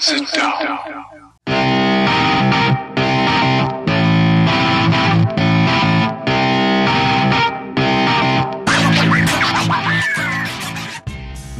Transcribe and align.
Sit 0.00 0.30
down. 0.36 0.78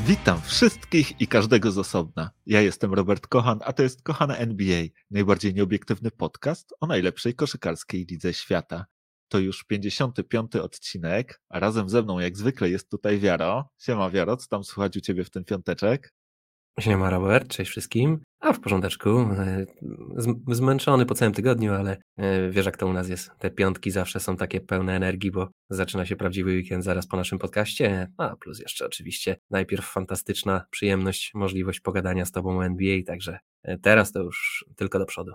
Witam 0.07 0.41
wszystkich 0.43 1.21
i 1.21 1.27
każdego 1.27 1.71
z 1.71 1.79
osobna. 1.79 2.31
Ja 2.47 2.61
jestem 2.61 2.95
Robert 2.95 3.27
Kochan, 3.27 3.61
a 3.65 3.73
to 3.73 3.83
jest 3.83 4.03
Kochana 4.03 4.37
NBA, 4.37 4.83
najbardziej 5.11 5.55
nieobiektywny 5.55 6.11
podcast 6.11 6.75
o 6.81 6.87
najlepszej 6.87 7.35
koszykarskiej 7.35 8.07
lidze 8.11 8.35
świata. 8.35 8.87
To 9.29 9.39
już 9.39 9.65
55. 9.65 10.57
odcinek, 10.57 11.41
a 11.49 11.61
razem 11.61 11.89
ze 11.89 12.03
mną 12.03 12.19
jak 12.19 12.37
zwykle 12.37 12.71
jest 12.71 12.91
tutaj 12.91 13.19
Wiaro. 13.19 13.71
Siema 13.79 14.11
Wiaro, 14.11 14.37
co 14.37 14.49
tam 14.49 14.65
słychać 14.65 14.97
u 14.97 15.01
Ciebie 15.01 15.25
w 15.25 15.31
ten 15.31 15.45
piąteczek? 15.45 16.15
Siema 16.79 17.11
Robert, 17.11 17.49
cześć 17.49 17.71
wszystkim. 17.71 18.21
A 18.41 18.53
w 18.53 18.61
porządeczku, 18.61 19.11
e, 19.11 19.67
zmęczony 20.49 21.07
po 21.07 21.15
całym 21.15 21.35
tygodniu, 21.35 21.73
ale 21.73 21.97
e, 22.17 22.51
wiesz 22.51 22.67
jak 22.67 22.77
to 22.77 22.87
u 22.87 22.93
nas 22.93 23.09
jest. 23.09 23.31
Te 23.39 23.51
piątki 23.51 23.91
zawsze 23.91 24.21
są 24.21 24.37
takie 24.37 24.61
pełne 24.61 24.97
energii, 24.97 25.31
bo 25.31 25.49
zaczyna 25.71 26.07
się 26.07 26.17
prawdziwy 26.17 26.51
weekend 26.51 26.85
zaraz 26.85 27.07
po 27.07 27.17
naszym 27.17 27.39
podcaście, 27.39 28.13
a 28.17 28.37
plus 28.37 28.61
jeszcze 28.61 28.87
oczywiście 28.87 29.37
najpierw 29.51 29.85
fantastyczna 29.85 30.65
przyjemność, 30.71 31.31
możliwość 31.35 31.81
pogadania 31.81 32.25
z 32.25 32.33
Tobą 32.33 32.59
o 32.59 32.67
NBA, 32.67 33.03
także 33.07 33.39
e, 33.63 33.79
teraz 33.79 34.13
to 34.13 34.23
już 34.23 34.65
tylko 34.77 34.99
do 34.99 35.07
przodu. 35.07 35.33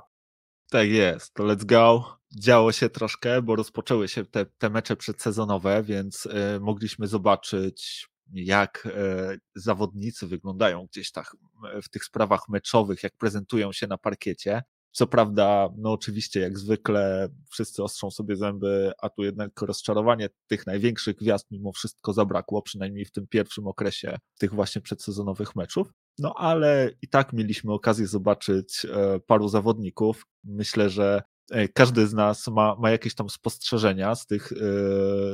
Tak 0.69 0.89
jest, 0.89 1.33
let's 1.39 1.65
go. 1.65 2.17
Działo 2.39 2.71
się 2.71 2.89
troszkę, 2.89 3.41
bo 3.41 3.55
rozpoczęły 3.55 4.07
się 4.07 4.25
te, 4.25 4.45
te 4.45 4.69
mecze 4.69 4.95
przedsezonowe, 4.95 5.83
więc 5.83 6.25
y, 6.25 6.59
mogliśmy 6.59 7.07
zobaczyć, 7.07 8.07
jak 8.33 8.85
y, 8.85 9.39
zawodnicy 9.55 10.27
wyglądają 10.27 10.87
gdzieś 10.91 11.11
tak 11.11 11.35
w 11.83 11.89
tych 11.89 12.05
sprawach 12.05 12.49
meczowych, 12.49 13.03
jak 13.03 13.17
prezentują 13.17 13.71
się 13.71 13.87
na 13.87 13.97
parkiecie. 13.97 14.61
Co 14.95 15.07
prawda, 15.07 15.69
no 15.77 15.91
oczywiście, 15.91 16.39
jak 16.39 16.59
zwykle, 16.59 17.29
wszyscy 17.49 17.83
ostrzą 17.83 18.11
sobie 18.11 18.35
zęby, 18.35 18.91
a 19.01 19.09
tu 19.09 19.23
jednak 19.23 19.61
rozczarowanie 19.61 20.29
tych 20.47 20.67
największych 20.67 21.15
gwiazd 21.15 21.51
mimo 21.51 21.71
wszystko 21.71 22.13
zabrakło, 22.13 22.61
przynajmniej 22.61 23.05
w 23.05 23.11
tym 23.11 23.27
pierwszym 23.27 23.67
okresie 23.67 24.17
tych 24.39 24.53
właśnie 24.53 24.81
przedsezonowych 24.81 25.55
meczów. 25.55 25.93
No 26.19 26.33
ale 26.37 26.91
i 27.01 27.07
tak 27.07 27.33
mieliśmy 27.33 27.73
okazję 27.73 28.07
zobaczyć 28.07 28.85
e, 28.85 29.19
paru 29.19 29.47
zawodników. 29.47 30.25
Myślę, 30.43 30.89
że 30.89 31.21
e, 31.21 31.23
każdy 31.73 32.07
z 32.07 32.13
nas 32.13 32.47
ma, 32.47 32.75
ma 32.75 32.91
jakieś 32.91 33.15
tam 33.15 33.29
spostrzeżenia 33.29 34.15
z 34.15 34.25
tych, 34.25 34.51
e, 34.51 34.55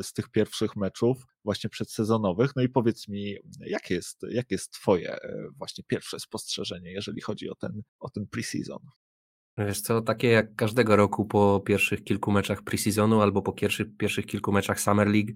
z 0.03 0.13
tych 0.13 0.29
pierwszych 0.29 0.75
meczów, 0.75 1.17
właśnie 1.43 1.69
przedsezonowych. 1.69 2.51
No 2.55 2.61
i 2.61 2.69
powiedz 2.69 3.07
mi, 3.07 3.35
jakie 3.59 3.95
jest, 3.95 4.21
jakie 4.29 4.55
jest 4.55 4.71
Twoje 4.71 5.17
właśnie 5.57 5.83
pierwsze 5.87 6.19
spostrzeżenie, 6.19 6.91
jeżeli 6.91 7.21
chodzi 7.21 7.49
o 7.49 7.55
ten, 7.55 7.81
o 7.99 8.09
ten 8.09 8.27
preseason? 8.27 8.79
Wiesz 9.67 9.81
co, 9.81 10.01
takie 10.01 10.27
jak 10.27 10.55
każdego 10.55 10.95
roku 10.95 11.25
po 11.25 11.59
pierwszych 11.65 12.03
kilku 12.03 12.31
meczach 12.31 12.63
preseasonu 12.63 13.21
albo 13.21 13.41
po 13.41 13.53
pierwszych, 13.97 14.25
kilku 14.25 14.51
meczach 14.51 14.79
Summer 14.79 15.07
League 15.07 15.31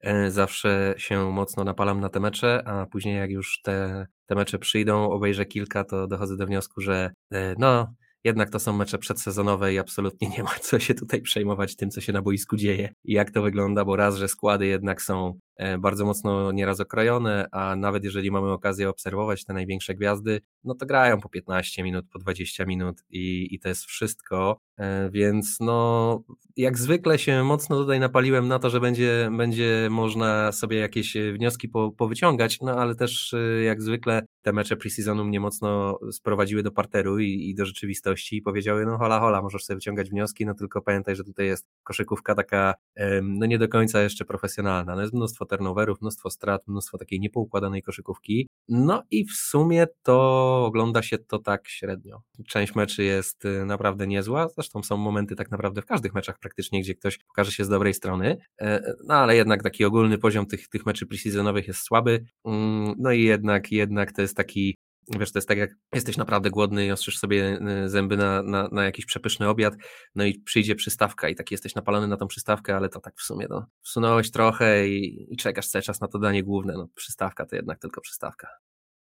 e, 0.00 0.30
zawsze 0.30 0.94
się 0.96 1.30
mocno 1.30 1.64
napalam 1.64 2.00
na 2.00 2.08
te 2.08 2.20
mecze, 2.20 2.68
a 2.68 2.86
później 2.86 3.16
jak 3.16 3.30
już 3.30 3.60
te, 3.62 4.06
te 4.26 4.34
mecze 4.34 4.58
przyjdą, 4.58 5.10
obejrzę 5.10 5.46
kilka, 5.46 5.84
to 5.84 6.06
dochodzę 6.06 6.36
do 6.36 6.46
wniosku, 6.46 6.80
że 6.80 7.10
e, 7.32 7.54
no, 7.58 7.94
jednak 8.24 8.50
to 8.50 8.58
są 8.58 8.72
mecze 8.72 8.98
przedsezonowe 8.98 9.74
i 9.74 9.78
absolutnie 9.78 10.28
nie 10.28 10.42
ma 10.42 10.50
co 10.60 10.78
się 10.78 10.94
tutaj 10.94 11.22
przejmować 11.22 11.76
tym, 11.76 11.90
co 11.90 12.00
się 12.00 12.12
na 12.12 12.22
boisku 12.22 12.56
dzieje 12.56 12.94
i 13.04 13.12
jak 13.12 13.30
to 13.30 13.42
wygląda, 13.42 13.84
bo 13.84 13.96
raz, 13.96 14.16
że 14.16 14.28
składy 14.28 14.66
jednak 14.66 15.02
są 15.02 15.38
bardzo 15.78 16.04
mocno 16.04 16.52
nieraz 16.52 16.80
okrojone, 16.80 17.46
a 17.52 17.76
nawet 17.76 18.04
jeżeli 18.04 18.30
mamy 18.30 18.52
okazję 18.52 18.88
obserwować 18.88 19.44
te 19.44 19.52
największe 19.52 19.94
gwiazdy, 19.94 20.40
no 20.64 20.74
to 20.74 20.86
grają 20.86 21.20
po 21.20 21.28
15 21.28 21.82
minut, 21.82 22.06
po 22.12 22.18
20 22.18 22.64
minut 22.64 23.02
i, 23.10 23.48
i 23.54 23.60
to 23.60 23.68
jest 23.68 23.84
wszystko, 23.84 24.58
e, 24.78 25.10
więc 25.10 25.56
no 25.60 26.22
jak 26.56 26.78
zwykle 26.78 27.18
się 27.18 27.44
mocno 27.44 27.76
tutaj 27.76 28.00
napaliłem 28.00 28.48
na 28.48 28.58
to, 28.58 28.70
że 28.70 28.80
będzie, 28.80 29.30
będzie 29.36 29.88
można 29.90 30.52
sobie 30.52 30.78
jakieś 30.78 31.14
wnioski 31.34 31.68
po, 31.68 31.92
powyciągać, 31.92 32.60
no 32.60 32.72
ale 32.72 32.94
też 32.94 33.34
e, 33.34 33.62
jak 33.62 33.82
zwykle 33.82 34.26
te 34.42 34.52
mecze 34.52 34.76
preseasonu 34.76 35.24
mnie 35.24 35.40
mocno 35.40 35.98
sprowadziły 36.12 36.62
do 36.62 36.70
parteru 36.70 37.18
i, 37.18 37.50
i 37.50 37.54
do 37.54 37.66
rzeczywistości 37.66 38.36
i 38.36 38.42
powiedziały, 38.42 38.86
no 38.86 38.98
hola 38.98 39.20
hola, 39.20 39.42
możesz 39.42 39.64
sobie 39.64 39.76
wyciągać 39.76 40.10
wnioski, 40.10 40.46
no 40.46 40.54
tylko 40.54 40.82
pamiętaj, 40.82 41.16
że 41.16 41.24
tutaj 41.24 41.46
jest 41.46 41.66
koszykówka 41.82 42.34
taka, 42.34 42.74
no 43.22 43.46
nie 43.46 43.58
do 43.58 43.68
końca 43.68 44.02
jeszcze 44.02 44.24
profesjonalna, 44.24 44.94
no 44.94 45.00
jest 45.02 45.14
mnóstwo 45.14 45.46
turnoverów, 45.52 46.00
mnóstwo 46.00 46.30
strat, 46.30 46.68
mnóstwo 46.68 46.98
takiej 46.98 47.20
niepoukładanej 47.20 47.82
koszykówki, 47.82 48.48
no 48.68 49.02
i 49.10 49.24
w 49.24 49.32
sumie 49.32 49.86
to 50.02 50.64
ogląda 50.66 51.02
się 51.02 51.18
to 51.18 51.38
tak 51.38 51.68
średnio. 51.68 52.22
Część 52.48 52.74
meczy 52.74 53.04
jest 53.04 53.44
y, 53.44 53.64
naprawdę 53.66 54.06
niezła, 54.06 54.48
zresztą 54.48 54.82
są 54.82 54.96
momenty 54.96 55.36
tak 55.36 55.50
naprawdę 55.50 55.82
w 55.82 55.86
każdych 55.86 56.14
meczach 56.14 56.38
praktycznie, 56.38 56.80
gdzie 56.80 56.94
ktoś 56.94 57.18
pokaże 57.18 57.52
się 57.52 57.64
z 57.64 57.68
dobrej 57.68 57.94
strony, 57.94 58.36
e, 58.60 58.94
no 59.06 59.14
ale 59.14 59.36
jednak 59.36 59.62
taki 59.62 59.84
ogólny 59.84 60.18
poziom 60.18 60.46
tych, 60.46 60.68
tych 60.68 60.86
meczy 60.86 61.06
preseasonowych 61.06 61.68
jest 61.68 61.82
słaby, 61.82 62.24
mm, 62.44 62.94
no 62.98 63.12
i 63.12 63.22
jednak, 63.22 63.72
jednak 63.72 64.12
to 64.12 64.22
jest 64.22 64.36
taki 64.36 64.76
Wiesz, 65.18 65.32
to 65.32 65.38
jest 65.38 65.48
tak 65.48 65.58
jak 65.58 65.70
jesteś 65.94 66.16
naprawdę 66.16 66.50
głodny 66.50 66.86
i 66.86 66.90
ostrzysz 66.90 67.18
sobie 67.18 67.58
y, 67.84 67.88
zęby 67.88 68.16
na, 68.16 68.42
na, 68.42 68.68
na, 68.72 68.84
jakiś 68.84 69.06
przepyszny 69.06 69.48
obiad, 69.48 69.74
no 70.14 70.24
i 70.24 70.40
przyjdzie 70.40 70.74
przystawka 70.74 71.28
i 71.28 71.34
tak 71.34 71.50
jesteś 71.50 71.74
napalony 71.74 72.08
na 72.08 72.16
tą 72.16 72.26
przystawkę, 72.26 72.76
ale 72.76 72.88
to 72.88 73.00
tak 73.00 73.14
w 73.16 73.22
sumie 73.22 73.46
no, 73.50 73.66
wsunąłeś 73.82 74.30
trochę 74.30 74.88
i, 74.88 75.26
i 75.32 75.36
czekasz 75.36 75.68
cały 75.68 75.82
czas 75.82 76.00
na 76.00 76.08
to 76.08 76.18
danie 76.18 76.42
główne, 76.44 76.72
no 76.72 76.88
przystawka 76.94 77.46
to 77.46 77.56
jednak 77.56 77.78
tylko 77.78 78.00
przystawka. 78.00 78.48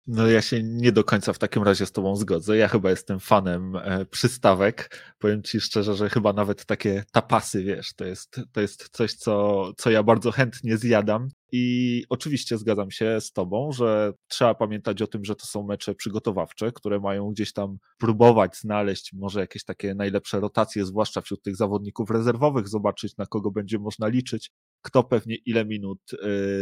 No 0.07 0.27
ja 0.27 0.43
się 0.43 0.63
nie 0.63 0.93
do 0.93 1.05
końca 1.05 1.33
w 1.33 1.39
takim 1.39 1.63
razie 1.63 1.87
z 1.87 1.93
tobą 1.93 2.17
zgodzę. 2.17 2.57
Ja 2.57 2.69
chyba 2.69 2.91
jestem 2.91 3.21
fanem 3.21 3.77
e, 3.77 4.07
przystawek. 4.07 5.03
Powiem 5.19 5.43
ci 5.43 5.61
szczerze, 5.61 5.95
że 5.95 6.11
chyba 6.11 6.33
nawet 6.33 6.65
takie 6.65 7.05
tapasy, 7.13 7.65
wiesz, 7.65 7.95
to 7.95 8.05
jest, 8.05 8.41
to 8.53 8.61
jest 8.61 8.89
coś, 8.89 9.15
co, 9.15 9.65
co 9.77 9.91
ja 9.91 10.03
bardzo 10.03 10.31
chętnie 10.31 10.77
zjadam. 10.77 11.29
I 11.53 12.05
oczywiście 12.09 12.59
zgadzam 12.59 12.91
się 12.91 13.21
z 13.21 13.33
Tobą, 13.33 13.73
że 13.73 14.13
trzeba 14.29 14.55
pamiętać 14.55 15.03
o 15.03 15.07
tym, 15.07 15.25
że 15.25 15.37
to 15.37 15.47
są 15.47 15.63
mecze 15.63 15.95
przygotowawcze, 15.95 16.73
które 16.73 17.01
mają 17.01 17.31
gdzieś 17.31 17.53
tam 17.53 17.79
próbować 17.99 18.57
znaleźć 18.57 19.13
może 19.13 19.41
jakieś 19.41 19.65
takie 19.65 19.95
najlepsze 19.95 20.41
rotacje, 20.41 20.85
zwłaszcza 20.85 21.21
wśród 21.21 21.43
tych 21.43 21.57
zawodników 21.57 22.11
rezerwowych, 22.11 22.69
zobaczyć 22.69 23.17
na 23.17 23.27
kogo 23.27 23.51
będzie 23.51 23.79
można 23.79 24.09
liczyć, 24.09 24.51
kto 24.83 25.05
pewnie 25.05 25.37
ile 25.47 25.65
minut 25.65 26.01
y, 26.13 26.19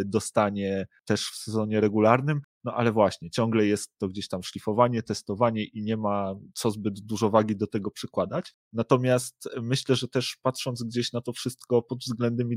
dostanie 0.07 0.87
też 1.05 1.31
w 1.31 1.37
sezonie 1.37 1.81
regularnym. 1.81 2.41
No 2.65 2.75
ale 2.75 2.93
właśnie, 2.93 3.31
ciągle 3.31 3.67
jest 3.67 3.99
to 3.99 4.09
gdzieś 4.09 4.29
tam 4.29 4.43
szlifowanie, 4.43 5.03
testowanie 5.03 5.65
i 5.65 5.83
nie 5.83 5.97
ma 5.97 6.35
co 6.55 6.71
zbyt 6.71 7.01
dużo 7.01 7.31
wagi 7.31 7.57
do 7.57 7.67
tego 7.67 7.91
przykładać. 7.91 8.55
Natomiast 8.73 9.49
myślę, 9.63 9.97
że 9.97 10.09
też 10.09 10.37
patrząc 10.43 10.83
gdzieś 10.83 11.13
na 11.13 11.21
to 11.21 11.33
wszystko 11.33 11.83
pod 11.83 11.99
względem 11.99 12.49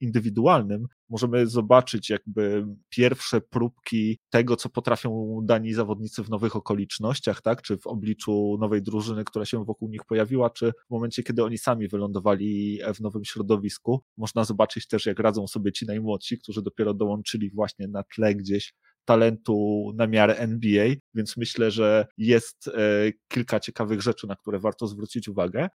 indywidualnym, 0.00 0.86
możemy 1.08 1.46
zobaczyć 1.46 2.10
jakby 2.10 2.66
pierwsze 2.88 3.40
próbki 3.40 4.18
tego, 4.30 4.56
co 4.56 4.68
potrafią 4.68 5.40
dani 5.44 5.74
zawodnicy 5.74 6.22
w 6.22 6.30
nowych 6.30 6.56
okolicznościach, 6.56 7.42
tak? 7.42 7.62
Czy 7.62 7.78
w 7.78 7.86
obliczu 7.86 8.56
nowej 8.60 8.82
drużyny, 8.82 9.24
która 9.24 9.44
się 9.44 9.64
wokół 9.64 9.88
nich 9.88 10.04
pojawiła, 10.04 10.50
czy 10.50 10.72
w 10.72 10.90
momencie, 10.90 11.22
kiedy 11.22 11.44
oni 11.44 11.58
sami 11.58 11.88
wylądowali 11.88 12.80
w 12.94 13.00
nowym 13.00 13.24
środowisku. 13.24 14.02
Można 14.16 14.44
zobaczyć 14.44 14.88
też, 14.88 15.06
jak 15.06 15.18
radzą 15.18 15.46
sobie 15.46 15.72
ci 15.72 15.86
najmłodsi, 15.86 16.38
którzy 16.38 16.62
dopiero 16.62 16.94
dołączyli 16.94 17.50
właśnie 17.50 17.88
na 17.88 18.02
tle 18.02 18.34
gdzieś 18.34 18.74
talentu 19.06 19.92
na 19.94 20.06
miarę 20.06 20.36
NBA, 20.36 20.88
więc 21.14 21.36
myślę, 21.36 21.70
że 21.70 22.06
jest 22.18 22.68
e, 22.68 22.72
kilka 23.28 23.60
ciekawych 23.60 24.02
rzeczy, 24.02 24.26
na 24.26 24.36
które 24.36 24.58
warto 24.58 24.86
zwrócić 24.86 25.28
uwagę. 25.28 25.68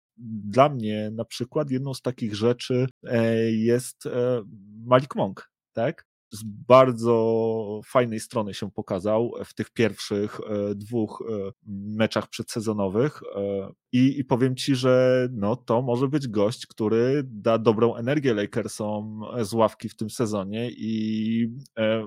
Dla 0.45 0.69
mnie 0.69 1.11
na 1.15 1.25
przykład 1.25 1.71
jedną 1.71 1.95
z 1.95 2.03
takich 2.03 2.35
rzeczy 2.35 2.87
e, 3.05 3.35
jest 3.53 4.07
e, 4.07 4.43
Malik 4.85 5.17
Monk, 5.17 5.51
tak? 5.73 6.10
Z 6.33 6.43
bardzo 6.45 7.81
fajnej 7.87 8.21
strony 8.21 8.55
się 8.55 8.71
pokazał 8.71 9.33
w 9.45 9.55
tych 9.55 9.71
pierwszych 9.71 10.41
e, 10.41 10.75
dwóch 10.75 11.25
e, 11.29 11.51
meczach 11.97 12.29
przedsezonowych. 12.29 13.21
E, 13.37 13.73
I, 13.93 14.19
I 14.19 14.25
powiem 14.25 14.57
ci, 14.57 14.75
że 14.75 15.29
no, 15.33 15.57
to 15.57 15.83
może 15.83 16.09
być 16.09 16.29
gość, 16.29 16.67
który 16.67 17.23
da 17.27 17.59
dobrą 17.59 17.95
energię 17.95 18.35
Lakersom 18.35 19.21
z 19.41 19.53
ławki 19.53 19.89
w 19.89 19.97
tym 19.97 20.11
sezonie 20.11 20.71
i 20.71 21.49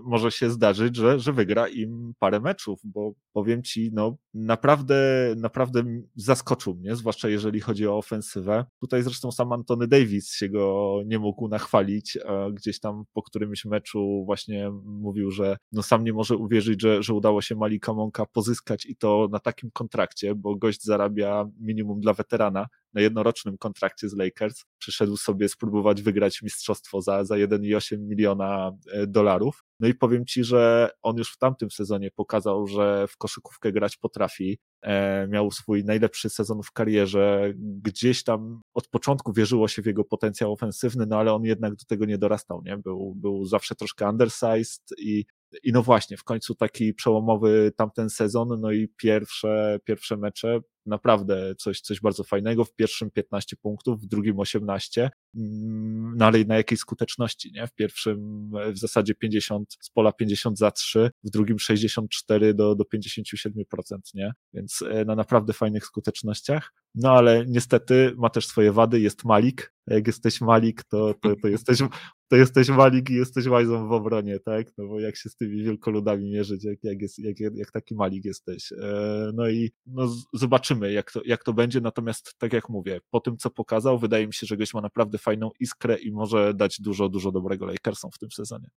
może 0.03 0.31
się 0.31 0.49
zdarzyć, 0.49 0.95
że, 0.95 1.19
że 1.19 1.33
wygra 1.33 1.67
im 1.67 2.13
parę 2.19 2.39
meczów, 2.39 2.79
bo 2.83 3.13
powiem 3.33 3.63
ci, 3.63 3.89
no 3.93 4.17
naprawdę, 4.33 4.95
naprawdę 5.37 5.83
zaskoczył 6.15 6.75
mnie, 6.75 6.95
zwłaszcza 6.95 7.29
jeżeli 7.29 7.59
chodzi 7.59 7.87
o 7.87 7.97
ofensywę. 7.97 8.65
Tutaj 8.79 9.03
zresztą 9.03 9.31
sam 9.31 9.51
Antony 9.51 9.87
Davis 9.87 10.33
się 10.33 10.49
go 10.49 10.97
nie 11.05 11.19
mógł 11.19 11.47
nachwalić, 11.47 12.17
gdzieś 12.53 12.79
tam 12.79 13.03
po 13.13 13.21
którymś 13.23 13.65
meczu 13.65 14.12
właśnie 14.25 14.71
mówił, 14.85 15.31
że 15.31 15.57
no 15.71 15.83
sam 15.83 16.03
nie 16.03 16.13
może 16.13 16.37
uwierzyć, 16.37 16.81
że, 16.81 17.03
że 17.03 17.13
udało 17.13 17.41
się 17.41 17.55
Malika 17.55 17.93
Monka 17.93 18.25
pozyskać 18.25 18.85
i 18.85 18.95
to 18.95 19.27
na 19.31 19.39
takim 19.39 19.71
kontrakcie, 19.71 20.35
bo 20.35 20.55
gość 20.55 20.83
zarabia 20.83 21.45
minimum 21.59 21.99
dla 21.99 22.13
weterana, 22.13 22.67
na 22.93 23.01
jednorocznym 23.01 23.57
kontrakcie 23.57 24.09
z 24.09 24.13
Lakers, 24.13 24.63
przyszedł 24.77 25.17
sobie 25.17 25.49
spróbować 25.49 26.01
wygrać 26.01 26.41
mistrzostwo 26.41 27.01
za, 27.01 27.23
za 27.23 27.35
1,8 27.35 27.99
miliona 27.99 28.71
e, 28.91 29.07
dolarów. 29.07 29.63
No 29.79 29.87
i 29.87 29.93
powiem 29.93 30.25
Ci, 30.25 30.43
że 30.43 30.89
on 31.01 31.17
już 31.17 31.33
w 31.33 31.37
tamtym 31.37 31.71
sezonie 31.71 32.11
pokazał, 32.11 32.67
że 32.67 33.07
w 33.07 33.17
koszykówkę 33.17 33.71
grać 33.71 33.97
potrafi. 33.97 34.59
E, 34.81 35.27
miał 35.27 35.51
swój 35.51 35.83
najlepszy 35.85 36.29
sezon 36.29 36.63
w 36.63 36.71
karierze. 36.71 37.53
Gdzieś 37.57 38.23
tam 38.23 38.61
od 38.73 38.87
początku 38.87 39.33
wierzyło 39.33 39.67
się 39.67 39.81
w 39.81 39.85
jego 39.85 40.03
potencjał 40.03 40.53
ofensywny, 40.53 41.05
no 41.05 41.17
ale 41.17 41.33
on 41.33 41.43
jednak 41.43 41.75
do 41.75 41.85
tego 41.85 42.05
nie 42.05 42.17
dorastał, 42.17 42.61
nie? 42.65 42.77
Był, 42.77 43.15
był 43.15 43.45
zawsze 43.45 43.75
troszkę 43.75 44.09
undersized 44.09 44.83
i 44.97 45.25
i 45.63 45.71
no 45.71 45.83
właśnie, 45.83 46.17
w 46.17 46.23
końcu 46.23 46.55
taki 46.55 46.93
przełomowy 46.93 47.71
tamten 47.77 48.09
sezon, 48.09 48.61
no 48.61 48.71
i 48.71 48.87
pierwsze, 48.97 49.79
pierwsze 49.85 50.17
mecze, 50.17 50.59
naprawdę 50.85 51.55
coś, 51.55 51.81
coś 51.81 52.01
bardzo 52.01 52.23
fajnego. 52.23 52.65
W 52.65 52.75
pierwszym 52.75 53.11
15 53.11 53.55
punktów, 53.55 54.01
w 54.01 54.05
drugim 54.05 54.39
18, 54.39 55.09
mm, 55.35 56.13
no 56.17 56.25
ale 56.25 56.43
na 56.43 56.55
jakiej 56.55 56.77
skuteczności, 56.77 57.51
nie? 57.51 57.67
W 57.67 57.73
pierwszym 57.73 58.51
w 58.73 58.77
zasadzie 58.77 59.15
50 59.15 59.77
z 59.81 59.89
pola 59.89 60.11
50 60.11 60.57
za 60.57 60.71
3, 60.71 61.11
w 61.23 61.29
drugim 61.29 61.59
64 61.59 62.53
do, 62.53 62.75
do 62.75 62.83
57%, 62.83 63.97
nie? 64.13 64.31
Więc 64.53 64.81
e, 64.81 65.05
na 65.05 65.15
naprawdę 65.15 65.53
fajnych 65.53 65.85
skutecznościach. 65.85 66.73
No 66.95 67.11
ale 67.11 67.45
niestety 67.47 68.13
ma 68.17 68.29
też 68.29 68.47
swoje 68.47 68.71
wady, 68.71 68.99
jest 68.99 69.25
Malik. 69.25 69.73
Jak 69.87 70.07
jesteś 70.07 70.41
Malik, 70.41 70.83
to, 70.83 71.13
to, 71.21 71.35
to, 71.41 71.47
jesteś, 71.57 71.79
to 72.27 72.35
jesteś 72.35 72.69
Malik 72.69 73.09
i 73.09 73.13
jesteś 73.13 73.47
łajzą 73.47 73.87
w 73.87 73.91
obronie, 73.91 74.39
tak? 74.39 74.67
No 74.77 74.87
bo 74.87 74.99
jak 74.99 75.17
się 75.17 75.29
z 75.29 75.35
tymi 75.35 75.63
wielkoludami 75.63 76.31
mierzyć, 76.31 76.63
jak, 76.63 76.83
jak, 76.83 77.01
jest, 77.01 77.19
jak, 77.19 77.39
jak 77.39 77.71
taki 77.71 77.95
Malik 77.95 78.25
jesteś. 78.25 78.71
E, 78.71 79.31
no 79.33 79.49
i 79.49 79.71
no, 79.85 80.15
zobaczymy, 80.33 80.93
jak 80.93 81.11
to, 81.11 81.21
jak 81.25 81.43
to 81.43 81.53
będzie. 81.53 81.81
Natomiast 81.81 82.35
tak 82.37 82.53
jak 82.53 82.69
mówię, 82.69 82.99
po 83.09 83.19
tym 83.19 83.37
co 83.37 83.49
pokazał, 83.49 83.99
wydaje 83.99 84.27
mi 84.27 84.33
się, 84.33 84.47
że 84.47 84.57
goś 84.57 84.73
ma 84.73 84.81
naprawdę 84.81 85.17
fajną 85.17 85.51
iskrę 85.59 85.97
i 85.97 86.11
może 86.11 86.53
dać 86.53 86.81
dużo, 86.81 87.09
dużo 87.09 87.31
dobrego 87.31 87.65
Lakersom 87.65 88.11
w 88.11 88.19
tym 88.19 88.31
sezonie. 88.31 88.69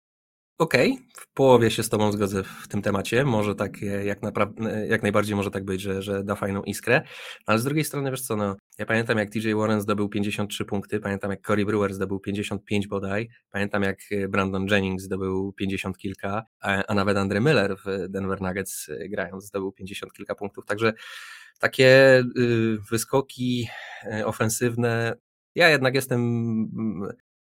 Okej, 0.58 0.92
okay. 0.92 1.06
w 1.14 1.32
połowie 1.34 1.70
się 1.70 1.82
z 1.82 1.88
Tobą 1.88 2.12
zgodzę 2.12 2.42
w 2.42 2.68
tym 2.68 2.82
temacie. 2.82 3.24
Może 3.24 3.54
tak, 3.54 3.82
jak, 4.04 4.22
naprawdę, 4.22 4.86
jak 4.86 5.02
najbardziej 5.02 5.36
może 5.36 5.50
tak 5.50 5.64
być, 5.64 5.80
że, 5.80 6.02
że 6.02 6.24
da 6.24 6.34
fajną 6.34 6.62
iskrę. 6.62 7.02
Ale 7.46 7.58
z 7.58 7.64
drugiej 7.64 7.84
strony, 7.84 8.10
wiesz 8.10 8.20
co, 8.20 8.36
no, 8.36 8.56
ja 8.78 8.86
pamiętam 8.86 9.18
jak 9.18 9.30
TJ 9.30 9.54
Warren 9.54 9.80
zdobył 9.80 10.08
53 10.08 10.64
punkty, 10.64 11.00
pamiętam 11.00 11.30
jak 11.30 11.46
Corey 11.46 11.64
Brewer 11.64 11.94
zdobył 11.94 12.20
55 12.20 12.86
bodaj, 12.86 13.28
pamiętam 13.50 13.82
jak 13.82 13.98
e, 14.10 14.28
Brandon 14.28 14.66
Jennings 14.70 15.04
zdobył 15.04 15.52
50 15.52 15.98
kilka, 15.98 16.42
a, 16.60 16.82
a 16.86 16.94
nawet 16.94 17.16
Andre 17.16 17.40
Miller 17.40 17.76
w 17.76 18.08
Denver 18.08 18.40
Nuggets 18.40 18.88
e, 18.88 19.08
grając 19.08 19.46
zdobył 19.46 19.72
50 19.72 20.12
kilka 20.12 20.34
punktów. 20.34 20.66
Także 20.66 20.92
takie 21.60 22.22
y, 22.38 22.78
wyskoki 22.90 23.68
ofensywne 24.24 25.16
ja 25.56 25.68
jednak 25.68 25.94
jestem 25.94 26.20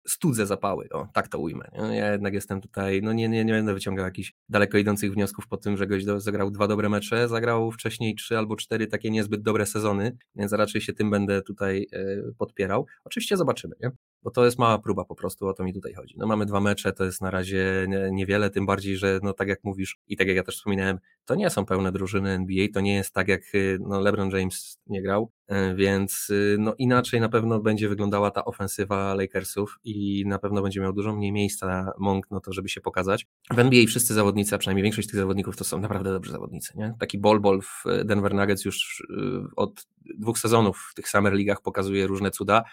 studzę 0.08 0.46
zapały, 0.46 0.90
o, 0.92 1.08
tak 1.14 1.28
to 1.28 1.40
ujmę. 1.40 1.66
Ja 1.92 2.12
jednak 2.12 2.34
jestem 2.34 2.62
tutaj, 2.62 3.02
no 3.02 3.14
nie, 3.14 3.30
nie, 3.30 3.46
nie 3.46 3.54
będę 3.54 3.74
wyciągał 3.74 4.06
jakichś 4.06 4.34
daleko 4.50 4.78
idących 4.78 5.14
wniosków 5.14 5.48
po 5.48 5.58
tym, 5.58 5.78
że 5.78 5.88
goś 5.88 6.04
zagrał 6.18 6.52
dwa 6.52 6.68
dobre 6.68 6.90
mecze, 6.90 7.28
zagrał 7.28 7.72
wcześniej 7.72 8.16
trzy 8.16 8.38
albo 8.38 8.56
cztery 8.56 8.88
takie 8.88 9.12
niezbyt 9.12 9.42
dobre 9.42 9.66
sezony, 9.66 10.18
więc 10.36 10.54
raczej 10.54 10.82
się 10.82 10.94
tym 10.94 11.10
będę 11.10 11.42
tutaj 11.42 11.88
e, 11.94 12.06
podpierał. 12.38 12.86
Oczywiście 13.04 13.38
zobaczymy, 13.38 13.76
nie? 13.82 13.92
Bo 14.24 14.32
to 14.32 14.46
jest 14.46 14.60
mała 14.60 14.80
próba 14.80 15.06
po 15.06 15.16
prostu, 15.16 15.48
o 15.48 15.54
to 15.54 15.64
mi 15.64 15.74
tutaj 15.74 15.94
chodzi. 15.94 16.16
No 16.18 16.28
mamy 16.28 16.46
dwa 16.46 16.60
mecze, 16.60 16.94
to 16.94 17.04
jest 17.04 17.22
na 17.22 17.32
razie 17.32 17.88
niewiele, 18.12 18.50
tym 18.50 18.66
bardziej, 18.66 18.98
że 18.98 19.20
no 19.24 19.34
tak 19.34 19.48
jak 19.48 19.64
mówisz 19.64 20.00
i 20.08 20.18
tak 20.18 20.28
jak 20.28 20.38
ja 20.38 20.44
też 20.44 20.56
wspominałem, 20.56 21.00
to 21.26 21.36
nie 21.36 21.50
są 21.50 21.66
pełne 21.66 21.92
drużyny 21.92 22.30
NBA, 22.30 22.68
to 22.74 22.82
nie 22.82 22.96
jest 22.96 23.14
tak 23.14 23.28
jak 23.28 23.42
y, 23.56 23.78
no 23.82 24.00
LeBron 24.00 24.30
James 24.30 24.80
nie 24.88 25.02
grał, 25.02 25.32
y, 25.52 25.76
więc 25.76 26.30
y, 26.30 26.56
no 26.60 26.76
inaczej 26.78 27.22
na 27.22 27.30
pewno 27.30 27.60
będzie 27.60 27.90
wyglądała 27.90 28.32
ta 28.32 28.46
ofensywa 28.46 29.14
Lakersów 29.14 29.80
i 29.84 30.24
na 30.28 30.40
pewno 30.40 30.62
będzie 30.62 30.82
miał 30.82 30.94
dużo 30.94 31.16
mniej 31.16 31.32
miejsca 31.32 31.92
Monk, 32.00 32.26
no 32.32 32.40
to 32.40 32.54
żeby 32.54 32.70
się 32.70 32.82
pokazać. 32.82 33.28
W 33.52 33.60
NBA 33.60 33.86
wszyscy 33.88 34.14
zawodnicy, 34.14 34.56
a 34.56 34.58
przynajmniej 34.58 34.84
większość 34.84 35.08
tych 35.08 35.20
zawodników 35.20 35.58
to 35.58 35.64
są 35.64 35.80
naprawdę 35.80 36.12
dobrzy 36.12 36.32
zawodnicy, 36.32 36.78
nie? 36.78 36.94
Taki 37.00 37.18
ball 37.18 37.42
w 37.62 37.84
Denver 38.06 38.34
Nuggets 38.34 38.66
już 38.66 39.08
od 39.56 39.86
dwóch 40.20 40.40
sezonów 40.40 40.88
w 40.92 40.94
tych 40.96 41.10
Summer 41.10 41.34
Ligach 41.34 41.62
pokazuje 41.62 42.08
różne 42.08 42.32
cuda 42.32 42.64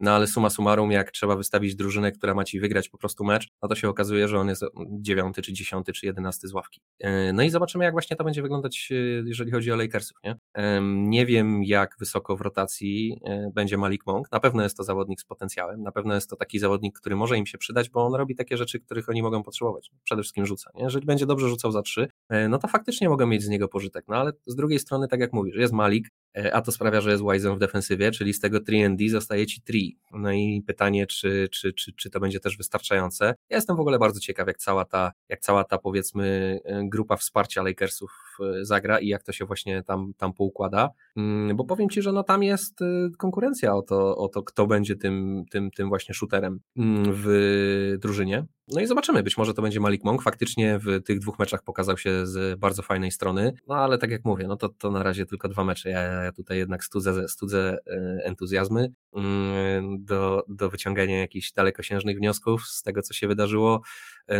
no 0.00 0.10
ale 0.10 0.26
suma 0.26 0.50
summarum, 0.50 0.90
jak 0.90 1.10
trzeba 1.10 1.36
wystawić 1.36 1.76
drużynę, 1.76 2.12
która 2.12 2.34
ma 2.34 2.44
ci 2.44 2.60
wygrać 2.60 2.88
po 2.88 2.98
prostu 2.98 3.24
mecz, 3.24 3.48
no 3.62 3.68
to 3.68 3.74
się 3.74 3.88
okazuje, 3.88 4.28
że 4.28 4.38
on 4.38 4.48
jest 4.48 4.64
dziewiąty, 5.00 5.42
czy 5.42 5.52
dziesiąty, 5.52 5.92
czy 5.92 6.06
jedenasty 6.06 6.48
z 6.48 6.52
ławki. 6.52 6.80
E, 7.00 7.32
no 7.32 7.42
i 7.42 7.50
zobaczymy, 7.50 7.84
jak 7.84 7.94
właśnie 7.94 8.16
to 8.16 8.24
będzie 8.24 8.42
wyglądać, 8.42 8.88
e, 8.90 8.94
jeżeli 9.26 9.50
chodzi 9.50 9.72
o 9.72 9.76
Lakersów. 9.76 10.18
Nie, 10.24 10.36
nie 10.82 11.26
wiem, 11.26 11.64
jak 11.64 11.96
wysoko 11.98 12.36
w 12.36 12.40
rotacji 12.40 13.20
e, 13.24 13.50
będzie 13.54 13.78
Malik 13.78 14.06
Monk. 14.06 14.32
Na 14.32 14.40
pewno 14.40 14.62
jest 14.62 14.76
to 14.76 14.84
zawodnik 14.84 15.20
z 15.20 15.24
potencjałem, 15.24 15.82
na 15.82 15.92
pewno 15.92 16.14
jest 16.14 16.30
to 16.30 16.36
taki 16.36 16.58
zawodnik, 16.58 16.98
który 16.98 17.16
może 17.16 17.38
im 17.38 17.46
się 17.46 17.58
przydać, 17.58 17.90
bo 17.90 18.06
on 18.06 18.14
robi 18.14 18.34
takie 18.34 18.56
rzeczy, 18.56 18.80
których 18.80 19.08
oni 19.08 19.22
mogą 19.22 19.42
potrzebować. 19.42 19.90
Przede 20.04 20.22
wszystkim 20.22 20.46
rzuca. 20.46 20.70
Nie? 20.74 20.82
Jeżeli 20.82 21.06
będzie 21.06 21.26
dobrze 21.26 21.48
rzucał 21.48 21.72
za 21.72 21.82
trzy, 21.82 22.08
no 22.48 22.58
to 22.58 22.68
faktycznie 22.68 23.08
mogą 23.08 23.26
mieć 23.26 23.42
z 23.42 23.48
niego 23.48 23.68
pożytek. 23.68 24.04
No 24.08 24.16
ale 24.16 24.32
z 24.46 24.56
drugiej 24.56 24.78
strony, 24.78 25.08
tak 25.08 25.20
jak 25.20 25.32
mówisz, 25.32 25.56
jest 25.56 25.72
Malik, 25.72 26.08
a 26.52 26.62
to 26.62 26.72
sprawia, 26.72 27.00
że 27.00 27.10
jest 27.10 27.22
Wise 27.32 27.54
w 27.54 27.58
defensywie, 27.58 28.10
czyli 28.10 28.34
z 28.34 28.40
tego 28.40 28.58
3D 28.58 29.10
zostaje 29.10 29.46
ci 29.46 29.62
3. 29.62 29.78
No 30.12 30.32
i 30.32 30.62
pytanie, 30.66 31.06
czy, 31.06 31.48
czy, 31.52 31.72
czy, 31.72 31.92
czy 31.92 32.10
to 32.10 32.20
będzie 32.20 32.40
też 32.40 32.56
wystarczające. 32.56 33.24
Ja 33.24 33.56
jestem 33.56 33.76
w 33.76 33.80
ogóle 33.80 33.98
bardzo 33.98 34.20
ciekaw, 34.20 34.46
jak 34.46 34.58
cała 34.58 34.84
ta, 34.84 35.12
jak 35.28 35.40
cała 35.40 35.64
ta 35.64 35.78
powiedzmy 35.78 36.58
e, 36.64 36.88
grupa 36.88 37.16
wsparcia 37.16 37.62
Lakersów 37.62 38.10
e, 38.12 38.31
zagra 38.60 38.98
i 38.98 39.08
jak 39.08 39.22
to 39.22 39.32
się 39.32 39.44
właśnie 39.44 39.82
tam, 39.82 40.12
tam 40.16 40.32
poukłada, 40.32 40.90
mm, 41.16 41.56
bo 41.56 41.64
powiem 41.64 41.88
Ci, 41.88 42.02
że 42.02 42.12
no 42.12 42.22
tam 42.22 42.42
jest 42.42 42.82
e, 42.82 43.10
konkurencja 43.18 43.74
o 43.74 43.82
to, 43.82 44.16
o 44.16 44.28
to 44.28 44.42
kto 44.42 44.66
będzie 44.66 44.96
tym, 44.96 45.44
tym, 45.50 45.70
tym 45.70 45.88
właśnie 45.88 46.14
shooterem 46.14 46.60
mm, 46.76 47.04
w 47.08 47.96
drużynie. 47.98 48.46
No 48.68 48.80
i 48.80 48.86
zobaczymy, 48.86 49.22
być 49.22 49.36
może 49.36 49.54
to 49.54 49.62
będzie 49.62 49.80
Malik 49.80 50.04
Monk, 50.04 50.22
faktycznie 50.22 50.78
w 50.78 51.02
tych 51.02 51.18
dwóch 51.18 51.38
meczach 51.38 51.62
pokazał 51.62 51.96
się 51.96 52.26
z 52.26 52.58
bardzo 52.58 52.82
fajnej 52.82 53.10
strony, 53.10 53.52
no 53.68 53.74
ale 53.74 53.98
tak 53.98 54.10
jak 54.10 54.24
mówię, 54.24 54.46
no 54.48 54.56
to, 54.56 54.68
to 54.68 54.90
na 54.90 55.02
razie 55.02 55.26
tylko 55.26 55.48
dwa 55.48 55.64
mecze, 55.64 55.90
ja, 55.90 56.00
ja 56.00 56.32
tutaj 56.32 56.58
jednak 56.58 56.84
studzę, 56.84 57.28
studzę 57.28 57.78
entuzjazmy 58.24 58.92
mm, 59.16 60.04
do, 60.04 60.44
do 60.48 60.70
wyciągania 60.70 61.18
jakichś 61.18 61.52
dalekosiężnych 61.52 62.16
wniosków 62.16 62.62
z 62.66 62.82
tego, 62.82 63.02
co 63.02 63.14
się 63.14 63.28
wydarzyło, 63.28 63.82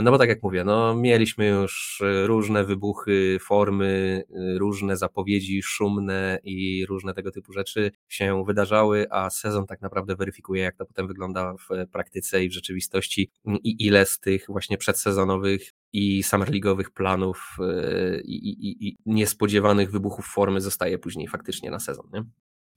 no 0.02 0.10
bo 0.10 0.18
tak 0.18 0.28
jak 0.28 0.42
mówię, 0.42 0.64
no 0.64 0.94
mieliśmy 0.94 1.48
już 1.48 2.02
różne 2.26 2.64
wybuchy, 2.64 3.38
formy, 3.40 4.22
różne 4.56 4.96
zapowiedzi 4.96 5.62
szumne 5.62 6.38
i 6.44 6.86
różne 6.86 7.14
tego 7.14 7.30
typu 7.30 7.52
rzeczy 7.52 7.90
się 8.08 8.44
wydarzały, 8.44 9.06
a 9.10 9.30
sezon 9.30 9.66
tak 9.66 9.80
naprawdę 9.80 10.16
weryfikuje, 10.16 10.62
jak 10.62 10.76
to 10.76 10.86
potem 10.86 11.08
wygląda 11.08 11.54
w 11.54 11.90
praktyce 11.92 12.44
i 12.44 12.48
w 12.48 12.52
rzeczywistości 12.52 13.30
i 13.46 13.86
ile 13.86 14.06
z 14.06 14.18
tych 14.18 14.46
właśnie 14.48 14.78
przedsezonowych 14.78 15.72
i 15.92 16.22
summerligowych 16.22 16.90
planów 16.90 17.56
e, 17.60 18.20
i, 18.20 18.48
i, 18.48 18.88
i, 18.88 18.96
niespodziewanych 19.06 19.90
wybuchów 19.90 20.26
formy 20.26 20.60
zostaje 20.60 20.98
później 20.98 21.28
faktycznie 21.28 21.70
na 21.70 21.80
sezon. 21.80 22.06
Nie? 22.12 22.24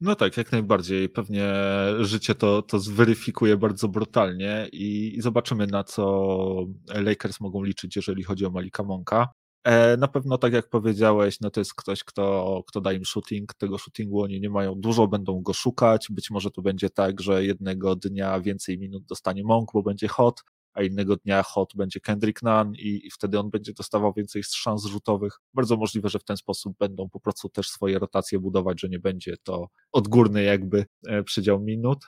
No 0.01 0.15
tak, 0.15 0.37
jak 0.37 0.51
najbardziej. 0.51 1.09
Pewnie 1.09 1.53
życie 1.99 2.35
to, 2.35 2.61
to 2.61 2.79
zweryfikuje 2.79 3.57
bardzo 3.57 3.87
brutalnie 3.87 4.69
i, 4.71 5.17
i 5.17 5.21
zobaczymy, 5.21 5.67
na 5.67 5.83
co 5.83 6.65
Lakers 6.87 7.39
mogą 7.39 7.63
liczyć, 7.63 7.95
jeżeli 7.95 8.23
chodzi 8.23 8.45
o 8.45 8.49
Malika 8.49 8.83
Monka. 8.83 9.29
E, 9.63 9.97
na 9.97 10.07
pewno, 10.07 10.37
tak 10.37 10.53
jak 10.53 10.69
powiedziałeś, 10.69 11.39
no 11.41 11.49
to 11.49 11.61
jest 11.61 11.73
ktoś, 11.73 12.03
kto, 12.03 12.63
kto 12.67 12.81
da 12.81 12.93
im 12.93 13.05
shooting. 13.05 13.53
Tego 13.53 13.77
shootingu 13.77 14.21
oni 14.21 14.41
nie 14.41 14.49
mają 14.49 14.75
dużo, 14.75 15.07
będą 15.07 15.41
go 15.41 15.53
szukać. 15.53 16.07
Być 16.09 16.31
może 16.31 16.51
to 16.51 16.61
będzie 16.61 16.89
tak, 16.89 17.21
że 17.21 17.45
jednego 17.45 17.95
dnia 17.95 18.39
więcej 18.39 18.79
minut 18.79 19.05
dostanie 19.05 19.43
Monk, 19.43 19.69
bo 19.73 19.83
będzie 19.83 20.07
hot, 20.07 20.43
a 20.75 20.83
innego 20.83 21.15
dnia 21.15 21.43
hot 21.43 21.73
będzie 21.75 21.99
Kendrick 21.99 22.43
Nunn 22.43 22.75
i, 22.75 23.07
i 23.07 23.11
wtedy 23.11 23.39
on 23.39 23.49
będzie 23.49 23.73
dostawał 23.73 24.13
więcej 24.13 24.43
szans 24.43 24.85
rzutowych. 24.85 25.39
Bardzo 25.53 25.77
możliwe, 25.77 26.09
że 26.09 26.19
w 26.19 26.23
ten 26.23 26.37
sposób 26.37 26.77
będą 26.79 27.09
po 27.09 27.19
prostu 27.19 27.49
też 27.49 27.69
swoje 27.69 27.99
rotacje 27.99 28.39
budować, 28.39 28.81
że 28.81 28.89
nie 28.89 28.99
będzie 28.99 29.35
to 29.43 29.67
odgórny 29.91 30.43
jakby 30.43 30.85
e, 31.07 31.23
przydział 31.23 31.61
minut, 31.61 31.99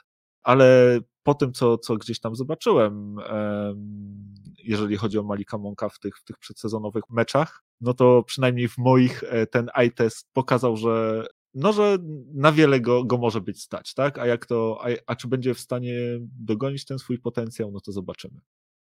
ale 0.42 0.98
po 1.22 1.34
tym, 1.34 1.52
co, 1.52 1.78
co 1.78 1.96
gdzieś 1.96 2.20
tam 2.20 2.34
zobaczyłem, 2.36 3.16
jeżeli 4.64 4.96
chodzi 4.96 5.18
o 5.18 5.22
Malika 5.22 5.58
Monka 5.58 5.88
w 5.88 5.98
tych, 5.98 6.18
w 6.18 6.24
tych 6.24 6.38
przedsezonowych 6.38 7.04
meczach, 7.10 7.64
no 7.80 7.94
to 7.94 8.22
przynajmniej 8.22 8.68
w 8.68 8.78
moich 8.78 9.22
e, 9.24 9.46
ten 9.46 9.70
eye 9.74 9.90
test 9.90 10.28
pokazał, 10.32 10.76
że 10.76 11.26
no, 11.54 11.72
że 11.72 11.98
na 12.34 12.52
wiele 12.52 12.80
go, 12.80 13.04
go 13.04 13.18
może 13.18 13.40
być 13.40 13.62
stać, 13.62 13.94
tak? 13.94 14.18
A 14.18 14.26
jak 14.26 14.46
to, 14.46 14.80
a, 14.82 14.88
a 15.06 15.16
czy 15.16 15.28
będzie 15.28 15.54
w 15.54 15.60
stanie 15.60 15.94
dogonić 16.20 16.84
ten 16.84 16.98
swój 16.98 17.18
potencjał, 17.18 17.70
no 17.70 17.80
to 17.80 17.92
zobaczymy. 17.92 18.40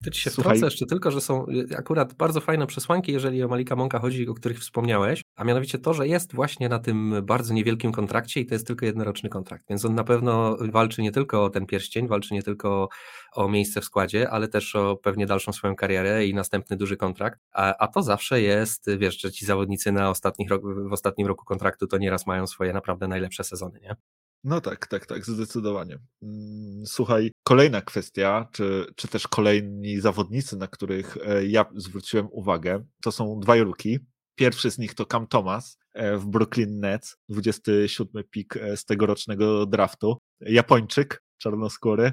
To 0.03 0.11
ci 0.11 0.21
się 0.21 0.29
Słuchaj. 0.29 0.51
wtrącę 0.51 0.65
jeszcze 0.65 0.85
tylko, 0.85 1.11
że 1.11 1.21
są 1.21 1.45
y, 1.47 1.77
akurat 1.77 2.13
bardzo 2.13 2.41
fajne 2.41 2.67
przesłanki, 2.67 3.11
jeżeli 3.11 3.43
o 3.43 3.47
Malika 3.47 3.75
Monka 3.75 3.99
chodzi, 3.99 4.27
o 4.27 4.33
których 4.33 4.59
wspomniałeś, 4.59 5.21
a 5.35 5.43
mianowicie 5.43 5.79
to, 5.79 5.93
że 5.93 6.07
jest 6.07 6.35
właśnie 6.35 6.69
na 6.69 6.79
tym 6.79 7.15
bardzo 7.23 7.53
niewielkim 7.53 7.91
kontrakcie 7.91 8.39
i 8.39 8.45
to 8.45 8.55
jest 8.55 8.67
tylko 8.67 8.85
jednoroczny 8.85 9.29
kontrakt, 9.29 9.65
więc 9.69 9.85
on 9.85 9.95
na 9.95 10.03
pewno 10.03 10.57
walczy 10.71 11.01
nie 11.01 11.11
tylko 11.11 11.43
o 11.43 11.49
ten 11.49 11.65
pierścień, 11.65 12.07
walczy 12.07 12.33
nie 12.33 12.43
tylko 12.43 12.89
o 13.33 13.49
miejsce 13.49 13.81
w 13.81 13.85
składzie, 13.85 14.29
ale 14.29 14.47
też 14.47 14.75
o 14.75 14.95
pewnie 14.95 15.25
dalszą 15.25 15.53
swoją 15.53 15.75
karierę 15.75 16.25
i 16.25 16.33
następny 16.33 16.77
duży 16.77 16.97
kontrakt, 16.97 17.39
a, 17.51 17.77
a 17.77 17.87
to 17.87 18.03
zawsze 18.03 18.41
jest, 18.41 18.89
wiesz, 18.97 19.21
że 19.21 19.31
ci 19.31 19.45
zawodnicy 19.45 19.91
na 19.91 20.09
ostatnich 20.09 20.49
w 20.89 20.93
ostatnim 20.93 21.27
roku 21.27 21.45
kontraktu 21.45 21.87
to 21.87 21.97
nieraz 21.97 22.27
mają 22.27 22.47
swoje 22.47 22.73
naprawdę 22.73 23.07
najlepsze 23.07 23.43
sezony, 23.43 23.79
nie? 23.79 23.95
No 24.43 24.61
tak, 24.61 24.87
tak, 24.87 25.05
tak, 25.05 25.25
zdecydowanie. 25.25 25.99
Mm, 26.23 26.85
słuchaj, 26.85 27.31
kolejna 27.43 27.81
kwestia, 27.81 28.49
czy, 28.51 28.85
czy 28.95 29.07
też 29.07 29.27
kolejni 29.27 29.99
zawodnicy, 29.99 30.57
na 30.57 30.67
których 30.67 31.17
e, 31.25 31.45
ja 31.45 31.65
zwróciłem 31.75 32.27
uwagę, 32.31 32.85
to 33.03 33.11
są 33.11 33.39
dwaj 33.39 33.61
ruki. 33.61 33.99
Pierwszy 34.35 34.71
z 34.71 34.77
nich 34.77 34.93
to 34.93 35.05
Cam 35.05 35.27
Thomas 35.27 35.77
e, 35.93 36.17
w 36.17 36.27
Brooklyn 36.27 36.79
Nets, 36.79 37.17
27 37.29 38.23
pik 38.31 38.57
e, 38.57 38.77
z 38.77 38.85
tegorocznego 38.85 39.65
draftu. 39.65 40.17
Japończyk, 40.41 41.23
czarnoskóry, 41.37 42.11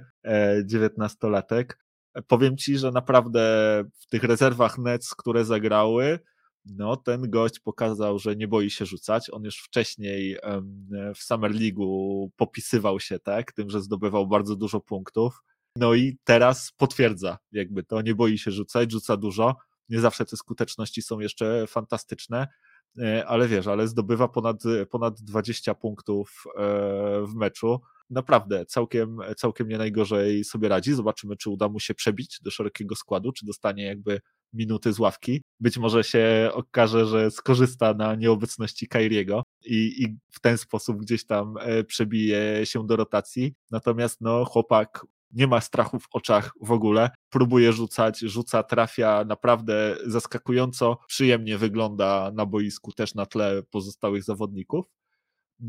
19-latek. 0.65 1.65
Powiem 2.27 2.57
ci, 2.57 2.79
że 2.79 2.91
naprawdę 2.91 3.41
w 4.01 4.07
tych 4.07 4.25
rezerwach 4.25 4.79
Nets, 4.79 5.15
które 5.15 5.45
zagrały, 5.45 6.19
no 6.77 6.97
ten 6.97 7.31
gość 7.31 7.61
pokazał, 7.61 8.19
że 8.19 8.37
nie 8.37 8.49
boi 8.49 8.71
się 8.71 8.87
rzucać. 8.87 9.31
On 9.31 9.45
już 9.45 9.57
wcześniej 9.57 10.37
w 11.15 11.23
Summer 11.23 11.53
League'u 11.53 12.27
popisywał 12.37 13.01
się 13.01 13.19
tak, 13.19 13.53
tym, 13.53 13.71
że 13.71 13.83
zdobywał 13.83 14.27
bardzo 14.27 14.57
dużo 14.57 14.81
punktów. 14.81 15.43
No 15.77 15.95
i 15.95 16.19
teraz 16.25 16.73
potwierdza, 16.77 17.39
jakby 17.53 17.83
to 17.83 18.03
nie 18.03 18.15
boi 18.15 18.39
się 18.39 18.51
rzucać, 18.51 18.93
rzuca 18.93 19.17
dużo. 19.17 19.57
Nie 19.89 20.01
zawsze 20.01 20.25
te 20.25 20.37
skuteczności 20.37 21.03
są 21.03 21.21
jeszcze 21.21 21.67
fantastyczne, 21.67 22.49
e, 22.99 23.27
ale 23.27 23.49
wiesz, 23.49 23.67
ale 23.67 23.89
zdobywa 23.89 24.29
ponad, 24.29 24.63
ponad 24.91 25.21
20 25.21 25.75
punktów 25.75 26.45
e, 26.47 26.61
w 27.27 27.35
meczu. 27.35 27.81
Naprawdę 28.11 28.67
całkiem, 28.67 29.19
całkiem 29.37 29.69
nie 29.69 29.79
najgorzej 29.79 30.45
sobie 30.45 30.69
radzi. 30.69 30.95
Zobaczymy, 30.95 31.37
czy 31.37 31.51
uda 31.51 31.69
mu 31.69 31.81
się 31.81 31.95
przebić 31.95 32.39
do 32.43 32.51
szerokiego 32.51 32.97
składu, 32.97 33.33
czy 33.33 33.47
dostanie 33.47 33.85
jakby 33.85 34.21
minuty 34.53 34.93
z 34.93 34.99
ławki. 34.99 35.43
Być 35.61 35.79
może 35.79 36.05
się 36.05 36.51
okaże, 36.53 37.07
że 37.07 37.31
skorzysta 37.31 37.95
na 37.95 38.15
nieobecności 38.15 38.89
Kairiego 38.89 39.43
i, 39.65 40.03
i 40.03 40.17
w 40.33 40.41
ten 40.41 40.59
sposób 40.59 40.97
gdzieś 40.97 41.27
tam 41.27 41.55
e, 41.61 41.85
przebije 41.85 42.67
się 42.67 42.87
do 42.87 42.97
rotacji. 42.97 43.55
Natomiast 43.71 44.21
no, 44.21 44.45
chłopak 44.45 45.07
nie 45.33 45.47
ma 45.47 45.61
strachu 45.61 45.99
w 45.99 46.07
oczach 46.13 46.53
w 46.63 46.73
ogóle, 46.73 47.11
próbuje 47.31 47.73
rzucać, 47.73 48.19
rzuca, 48.19 48.63
trafia, 48.63 49.25
naprawdę 49.25 49.97
zaskakująco 50.07 50.99
przyjemnie 51.07 51.59
wygląda 51.59 52.33
na 52.35 52.47
boisku 52.47 52.93
też 52.93 53.15
na 53.15 53.27
tle 53.27 53.63
pozostałych 53.71 54.25
zawodników. 54.25 54.87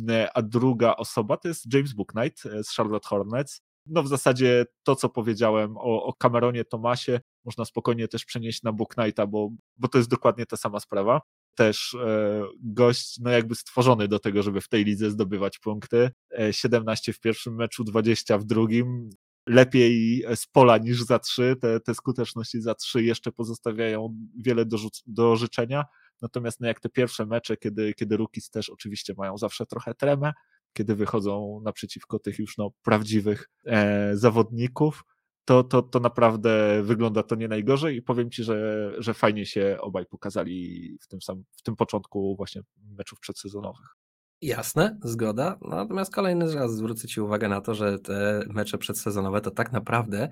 E, 0.09 0.29
a 0.33 0.41
druga 0.41 0.95
osoba 0.95 1.37
to 1.37 1.47
jest 1.47 1.73
James 1.73 1.93
Booknight 1.93 2.45
e, 2.45 2.63
z 2.63 2.69
Charlotte 2.69 3.07
Hornets. 3.07 3.61
No 3.85 4.03
w 4.03 4.07
zasadzie 4.07 4.65
to, 4.83 4.95
co 4.95 5.09
powiedziałem 5.09 5.77
o, 5.77 6.03
o 6.03 6.13
Cameronie 6.13 6.65
Tomasie, 6.65 7.19
można 7.45 7.65
spokojnie 7.65 8.07
też 8.07 8.25
przenieść 8.25 8.63
na 8.63 8.71
Booknighta, 8.73 9.27
bo, 9.27 9.49
bo 9.77 9.87
to 9.87 9.97
jest 9.97 10.09
dokładnie 10.09 10.45
ta 10.45 10.57
sama 10.57 10.79
sprawa. 10.79 11.21
Też 11.55 11.93
e, 11.93 12.43
gość, 12.63 13.19
no 13.19 13.29
jakby 13.29 13.55
stworzony 13.55 14.07
do 14.07 14.19
tego, 14.19 14.43
żeby 14.43 14.61
w 14.61 14.67
tej 14.67 14.85
lidze 14.85 15.09
zdobywać 15.09 15.59
punkty. 15.59 16.11
E, 16.39 16.53
17 16.53 17.13
w 17.13 17.19
pierwszym 17.19 17.55
meczu, 17.55 17.83
20 17.83 18.37
w 18.37 18.43
drugim. 18.43 19.09
Lepiej 19.47 20.23
z 20.35 20.47
pola 20.47 20.77
niż 20.77 21.03
za 21.03 21.19
trzy. 21.19 21.55
Te, 21.61 21.79
te 21.79 21.95
skuteczności 21.95 22.61
za 22.61 22.75
trzy 22.75 23.03
jeszcze 23.03 23.31
pozostawiają 23.31 24.15
wiele 24.37 24.65
do, 24.65 24.77
do 25.05 25.35
życzenia. 25.35 25.85
Natomiast 26.21 26.59
no 26.59 26.67
jak 26.67 26.79
te 26.79 26.89
pierwsze 26.89 27.25
mecze, 27.25 27.57
kiedy, 27.57 27.93
kiedy 27.93 28.17
Rookies 28.17 28.49
też 28.49 28.69
oczywiście 28.69 29.13
mają 29.17 29.37
zawsze 29.37 29.65
trochę 29.65 29.95
tremę, 29.95 30.33
kiedy 30.73 30.95
wychodzą 30.95 31.61
naprzeciwko 31.63 32.19
tych 32.19 32.39
już 32.39 32.57
no, 32.57 32.71
prawdziwych 32.83 33.49
e, 33.65 34.11
zawodników, 34.17 35.03
to, 35.45 35.63
to, 35.63 35.81
to 35.81 35.99
naprawdę 35.99 36.83
wygląda 36.83 37.23
to 37.23 37.35
nie 37.35 37.47
najgorzej 37.47 37.97
i 37.97 38.01
powiem 38.01 38.31
Ci, 38.31 38.43
że, 38.43 38.91
że 38.97 39.13
fajnie 39.13 39.45
się 39.45 39.77
obaj 39.81 40.05
pokazali 40.05 40.97
w 41.01 41.07
tym, 41.07 41.21
sam, 41.21 41.43
w 41.57 41.61
tym 41.61 41.75
początku 41.75 42.35
właśnie 42.35 42.61
meczów 42.97 43.19
przedsezonowych. 43.19 43.87
Jasne, 44.41 44.99
zgoda. 45.03 45.59
Natomiast 45.61 46.13
kolejny 46.13 46.55
raz 46.55 46.75
zwrócę 46.75 47.07
Ci 47.07 47.21
uwagę 47.21 47.47
na 47.47 47.61
to, 47.61 47.73
że 47.73 47.99
te 47.99 48.43
mecze 48.47 48.77
przedsezonowe 48.77 49.41
to 49.41 49.51
tak 49.51 49.71
naprawdę 49.71 50.29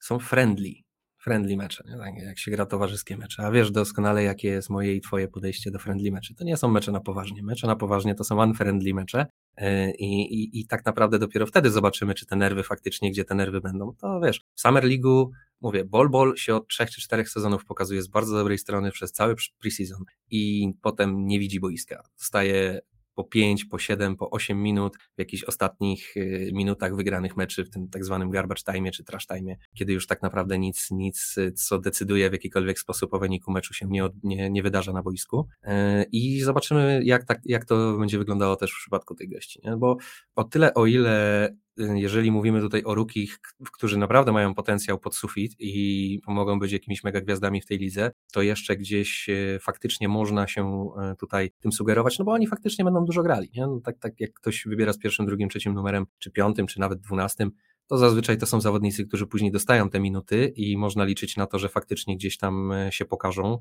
są 0.00 0.18
friendly 0.18 0.85
friendly 1.26 1.56
mecze, 1.56 1.84
nie? 1.86 1.96
Tak 1.96 2.18
jak 2.18 2.38
się 2.38 2.50
gra 2.50 2.66
towarzyskie 2.66 3.16
mecze. 3.16 3.42
A 3.42 3.50
wiesz 3.50 3.70
doskonale, 3.70 4.22
jakie 4.22 4.48
jest 4.48 4.70
moje 4.70 4.94
i 4.94 5.00
twoje 5.00 5.28
podejście 5.28 5.70
do 5.70 5.78
friendly 5.78 6.10
meczy. 6.10 6.34
To 6.34 6.44
nie 6.44 6.56
są 6.56 6.68
mecze 6.68 6.92
na 6.92 7.00
poważnie. 7.00 7.42
Mecze 7.42 7.66
na 7.66 7.76
poważnie 7.76 8.14
to 8.14 8.24
są 8.24 8.42
unfriendly 8.42 8.94
mecze 8.94 9.26
e, 9.56 9.90
i, 9.90 10.34
i, 10.34 10.60
i 10.60 10.66
tak 10.66 10.86
naprawdę 10.86 11.18
dopiero 11.18 11.46
wtedy 11.46 11.70
zobaczymy, 11.70 12.14
czy 12.14 12.26
te 12.26 12.36
nerwy 12.36 12.62
faktycznie, 12.62 13.10
gdzie 13.10 13.24
te 13.24 13.34
nerwy 13.34 13.60
będą. 13.60 13.92
To 14.00 14.20
wiesz, 14.20 14.44
w 14.54 14.60
Summer 14.60 14.84
League'u 14.84 15.26
mówię, 15.60 15.84
Ball 15.84 16.08
Ball 16.10 16.36
się 16.36 16.54
od 16.54 16.68
trzech 16.68 16.90
czy 16.90 17.00
czterech 17.00 17.28
sezonów 17.28 17.64
pokazuje 17.64 18.02
z 18.02 18.08
bardzo 18.08 18.36
dobrej 18.36 18.58
strony 18.58 18.90
przez 18.90 19.12
cały 19.12 19.34
preseason 19.60 20.04
i 20.30 20.72
potem 20.82 21.26
nie 21.26 21.38
widzi 21.38 21.60
boiska. 21.60 22.02
Dostaje 22.18 22.80
po 23.16 23.24
5, 23.24 23.64
po 23.64 23.78
7, 23.78 24.16
po 24.16 24.30
8 24.30 24.62
minut 24.62 24.96
w 24.96 25.18
jakichś 25.18 25.44
ostatnich 25.44 26.16
y, 26.16 26.50
minutach 26.52 26.96
wygranych 26.96 27.36
meczy, 27.36 27.64
w 27.64 27.70
tym 27.70 27.88
tak 27.88 28.04
zwanym 28.04 28.30
garbage 28.30 28.62
time 28.72 28.90
czy 28.90 29.04
trash 29.04 29.26
time, 29.26 29.56
kiedy 29.74 29.92
już 29.92 30.06
tak 30.06 30.22
naprawdę 30.22 30.58
nic, 30.58 30.90
nic, 30.90 31.34
co 31.54 31.78
decyduje 31.78 32.30
w 32.30 32.32
jakikolwiek 32.32 32.78
sposób 32.78 33.14
o 33.14 33.18
wyniku 33.18 33.52
meczu 33.52 33.74
się 33.74 33.86
nie, 33.86 34.08
nie, 34.22 34.50
nie 34.50 34.62
wydarza 34.62 34.92
na 34.92 35.02
boisku. 35.02 35.48
Y, 35.64 35.70
I 36.12 36.40
zobaczymy, 36.40 37.00
jak, 37.04 37.24
tak, 37.24 37.40
jak 37.44 37.64
to 37.64 37.98
będzie 37.98 38.18
wyglądało 38.18 38.56
też 38.56 38.72
w 38.72 38.78
przypadku 38.78 39.14
tej 39.14 39.28
gości. 39.28 39.60
Nie? 39.64 39.76
Bo 39.76 39.96
o 40.36 40.44
tyle, 40.44 40.74
o 40.74 40.86
ile 40.86 41.16
Y, 41.16 41.56
jeżeli 41.76 42.30
mówimy 42.30 42.60
tutaj 42.60 42.82
o 42.84 42.94
rukich, 42.94 43.38
którzy 43.72 43.98
naprawdę 43.98 44.32
mają 44.32 44.54
potencjał 44.54 44.98
pod 44.98 45.16
sufit 45.16 45.52
i 45.58 46.20
mogą 46.26 46.58
być 46.58 46.72
jakimiś 46.72 47.04
mega 47.04 47.20
gwiazdami 47.20 47.60
w 47.60 47.66
tej 47.66 47.78
lidze, 47.78 48.10
to 48.32 48.42
jeszcze 48.42 48.76
gdzieś 48.76 49.28
y, 49.28 49.58
faktycznie 49.62 50.08
można 50.08 50.46
się 50.46 50.90
y, 51.12 51.16
tutaj 51.16 51.50
tym 51.60 51.72
sugerować, 51.72 52.18
no 52.18 52.24
bo 52.24 52.32
oni 52.32 52.46
faktycznie 52.46 52.84
będą 52.84 53.04
dużo 53.04 53.22
grali. 53.22 53.50
Nie? 53.54 53.66
No 53.66 53.80
tak, 53.84 53.98
tak 53.98 54.20
jak 54.20 54.32
ktoś 54.32 54.64
wybiera 54.66 54.92
z 54.92 54.98
pierwszym, 54.98 55.26
drugim, 55.26 55.48
trzecim 55.48 55.74
numerem, 55.74 56.06
czy 56.18 56.30
piątym, 56.30 56.66
czy 56.66 56.80
nawet 56.80 57.00
dwunastym, 57.00 57.50
to 57.86 57.98
zazwyczaj 57.98 58.38
to 58.38 58.46
są 58.46 58.60
zawodnicy, 58.60 59.06
którzy 59.06 59.26
później 59.26 59.50
dostają 59.52 59.90
te 59.90 60.00
minuty 60.00 60.52
i 60.56 60.76
można 60.76 61.04
liczyć 61.04 61.36
na 61.36 61.46
to, 61.46 61.58
że 61.58 61.68
faktycznie 61.68 62.16
gdzieś 62.16 62.38
tam 62.38 62.72
się 62.90 63.04
pokażą. 63.04 63.58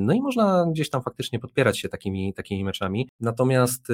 No 0.00 0.12
i 0.14 0.20
można 0.20 0.66
gdzieś 0.72 0.90
tam 0.90 1.02
faktycznie 1.02 1.38
podpierać 1.38 1.78
się 1.78 1.88
takimi, 1.88 2.34
takimi 2.34 2.64
meczami. 2.64 3.08
Natomiast 3.20 3.88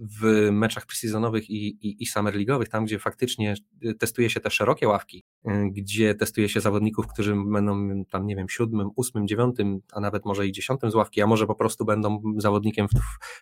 w 0.00 0.50
meczach 0.52 0.86
preseasonowych 0.86 1.50
i, 1.50 1.68
i, 1.68 2.02
i 2.02 2.06
summer 2.06 2.34
league'owych, 2.34 2.68
tam 2.68 2.84
gdzie 2.84 2.98
faktycznie 2.98 3.54
y, 3.84 3.94
testuje 3.94 4.30
się 4.30 4.40
te 4.40 4.50
szerokie 4.50 4.88
ławki, 4.88 5.24
y, 5.46 5.50
gdzie 5.70 6.14
testuje 6.14 6.48
się 6.48 6.60
zawodników, 6.60 7.06
którzy 7.06 7.34
będą 7.46 8.04
tam, 8.04 8.26
nie 8.26 8.36
wiem, 8.36 8.48
siódmym, 8.48 8.90
ósmym, 8.96 9.28
dziewiątym, 9.28 9.80
a 9.92 10.00
nawet 10.00 10.24
może 10.24 10.46
i 10.46 10.52
dziesiątym 10.52 10.90
z 10.90 10.94
ławki, 10.94 11.22
a 11.22 11.26
może 11.26 11.46
po 11.46 11.54
prostu 11.54 11.84
będą 11.84 12.22
zawodnikiem 12.36 12.88
w, 12.88 12.92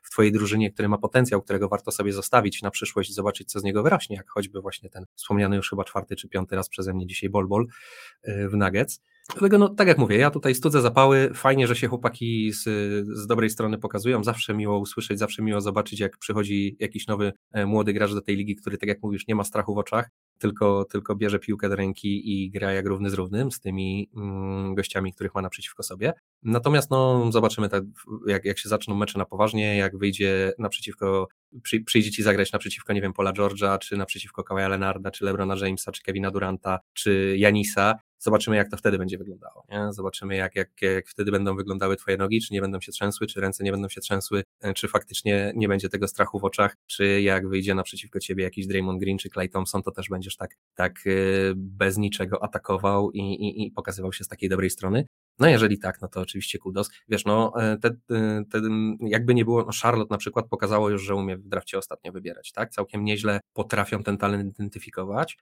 w 0.02 0.11
twojej 0.11 0.32
drużynie, 0.32 0.70
który 0.70 0.88
ma 0.88 0.99
potencjał, 0.99 1.42
którego 1.42 1.68
warto 1.68 1.92
sobie 1.92 2.12
zostawić 2.12 2.62
na 2.62 2.70
przyszłość 2.70 3.11
i 3.11 3.12
zobaczyć, 3.12 3.52
co 3.52 3.61
z 3.61 3.64
niego 3.64 3.82
wyrośnie, 3.82 4.16
jak 4.16 4.30
choćby 4.30 4.61
właśnie 4.61 4.90
ten 4.90 5.04
wspomniany 5.14 5.56
już 5.56 5.70
chyba 5.70 5.84
czwarty 5.84 6.16
czy 6.16 6.28
piąty 6.28 6.56
raz 6.56 6.68
przeze 6.68 6.94
mnie 6.94 7.06
dzisiaj 7.06 7.30
Bol 7.30 7.49
Bol 7.49 7.66
y, 8.28 8.49
w 8.49 8.56
Nuggets. 8.56 9.00
Dlatego, 9.33 9.59
no, 9.59 9.69
tak 9.69 9.88
jak 9.88 9.99
mówię, 9.99 10.16
ja 10.16 10.31
tutaj 10.31 10.54
studzę 10.54 10.81
zapały. 10.81 11.31
Fajnie, 11.35 11.66
że 11.66 11.76
się 11.76 11.88
chłopaki 11.88 12.52
z, 12.52 12.62
z 13.19 13.26
dobrej 13.26 13.50
strony 13.50 13.78
pokazują. 13.78 14.25
Zawsze 14.25 14.54
miło 14.54 14.78
usłyszeć, 14.78 15.19
zawsze 15.19 15.43
miło 15.43 15.61
zobaczyć, 15.61 16.00
jak 16.00 16.19
przychodzi 16.19 16.76
jakiś 16.81 17.07
nowy 17.07 17.33
e, 17.52 17.66
młody 17.66 17.93
gracz 17.93 18.14
do 18.14 18.21
tej 18.21 18.37
ligi, 18.37 18.57
który, 18.57 18.78
tak 18.78 18.88
jak 18.88 19.02
mówisz, 19.02 19.26
nie 19.26 19.35
ma 19.35 19.45
strachu 19.45 19.75
w 19.75 19.78
oczach, 19.78 20.11
tylko, 20.38 20.85
tylko 20.85 21.16
bierze 21.16 21.38
piłkę 21.38 21.69
do 21.69 21.76
ręki 21.76 22.33
i 22.33 22.50
gra 22.50 22.73
jak 22.73 22.87
równy 22.87 23.11
z 23.11 23.14
równym 23.14 23.52
z 23.52 23.61
tymi 23.61 24.11
mm, 24.16 24.75
gościami, 24.75 25.12
których 25.12 25.35
ma 25.35 25.43
naprzeciwko 25.43 25.83
sobie. 25.83 26.12
Natomiast 26.43 26.90
no, 26.90 27.33
zobaczymy, 27.33 27.69
tak, 27.69 27.85
jak, 28.26 28.45
jak 28.45 28.59
się 28.59 28.69
zaczną 28.69 28.95
mecze 28.95 29.19
na 29.19 29.25
poważnie, 29.25 29.76
jak 29.76 29.99
wyjdzie 29.99 30.52
naprzeciwko, 30.59 31.28
przy, 31.62 31.81
przyjdzie 31.81 32.11
ci 32.11 32.23
zagrać 32.23 32.52
naprzeciwko, 32.52 32.93
nie 32.93 33.00
wiem, 33.00 33.12
Pola 33.12 33.33
George'a, 33.33 33.78
czy 33.78 33.97
naprzeciwko 33.97 34.45
Kawaja 34.45 34.69
Leonarda, 34.69 35.11
czy 35.11 35.25
Lebrona 35.25 35.57
Jamesa, 35.57 35.93
czy 35.93 36.02
Kevina 36.02 36.31
Duranta, 36.31 36.78
czy 36.93 37.35
Janisa 37.38 37.95
Zobaczymy, 38.25 38.57
jak 38.57 38.71
to 38.71 38.76
wtedy 38.76 38.99
będzie 38.99 39.19
wyglądało. 39.19 39.64
Nie? 39.71 39.93
Zobaczymy, 39.93 40.37
jak, 40.37 40.57
jak, 40.57 40.83
jak 40.83 41.09
wtedy 41.09 41.31
będą 41.31 41.57
wyglądały 41.57 41.97
Twoje 41.97 42.16
nogi, 42.16 42.40
czy 42.40 42.54
nie 42.54 42.61
będą 42.61 42.81
się 42.81 42.93
trzęsły, 42.93 43.26
czy 43.26 43.40
ręce 43.40 43.64
nie 43.64 43.73
będą 43.73 43.88
się 43.88 44.00
trzęsły, 44.00 44.43
e, 44.61 44.75
czy 44.75 44.88
faktycznie 44.88 45.52
nie 45.57 45.69
będzie 45.69 45.88
tego 45.88 46.09
strachu 46.09 46.38
w 46.38 46.45
oczach, 46.45 46.76
czy 46.87 47.21
jak 47.21 47.49
wyjdzie 47.49 47.75
naprzeciwko 47.75 48.21
Ciebie 48.21 48.45
jakiś 48.45 48.66
Draymond 48.66 49.00
Green 49.00 49.19
czy 49.19 49.31
Clay 49.31 49.49
Thompson, 49.49 49.83
to 49.83 49.90
też 49.90 50.09
będziesz 50.09 50.37
tak, 50.37 50.57
tak 50.75 50.93
e, 51.07 51.11
bez 51.57 51.99
niczego 51.99 52.45
atakował 52.45 53.11
i, 53.11 53.21
i, 53.21 53.66
i 53.66 53.71
pokazywał 53.71 54.12
się 54.12 54.25
z 54.25 54.28
takiej 54.28 54.49
dobrej 54.49 54.71
strony. 54.71 55.07
No 55.38 55.49
jeżeli 55.49 55.79
tak, 55.79 56.00
no 56.03 56.09
to 56.09 56.21
oczywiście 56.21 56.59
kudos. 56.59 56.91
Wiesz, 57.09 57.25
no 57.25 57.53
e, 57.62 57.79
te, 57.79 57.88
e, 57.88 58.45
te, 58.50 58.61
jakby 59.00 59.35
nie 59.35 59.45
było, 59.45 59.64
no 59.64 59.71
Charlotte 59.83 60.14
na 60.14 60.19
przykład 60.19 60.49
pokazało 60.49 60.91
już, 60.91 61.03
że 61.03 61.14
umie 61.14 61.37
w 61.37 61.49
drafcie 61.49 61.79
ostatnio 61.79 62.12
wybierać, 62.12 62.53
tak? 62.53 62.71
Całkiem 62.71 63.05
nieźle 63.05 63.41
potrafią 63.53 64.03
ten 64.03 64.19
talent 64.19 64.55
identyfikować. 64.55 65.38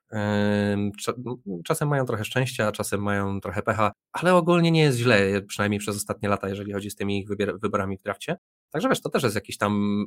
Czasem 1.65 1.89
mają 1.89 2.07
trochę 2.07 2.25
szczęścia, 2.25 2.73
czasem 2.73 3.03
mają 3.03 3.41
trochę 3.41 3.63
pecha, 3.63 3.93
ale 4.13 4.35
ogólnie 4.35 4.71
nie 4.71 4.83
jest 4.83 4.99
źle, 4.99 5.43
przynajmniej 5.43 5.81
przez 5.81 5.97
ostatnie 5.97 6.29
lata, 6.29 6.49
jeżeli 6.49 6.73
chodzi 6.73 6.91
z 6.91 6.97
tymi 6.97 7.19
ich 7.21 7.29
wyborami 7.63 7.99
w 7.99 8.03
drafcie. 8.03 8.37
Także 8.73 8.89
wiesz, 8.89 9.01
to 9.01 9.09
też 9.09 9.23
jest 9.23 9.35
jakiś 9.35 9.59
tam 9.59 10.05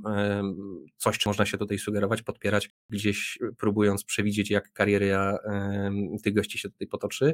coś, 0.98 1.18
czy 1.18 1.30
można 1.30 1.46
się 1.46 1.58
tutaj 1.58 1.80
sugerować, 1.80 2.22
podpierać, 2.22 2.70
gdzieś 2.90 3.40
próbując 3.58 4.04
przewidzieć, 4.04 4.52
jak 4.52 4.72
kariery 4.72 5.16
tych 6.24 6.34
gości 6.34 6.58
się 6.58 6.70
tutaj 6.70 6.88
potoczy. 6.88 7.34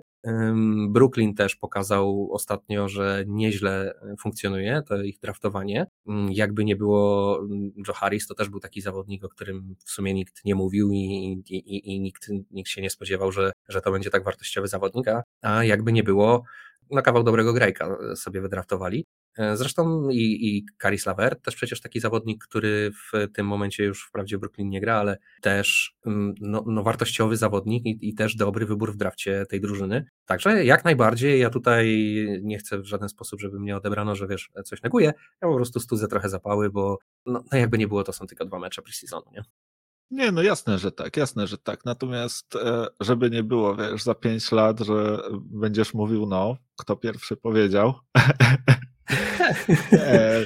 Brooklyn 0.89 1.35
też 1.35 1.55
pokazał 1.55 2.29
ostatnio, 2.31 2.89
że 2.89 3.23
nieźle 3.27 3.93
funkcjonuje 4.19 4.81
to 4.88 5.01
ich 5.03 5.19
draftowanie. 5.19 5.85
Mm, 6.07 6.31
jakby 6.31 6.65
nie 6.65 6.75
było 6.75 7.39
mm, 7.39 7.71
Joe 7.88 7.93
Harris, 7.93 8.27
to 8.27 8.35
też 8.35 8.50
był 8.50 8.59
taki 8.59 8.81
zawodnik, 8.81 9.23
o 9.23 9.29
którym 9.29 9.75
w 9.85 9.91
sumie 9.91 10.13
nikt 10.13 10.45
nie 10.45 10.55
mówił 10.55 10.91
i, 10.91 11.43
i, 11.50 11.93
i 11.95 12.00
nikt, 12.00 12.29
nikt 12.51 12.69
się 12.69 12.81
nie 12.81 12.89
spodziewał, 12.89 13.31
że, 13.31 13.51
że 13.69 13.81
to 13.81 13.91
będzie 13.91 14.09
tak 14.09 14.23
wartościowy 14.23 14.67
zawodnik, 14.67 15.07
a, 15.07 15.23
a 15.41 15.63
jakby 15.63 15.91
nie 15.91 16.03
było, 16.03 16.43
na 16.91 17.01
kawał 17.01 17.24
dobrego 17.24 17.53
grajka 17.53 17.98
sobie 18.15 18.41
wydraftowali. 18.41 19.05
E, 19.38 19.57
zresztą 19.57 20.10
i, 20.10 20.48
i 20.57 20.65
Karis 20.77 21.05
Lavert, 21.05 21.41
też 21.45 21.55
przecież 21.55 21.81
taki 21.81 22.00
zawodnik, 22.00 22.43
który 22.43 22.91
w 22.91 23.27
tym 23.33 23.48
momencie 23.48 23.83
już 23.83 24.07
wprawdzie 24.07 24.38
Brooklyn 24.38 24.69
nie 24.69 24.81
gra, 24.81 24.95
ale 24.95 25.17
też 25.41 25.95
mm, 26.05 26.33
no, 26.41 26.63
no 26.67 26.83
wartościowy 26.83 27.38
zawodnik 27.38 27.86
i, 27.86 28.10
i, 28.10 28.13
też 28.13 28.36
dobry 28.36 28.65
wybór 28.65 28.93
w 28.93 28.98
drafcie 28.98 29.45
tej 29.50 29.62
drużyny. 29.62 30.05
Także 30.25 30.65
jak 30.65 30.86
najbardziej, 30.86 31.39
ja 31.39 31.50
tutaj 31.50 32.07
nie 32.41 32.57
chcę 32.57 32.77
w 32.77 32.86
żaden 32.86 33.10
sposób, 33.10 33.41
żeby 33.41 33.60
mnie 33.60 33.77
odebrano, 33.77 34.15
że 34.15 34.27
wiesz, 34.27 34.50
coś 34.65 34.81
neguję, 34.81 35.13
ja 35.41 35.48
po 35.48 35.55
prostu 35.55 35.79
studzę 35.79 36.07
trochę 36.07 36.29
zapały, 36.29 36.69
bo 36.69 36.98
no, 37.25 37.43
no 37.51 37.57
jakby 37.57 37.77
nie 37.77 37.88
było, 37.88 38.03
to 38.03 38.13
są 38.13 38.27
tylko 38.27 38.45
dwa 38.45 38.60
mecze 38.60 38.81
preseasonu, 38.81 39.25
nie? 39.31 39.43
Nie, 40.11 40.31
no 40.31 40.41
jasne, 40.41 40.79
że 40.79 40.91
tak, 40.91 41.17
jasne, 41.17 41.47
że 41.47 41.57
tak. 41.57 41.85
Natomiast, 41.85 42.55
e, 42.55 42.87
żeby 42.99 43.29
nie 43.29 43.43
było, 43.43 43.75
wiesz, 43.75 44.03
za 44.03 44.15
pięć 44.15 44.51
lat, 44.51 44.79
że 44.79 45.17
będziesz 45.31 45.93
mówił, 45.93 46.25
no, 46.25 46.57
kto 46.79 46.95
pierwszy 46.95 47.37
powiedział. 47.37 47.93
E, 49.91 50.45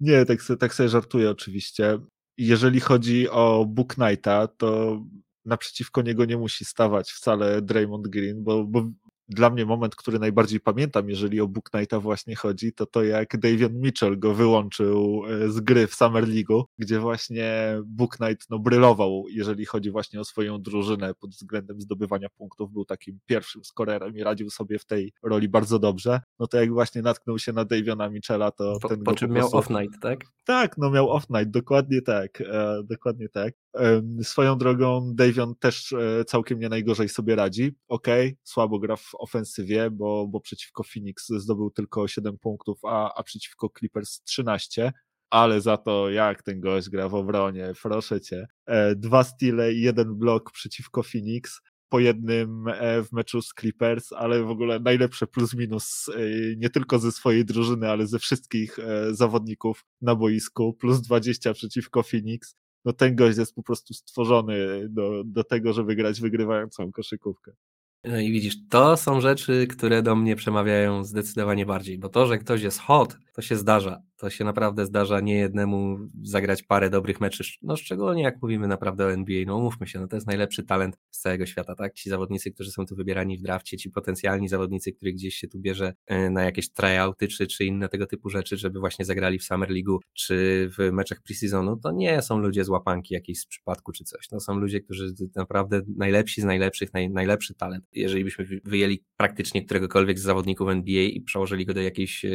nie, 0.00 0.24
tak, 0.24 0.38
tak 0.60 0.74
sobie 0.74 0.88
żartuję 0.88 1.30
oczywiście. 1.30 1.98
Jeżeli 2.38 2.80
chodzi 2.80 3.28
o 3.28 3.66
Book 3.68 3.94
Knighta, 3.94 4.46
to 4.46 5.00
naprzeciwko 5.44 6.02
niego 6.02 6.24
nie 6.24 6.36
musi 6.36 6.64
stawać 6.64 7.10
wcale 7.10 7.62
Draymond 7.62 8.08
Green, 8.08 8.44
bo, 8.44 8.64
bo 8.64 8.90
dla 9.30 9.50
mnie 9.50 9.66
moment, 9.66 9.96
który 9.96 10.18
najbardziej 10.18 10.60
pamiętam, 10.60 11.08
jeżeli 11.08 11.40
o 11.40 11.48
Book 11.48 11.70
Knighta 11.70 12.00
właśnie 12.00 12.36
chodzi, 12.36 12.72
to 12.72 12.86
to 12.86 13.04
jak 13.04 13.38
Davion 13.38 13.80
Mitchell 13.80 14.18
go 14.18 14.34
wyłączył 14.34 15.22
e, 15.28 15.48
z 15.48 15.60
gry 15.60 15.86
w 15.86 15.94
Summer 15.94 16.28
League, 16.28 16.64
gdzie 16.78 17.00
właśnie 17.00 17.78
Book 17.84 18.16
Knight 18.16 18.50
no, 18.50 18.58
brylował, 18.58 19.24
jeżeli 19.30 19.64
chodzi 19.64 19.90
właśnie 19.90 20.20
o 20.20 20.24
swoją 20.24 20.62
drużynę 20.62 21.14
pod 21.14 21.30
względem 21.30 21.80
zdobywania 21.80 22.28
punktów, 22.28 22.72
był 22.72 22.84
takim 22.84 23.18
pierwszym 23.26 23.64
skorerem 23.64 24.16
i 24.16 24.22
radził 24.22 24.50
sobie 24.50 24.78
w 24.78 24.84
tej 24.84 25.12
roli 25.22 25.48
bardzo 25.48 25.78
dobrze, 25.78 26.20
no 26.38 26.46
to 26.46 26.60
jak 26.60 26.72
właśnie 26.72 27.02
natknął 27.02 27.38
się 27.38 27.52
na 27.52 27.64
Daviona 27.64 28.08
Mitchella, 28.08 28.50
to 28.50 28.78
po, 28.82 28.88
ten 28.88 29.02
po 29.02 29.14
czym 29.14 29.30
miał 29.30 29.48
off-night, 29.48 29.98
tak? 30.02 30.20
Tak, 30.44 30.78
no 30.78 30.90
miał 30.90 31.06
off-night, 31.06 31.50
dokładnie 31.50 32.02
tak, 32.02 32.40
e, 32.40 32.82
dokładnie 32.84 33.28
tak. 33.28 33.54
E, 33.76 34.02
swoją 34.22 34.58
drogą 34.58 35.12
Davion 35.14 35.54
też 35.54 35.92
e, 35.92 36.24
całkiem 36.24 36.58
nie 36.58 36.68
najgorzej 36.68 37.08
sobie 37.08 37.36
radzi, 37.36 37.74
okej, 37.88 38.28
okay, 38.28 38.36
słabo 38.44 38.78
gra 38.78 38.96
w 38.96 39.10
ofensywie, 39.20 39.90
bo, 39.90 40.26
bo 40.26 40.40
przeciwko 40.40 40.82
Phoenix 40.82 41.28
zdobył 41.28 41.70
tylko 41.70 42.08
7 42.08 42.38
punktów, 42.38 42.78
a, 42.84 43.14
a 43.14 43.22
przeciwko 43.22 43.70
Clippers 43.78 44.22
13, 44.22 44.92
ale 45.30 45.60
za 45.60 45.76
to 45.76 46.10
jak 46.10 46.42
ten 46.42 46.60
gość 46.60 46.88
gra 46.88 47.08
w 47.08 47.14
obronie, 47.14 47.72
proszę 47.82 48.20
cię. 48.20 48.46
E, 48.66 48.96
dwa 48.96 49.24
stile 49.24 49.72
i 49.72 49.80
jeden 49.80 50.14
blok 50.14 50.52
przeciwko 50.52 51.02
Phoenix, 51.02 51.60
po 51.88 52.00
jednym 52.00 52.68
e, 52.68 53.02
w 53.02 53.12
meczu 53.12 53.42
z 53.42 53.52
Clippers, 53.60 54.12
ale 54.12 54.42
w 54.42 54.50
ogóle 54.50 54.80
najlepsze 54.80 55.26
plus 55.26 55.54
minus 55.54 56.08
e, 56.08 56.12
nie 56.56 56.70
tylko 56.70 56.98
ze 56.98 57.12
swojej 57.12 57.44
drużyny, 57.44 57.90
ale 57.90 58.06
ze 58.06 58.18
wszystkich 58.18 58.76
zawodników 59.10 59.84
na 60.00 60.14
boisku, 60.14 60.74
plus 60.74 61.00
20 61.00 61.52
przeciwko 61.54 62.02
Phoenix. 62.02 62.56
No 62.84 62.92
ten 62.92 63.16
gość 63.16 63.38
jest 63.38 63.54
po 63.54 63.62
prostu 63.62 63.94
stworzony 63.94 64.88
do, 64.88 65.22
do 65.24 65.44
tego, 65.44 65.72
żeby 65.72 65.96
grać 65.96 66.20
wygrywającą 66.20 66.92
koszykówkę. 66.92 67.52
No 68.04 68.18
i 68.20 68.32
widzisz, 68.32 68.56
to 68.68 68.96
są 68.96 69.20
rzeczy, 69.20 69.66
które 69.66 70.02
do 70.02 70.16
mnie 70.16 70.36
przemawiają 70.36 71.04
zdecydowanie 71.04 71.66
bardziej, 71.66 71.98
bo 71.98 72.08
to, 72.08 72.26
że 72.26 72.38
ktoś 72.38 72.62
jest 72.62 72.78
hot, 72.80 73.16
to 73.32 73.42
się 73.42 73.56
zdarza. 73.56 74.02
To 74.20 74.30
się 74.30 74.44
naprawdę 74.44 74.86
zdarza 74.86 75.20
nie 75.20 75.34
jednemu 75.34 75.98
zagrać 76.22 76.62
parę 76.62 76.90
dobrych 76.90 77.20
meczy, 77.20 77.44
no 77.62 77.76
szczególnie 77.76 78.22
jak 78.22 78.42
mówimy 78.42 78.68
naprawdę 78.68 79.06
o 79.06 79.12
NBA, 79.12 79.44
no 79.46 79.56
umówmy 79.56 79.86
się, 79.86 80.00
no 80.00 80.08
to 80.08 80.16
jest 80.16 80.26
najlepszy 80.26 80.62
talent 80.62 80.98
z 81.10 81.20
całego 81.20 81.46
świata, 81.46 81.74
tak? 81.74 81.94
Ci 81.94 82.10
zawodnicy, 82.10 82.50
którzy 82.50 82.70
są 82.70 82.86
tu 82.86 82.96
wybierani 82.96 83.38
w 83.38 83.42
drafcie, 83.42 83.76
ci 83.76 83.90
potencjalni 83.90 84.48
zawodnicy, 84.48 84.92
których 84.92 85.14
gdzieś 85.14 85.34
się 85.34 85.48
tu 85.48 85.58
bierze 85.58 85.94
e, 86.06 86.30
na 86.30 86.42
jakieś 86.42 86.72
tryouty 86.72 87.28
czy, 87.28 87.46
czy 87.46 87.64
inne 87.64 87.88
tego 87.88 88.06
typu 88.06 88.28
rzeczy, 88.28 88.56
żeby 88.56 88.80
właśnie 88.80 89.04
zagrali 89.04 89.38
w 89.38 89.44
Summer 89.44 89.70
League 89.70 90.00
czy 90.12 90.68
w 90.78 90.92
meczach 90.92 91.22
preseasonu, 91.22 91.76
to 91.76 91.92
nie 91.92 92.22
są 92.22 92.38
ludzie 92.38 92.64
z 92.64 92.68
łapanki 92.68 93.14
jakiejś 93.14 93.40
z 93.40 93.46
przypadku 93.46 93.92
czy 93.92 94.04
coś. 94.04 94.28
To 94.28 94.40
są 94.40 94.58
ludzie, 94.58 94.80
którzy 94.80 95.14
naprawdę 95.36 95.80
najlepsi 95.96 96.40
z 96.40 96.44
najlepszych, 96.44 96.94
naj, 96.94 97.10
najlepszy 97.10 97.54
talent. 97.54 97.84
Jeżeli 97.92 98.24
byśmy 98.24 98.46
wyjęli 98.64 99.04
praktycznie 99.16 99.64
któregokolwiek 99.64 100.18
z 100.18 100.22
zawodników 100.22 100.68
NBA 100.68 101.02
i 101.02 101.20
przełożyli 101.20 101.66
go 101.66 101.74
do 101.74 101.80
jakiejś 101.80 102.24
e, 102.24 102.30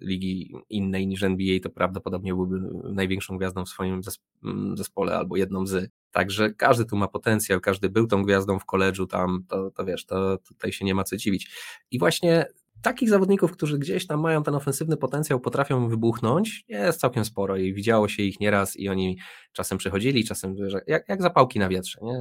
ligi 0.00 0.52
innej 0.70 1.06
niż 1.06 1.23
NBA, 1.24 1.60
to 1.62 1.70
prawdopodobnie 1.70 2.34
byłby 2.34 2.60
największą 2.92 3.38
gwiazdą 3.38 3.64
w 3.64 3.68
swoim 3.68 4.00
mm, 4.44 4.76
zespole 4.76 5.16
albo 5.16 5.36
jedną 5.36 5.66
z. 5.66 5.90
Także 6.10 6.50
każdy 6.50 6.84
tu 6.84 6.96
ma 6.96 7.08
potencjał, 7.08 7.60
każdy 7.60 7.88
był 7.88 8.06
tą 8.06 8.22
gwiazdą 8.22 8.58
w 8.58 8.64
koledżu 8.64 9.06
tam, 9.06 9.44
to, 9.48 9.70
to 9.70 9.84
wiesz, 9.84 10.06
to 10.06 10.38
tutaj 10.38 10.72
się 10.72 10.84
nie 10.84 10.94
ma 10.94 11.04
co 11.04 11.16
dziwić. 11.16 11.50
I 11.90 11.98
właśnie 11.98 12.46
takich 12.84 13.10
zawodników, 13.10 13.52
którzy 13.52 13.78
gdzieś 13.78 14.06
tam 14.06 14.20
mają 14.20 14.42
ten 14.42 14.54
ofensywny 14.54 14.96
potencjał, 14.96 15.40
potrafią 15.40 15.88
wybuchnąć, 15.88 16.64
jest 16.68 17.00
całkiem 17.00 17.24
sporo 17.24 17.56
i 17.56 17.74
widziało 17.74 18.08
się 18.08 18.22
ich 18.22 18.40
nieraz 18.40 18.76
i 18.76 18.88
oni 18.88 19.18
czasem 19.52 19.78
przychodzili, 19.78 20.24
czasem 20.24 20.56
jak, 20.86 21.08
jak 21.08 21.22
zapałki 21.22 21.58
na 21.58 21.68
wietrze, 21.68 21.98
nie? 22.02 22.18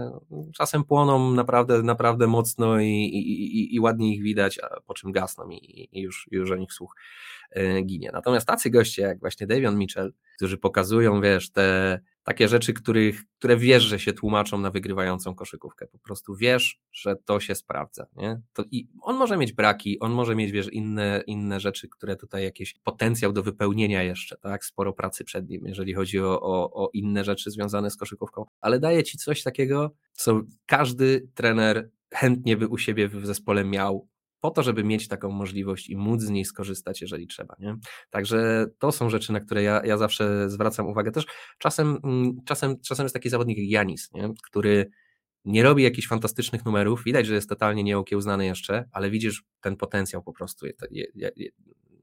czasem 0.54 0.84
płoną 0.84 1.32
naprawdę, 1.32 1.84
naprawdę 1.84 2.28
mocno 2.28 2.80
i, 2.80 2.88
i, 2.88 3.60
i, 3.60 3.76
i 3.76 3.80
ładnie 3.80 4.16
ich 4.16 4.24
widać, 4.24 4.60
a 4.60 4.82
po 4.82 4.94
czym 4.94 5.12
gasną 5.12 5.50
i, 5.50 5.90
i 5.92 6.02
już, 6.02 6.28
już 6.32 6.52
o 6.52 6.56
nich 6.56 6.74
słuch 6.74 6.96
e, 7.52 7.82
ginie. 7.82 8.10
Natomiast 8.14 8.48
tacy 8.48 8.70
goście 8.70 9.02
jak 9.02 9.20
właśnie 9.20 9.48
Davion 9.48 9.78
Mitchell, 9.78 10.14
którzy 10.36 10.58
pokazują, 10.58 11.22
wiesz, 11.22 11.52
te 11.52 12.00
takie 12.24 12.48
rzeczy, 12.48 12.74
których, 12.74 13.24
które 13.40 13.58
wiesz, 13.58 13.84
że 13.84 14.00
się 14.00 14.14
tłumaczą 14.14 14.58
na 14.58 14.72
wygrywającą 14.72 15.36
koszykówkę. 15.36 15.88
Po 15.88 16.00
prostu 16.00 16.36
wiesz, 16.36 16.80
że 16.92 17.16
to 17.16 17.40
się 17.40 17.56
sprawdza. 17.56 18.06
Nie? 18.16 18.42
To 18.54 18.64
I 18.72 18.88
on 19.02 19.16
może 19.16 19.38
mieć 19.38 19.54
braki, 19.54 20.00
on 20.00 20.12
może 20.12 20.36
mieć, 20.36 20.52
wiesz, 20.52 20.74
inne, 20.74 21.24
inne 21.28 21.60
rzeczy, 21.60 21.90
które 21.90 22.16
tutaj 22.16 22.44
jakiś 22.44 22.76
potencjał 22.84 23.34
do 23.34 23.44
wypełnienia 23.44 24.04
jeszcze, 24.04 24.38
tak? 24.38 24.66
Sporo 24.66 24.94
pracy 24.94 25.24
przed 25.24 25.50
nim, 25.50 25.66
jeżeli 25.66 25.94
chodzi 25.94 26.20
o, 26.20 26.42
o, 26.42 26.74
o 26.74 26.90
inne 26.94 27.24
rzeczy 27.24 27.52
związane 27.52 27.92
z 27.92 27.98
koszykówką, 27.98 28.46
ale 28.62 28.80
daje 28.80 29.04
ci 29.04 29.18
coś 29.18 29.44
takiego, 29.44 29.96
co 30.14 30.42
każdy 30.66 31.28
trener 31.34 31.90
chętnie 32.14 32.58
by 32.58 32.68
u 32.68 32.78
siebie 32.78 33.08
w 33.08 33.26
zespole 33.26 33.66
miał, 33.66 34.08
po 34.44 34.52
to, 34.52 34.64
żeby 34.64 34.84
mieć 34.84 35.08
taką 35.08 35.32
możliwość 35.32 35.90
i 35.90 35.98
móc 35.98 36.22
z 36.22 36.30
niej 36.30 36.46
skorzystać, 36.46 37.02
jeżeli 37.02 37.28
trzeba. 37.28 37.56
Nie? 37.60 37.76
Także 38.10 38.66
to 38.80 38.92
są 38.92 39.10
rzeczy, 39.10 39.34
na 39.34 39.40
które 39.40 39.64
ja, 39.64 39.82
ja 39.86 39.98
zawsze 39.98 40.50
zwracam 40.50 40.88
uwagę. 40.88 41.12
Też 41.12 41.26
czasem, 41.58 42.00
mm, 42.04 42.44
czasem, 42.46 42.80
czasem 42.80 43.04
jest 43.04 43.14
taki 43.14 43.30
zawodnik 43.30 43.58
jak 43.58 43.70
Janis, 43.70 44.12
nie? 44.14 44.34
który 44.44 44.90
nie 45.46 45.64
robi 45.64 45.84
jakichś 45.84 46.08
fantastycznych 46.08 46.66
numerów, 46.66 47.04
widać, 47.04 47.26
że 47.26 47.34
jest 47.34 47.50
totalnie 47.50 47.84
nieokiełznany 47.84 48.46
jeszcze, 48.46 48.90
ale 48.92 49.10
widzisz 49.10 49.44
ten 49.62 49.76
potencjał 49.76 50.24
po 50.24 50.34
prostu 50.34 50.66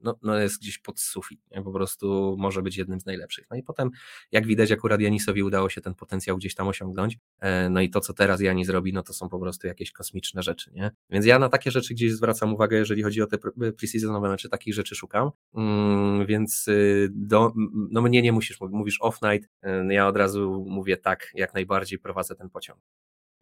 no, 0.03 0.19
no 0.21 0.39
jest 0.39 0.59
gdzieś 0.61 0.77
pod 0.77 0.99
sufit, 0.99 1.41
nie? 1.51 1.63
po 1.63 1.71
prostu 1.71 2.35
może 2.39 2.61
być 2.61 2.77
jednym 2.77 2.99
z 2.99 3.05
najlepszych. 3.05 3.45
No 3.51 3.57
i 3.57 3.63
potem, 3.63 3.89
jak 4.31 4.47
widać, 4.47 4.71
akurat 4.71 5.01
Janisowi 5.01 5.43
udało 5.43 5.69
się 5.69 5.81
ten 5.81 5.95
potencjał 5.95 6.37
gdzieś 6.37 6.55
tam 6.55 6.67
osiągnąć, 6.67 7.17
e, 7.39 7.69
no 7.69 7.81
i 7.81 7.89
to, 7.89 7.99
co 7.99 8.13
teraz 8.13 8.41
Janis 8.41 8.69
robi, 8.69 8.93
no 8.93 9.03
to 9.03 9.13
są 9.13 9.29
po 9.29 9.39
prostu 9.39 9.67
jakieś 9.67 9.91
kosmiczne 9.91 10.43
rzeczy, 10.43 10.71
nie? 10.73 10.91
Więc 11.09 11.25
ja 11.25 11.39
na 11.39 11.49
takie 11.49 11.71
rzeczy 11.71 11.93
gdzieś 11.93 12.13
zwracam 12.13 12.53
uwagę, 12.53 12.77
jeżeli 12.77 13.03
chodzi 13.03 13.21
o 13.21 13.27
te 13.27 13.37
preseasonowe 13.77 14.29
mecze, 14.29 14.49
takich 14.49 14.73
rzeczy 14.73 14.95
szukam, 14.95 15.31
mm, 15.55 16.25
więc 16.25 16.67
y, 16.67 17.09
do, 17.11 17.53
no 17.91 18.01
mnie 18.01 18.21
nie 18.21 18.31
musisz, 18.31 18.57
mówisz 18.61 18.99
off-night, 19.01 19.43
y, 19.89 19.93
ja 19.93 20.07
od 20.07 20.17
razu 20.17 20.65
mówię 20.69 20.97
tak, 20.97 21.31
jak 21.33 21.53
najbardziej 21.53 21.99
prowadzę 21.99 22.35
ten 22.35 22.49
pociąg. 22.49 22.79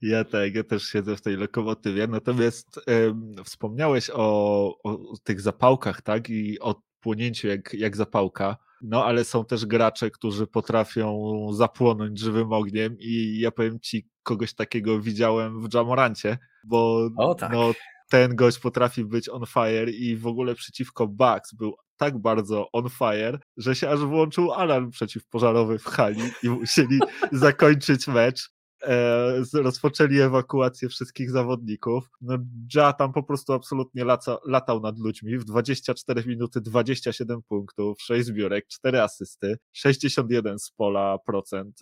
Ja 0.01 0.23
tak, 0.23 0.55
ja 0.55 0.63
też 0.63 0.83
siedzę 0.83 1.15
w 1.15 1.21
tej 1.21 1.37
lokomotywie. 1.37 2.07
Natomiast 2.07 2.79
wspomniałeś 3.43 4.09
o, 4.13 4.77
o, 4.83 5.17
tych 5.23 5.41
zapałkach, 5.41 6.01
tak? 6.01 6.29
I 6.29 6.59
o 6.59 6.75
płonięciu 6.99 7.47
jak, 7.47 7.73
jak 7.73 7.95
zapałka. 7.97 8.57
No, 8.81 9.05
ale 9.05 9.25
są 9.25 9.45
też 9.45 9.65
gracze, 9.65 10.11
którzy 10.11 10.47
potrafią 10.47 11.29
zapłonąć 11.53 12.19
żywym 12.19 12.53
ogniem 12.53 12.95
i 12.99 13.39
ja 13.39 13.51
powiem 13.51 13.79
ci, 13.79 14.07
kogoś 14.23 14.53
takiego 14.53 15.01
widziałem 15.01 15.61
w 15.61 15.73
Jamorancie, 15.73 16.37
bo 16.63 17.09
o, 17.17 17.35
tak. 17.35 17.51
no, 17.53 17.71
ten 18.09 18.35
gość 18.35 18.59
potrafi 18.59 19.05
być 19.05 19.29
on 19.29 19.45
fire 19.45 19.91
i 19.91 20.15
w 20.15 20.27
ogóle 20.27 20.55
przeciwko 20.55 21.07
Bucks 21.07 21.53
był 21.53 21.75
tak 21.97 22.17
bardzo 22.17 22.71
on 22.71 22.89
fire, 22.89 23.39
że 23.57 23.75
się 23.75 23.89
aż 23.89 23.99
włączył 23.99 24.51
alarm 24.51 24.91
przeciwpożarowy 24.91 25.79
w 25.79 25.85
hali 25.85 26.21
i 26.43 26.49
musieli 26.49 26.99
zakończyć 27.31 28.07
mecz 28.07 28.49
e, 28.83 29.43
rozpoczęli 29.53 30.19
ewakuację 30.19 30.89
wszystkich 30.89 31.31
zawodników. 31.31 32.09
No, 32.21 32.37
Ja 32.75 32.93
tam 32.93 33.13
po 33.13 33.23
prostu 33.23 33.53
absolutnie 33.53 34.05
laca, 34.05 34.37
latał 34.45 34.81
nad 34.81 34.99
ludźmi. 34.99 35.37
W 35.37 35.43
24 35.43 36.23
minuty 36.25 36.61
27 36.61 37.41
punktów, 37.41 38.01
6 38.01 38.25
zbiórek, 38.25 38.67
4 38.67 39.01
asysty, 39.01 39.57
61 39.73 40.59
z 40.59 40.71
pola 40.71 41.17
procent, 41.25 41.79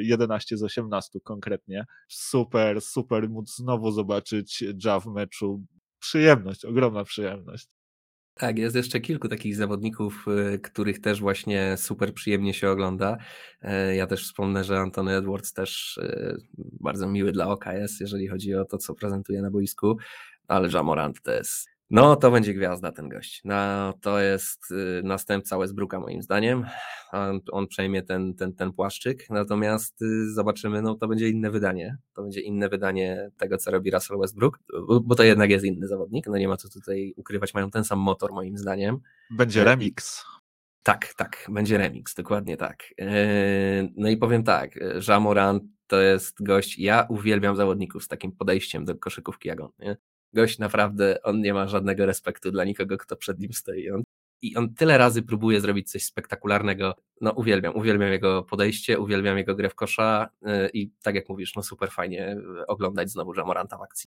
11 0.00 0.56
z 0.56 0.62
18 0.62 1.20
konkretnie. 1.20 1.84
Super, 2.08 2.80
super 2.80 3.28
móc 3.28 3.56
znowu 3.56 3.92
zobaczyć 3.92 4.64
Ja 4.84 5.00
w 5.00 5.06
meczu. 5.06 5.64
Przyjemność, 6.00 6.64
ogromna 6.64 7.04
przyjemność. 7.04 7.66
Tak, 8.38 8.58
jest 8.58 8.76
jeszcze 8.76 9.00
kilku 9.00 9.28
takich 9.28 9.56
zawodników, 9.56 10.26
y, 10.54 10.58
których 10.58 11.00
też 11.00 11.20
właśnie 11.20 11.76
super 11.76 12.14
przyjemnie 12.14 12.54
się 12.54 12.70
ogląda. 12.70 13.16
E, 13.62 13.96
ja 13.96 14.06
też 14.06 14.24
wspomnę, 14.24 14.64
że 14.64 14.78
Antony 14.78 15.16
Edwards 15.16 15.52
też 15.52 15.96
y, 15.96 16.36
bardzo 16.58 17.08
miły 17.08 17.32
dla 17.32 17.48
oka 17.48 17.74
jest, 17.74 18.00
jeżeli 18.00 18.28
chodzi 18.28 18.54
o 18.54 18.64
to, 18.64 18.78
co 18.78 18.94
prezentuje 18.94 19.42
na 19.42 19.50
boisku, 19.50 19.96
ale 20.48 20.68
Jamorant 20.68 21.22
to 21.22 21.32
jest 21.32 21.77
no, 21.90 22.16
to 22.16 22.30
będzie 22.30 22.54
gwiazda 22.54 22.92
ten 22.92 23.08
gość. 23.08 23.40
No, 23.44 23.92
to 24.00 24.20
jest 24.20 24.70
y, 24.70 25.02
następca 25.04 25.58
Westbrooka 25.58 26.00
moim 26.00 26.22
zdaniem. 26.22 26.66
On, 27.12 27.40
on 27.52 27.66
przejmie 27.66 28.02
ten, 28.02 28.34
ten, 28.34 28.54
ten 28.54 28.72
płaszczyk, 28.72 29.30
natomiast 29.30 30.02
y, 30.02 30.32
zobaczymy, 30.32 30.82
no 30.82 30.94
to 30.94 31.08
będzie 31.08 31.28
inne 31.28 31.50
wydanie. 31.50 31.96
To 32.14 32.22
będzie 32.22 32.40
inne 32.40 32.68
wydanie 32.68 33.30
tego, 33.38 33.58
co 33.58 33.70
robi 33.70 33.90
Russell 33.90 34.18
Westbrook, 34.18 34.58
bo 35.02 35.14
to 35.14 35.22
jednak 35.22 35.50
jest 35.50 35.64
inny 35.64 35.88
zawodnik. 35.88 36.26
No 36.26 36.38
nie 36.38 36.48
ma 36.48 36.56
co 36.56 36.68
tutaj 36.68 37.14
ukrywać, 37.16 37.54
mają 37.54 37.70
ten 37.70 37.84
sam 37.84 37.98
motor 37.98 38.32
moim 38.32 38.58
zdaniem. 38.58 38.98
Będzie 39.30 39.60
e, 39.60 39.64
remix. 39.64 40.24
Tak, 40.82 41.14
tak, 41.14 41.46
będzie 41.48 41.78
remix, 41.78 42.14
dokładnie 42.14 42.56
tak. 42.56 42.84
E, 43.00 43.06
no 43.96 44.08
i 44.08 44.16
powiem 44.16 44.44
tak, 44.44 44.78
Jamoran 45.08 45.60
to 45.86 46.00
jest 46.00 46.42
gość, 46.42 46.78
ja 46.78 47.06
uwielbiam 47.08 47.56
zawodników 47.56 48.04
z 48.04 48.08
takim 48.08 48.32
podejściem 48.32 48.84
do 48.84 48.94
koszykówki 48.94 49.48
jak 49.48 49.60
on. 49.60 49.70
Nie? 49.78 49.96
Gość 50.32 50.58
naprawdę, 50.58 51.22
on 51.22 51.40
nie 51.40 51.54
ma 51.54 51.68
żadnego 51.68 52.06
respektu 52.06 52.50
dla 52.50 52.64
nikogo, 52.64 52.98
kto 52.98 53.16
przed 53.16 53.38
nim 53.38 53.52
stoi. 53.52 53.90
On, 53.90 54.02
I 54.42 54.56
on 54.56 54.74
tyle 54.74 54.98
razy 54.98 55.22
próbuje 55.22 55.60
zrobić 55.60 55.90
coś 55.90 56.04
spektakularnego. 56.04 56.94
No 57.20 57.32
uwielbiam, 57.32 57.76
uwielbiam 57.76 58.10
jego 58.10 58.42
podejście, 58.42 58.98
uwielbiam 58.98 59.38
jego 59.38 59.54
grę 59.54 59.70
w 59.70 59.74
kosza 59.74 60.28
yy, 60.42 60.68
i 60.72 60.90
tak 61.02 61.14
jak 61.14 61.28
mówisz, 61.28 61.56
no 61.56 61.62
super 61.62 61.90
fajnie 61.90 62.36
oglądać 62.68 63.10
znowu 63.10 63.34
Jamoranta 63.34 63.78
w 63.78 63.82
akcji. 63.82 64.06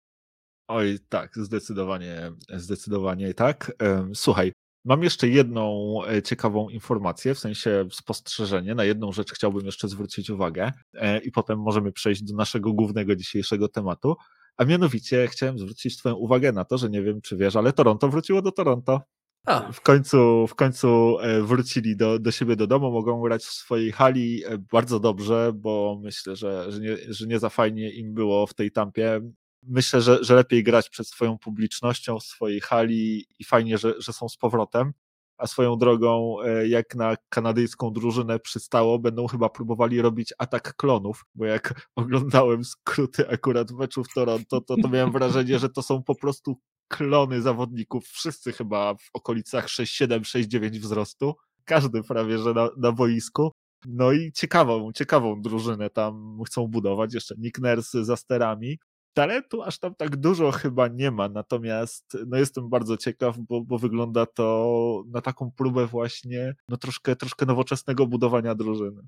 Oj, 0.67 0.99
tak, 1.10 1.36
zdecydowanie, 1.36 2.31
zdecydowanie 2.49 3.34
tak. 3.34 3.71
Słuchaj, 4.13 4.51
Mam 4.86 5.03
jeszcze 5.03 5.27
jedną 5.27 5.95
e, 6.07 6.21
ciekawą 6.21 6.69
informację, 6.69 7.36
w 7.36 7.39
sensie 7.39 7.88
spostrzeżenie. 7.91 8.75
Na 8.75 8.84
jedną 8.84 9.12
rzecz 9.12 9.34
chciałbym 9.34 9.65
jeszcze 9.65 9.88
zwrócić 9.88 10.29
uwagę 10.29 10.71
e, 10.93 11.19
i 11.19 11.31
potem 11.31 11.60
możemy 11.60 11.91
przejść 11.91 12.23
do 12.23 12.36
naszego 12.36 12.73
głównego 12.73 13.15
dzisiejszego 13.15 13.67
tematu. 13.67 14.15
A 14.57 14.65
mianowicie 14.65 15.27
chciałem 15.27 15.59
zwrócić 15.59 15.97
Twoją 15.97 16.15
uwagę 16.15 16.51
na 16.51 16.65
to, 16.65 16.77
że 16.77 16.89
nie 16.89 17.01
wiem, 17.01 17.21
czy 17.21 17.37
wiesz, 17.37 17.55
ale 17.55 17.73
Toronto 17.73 18.09
wróciło 18.09 18.41
do 18.41 18.51
Toronto. 18.51 19.01
A. 19.45 19.71
W 19.71 19.81
końcu, 19.81 20.47
w 20.47 20.55
końcu 20.55 21.19
e, 21.19 21.41
wrócili 21.41 21.97
do, 21.97 22.19
do 22.19 22.31
siebie 22.31 22.55
do 22.55 22.67
domu, 22.67 22.91
mogą 22.91 23.21
grać 23.21 23.43
w 23.43 23.51
swojej 23.51 23.91
hali 23.91 24.43
e, 24.45 24.57
bardzo 24.57 24.99
dobrze, 24.99 25.51
bo 25.55 25.99
myślę, 26.03 26.35
że, 26.35 26.71
że, 26.71 26.79
nie, 26.79 26.97
że 27.07 27.27
nie 27.27 27.39
za 27.39 27.49
fajnie 27.49 27.89
im 27.89 28.13
było 28.13 28.47
w 28.47 28.53
tej 28.53 28.71
tampie. 28.71 29.21
Myślę, 29.63 30.01
że, 30.01 30.23
że 30.23 30.35
lepiej 30.35 30.63
grać 30.63 30.89
przed 30.89 31.07
swoją 31.07 31.37
publicznością 31.37 32.19
w 32.19 32.23
swojej 32.23 32.61
hali 32.61 33.25
i 33.39 33.43
fajnie, 33.43 33.77
że, 33.77 33.93
że 33.97 34.13
są 34.13 34.29
z 34.29 34.37
powrotem 34.37 34.93
a 35.41 35.47
swoją 35.47 35.77
drogą, 35.77 36.36
e, 36.41 36.67
jak 36.67 36.95
na 36.95 37.15
kanadyjską 37.30 37.93
drużynę 37.93 38.39
przystało, 38.39 38.99
będą 38.99 39.27
chyba 39.27 39.49
próbowali 39.49 40.01
robić 40.01 40.34
atak 40.38 40.75
klonów, 40.75 41.25
bo 41.36 41.45
jak 41.45 41.73
oglądałem 41.95 42.63
skróty 42.63 43.30
akurat 43.30 43.71
meczów 43.71 44.08
Toronto, 44.13 44.62
to, 44.62 44.75
to 44.82 44.89
miałem 44.89 45.12
wrażenie, 45.12 45.60
że 45.60 45.69
to 45.69 45.82
są 45.82 46.04
po 46.04 46.15
prostu 46.15 46.58
klony 46.88 47.41
zawodników, 47.41 48.06
wszyscy 48.06 48.51
chyba 48.51 48.93
w 48.93 49.10
okolicach 49.13 49.67
6,7, 49.67 50.19
6,9 50.19 50.80
wzrostu, 50.80 51.36
każdy 51.65 52.04
prawie, 52.04 52.38
że 52.38 52.54
na, 52.54 52.69
na 52.77 52.91
boisku. 52.91 53.51
No 53.86 54.12
i 54.12 54.32
ciekawą, 54.32 54.91
ciekawą 54.91 55.41
drużynę 55.41 55.89
tam 55.89 56.39
chcą 56.47 56.67
budować, 56.67 57.13
jeszcze 57.13 57.36
Nick 57.38 57.60
Nurse 57.60 58.06
za 58.06 58.15
sterami, 58.15 58.80
talentu 59.13 59.63
aż 59.63 59.80
tam 59.80 59.95
tak 59.95 60.15
dużo 60.15 60.52
chyba 60.52 60.88
nie 60.88 61.12
ma, 61.12 61.30
natomiast 61.30 62.17
no 62.28 62.38
jestem 62.38 62.69
bardzo 62.69 62.97
ciekaw, 62.97 63.38
bo, 63.38 63.62
bo 63.62 63.78
wygląda 63.78 64.26
to 64.26 65.04
na 65.08 65.21
taką 65.21 65.52
próbę 65.52 65.88
właśnie 65.88 66.56
no 66.69 66.78
troszkę, 66.78 67.15
troszkę 67.15 67.45
nowoczesnego 67.45 68.08
budowania 68.08 68.56
drużyny. 68.56 69.02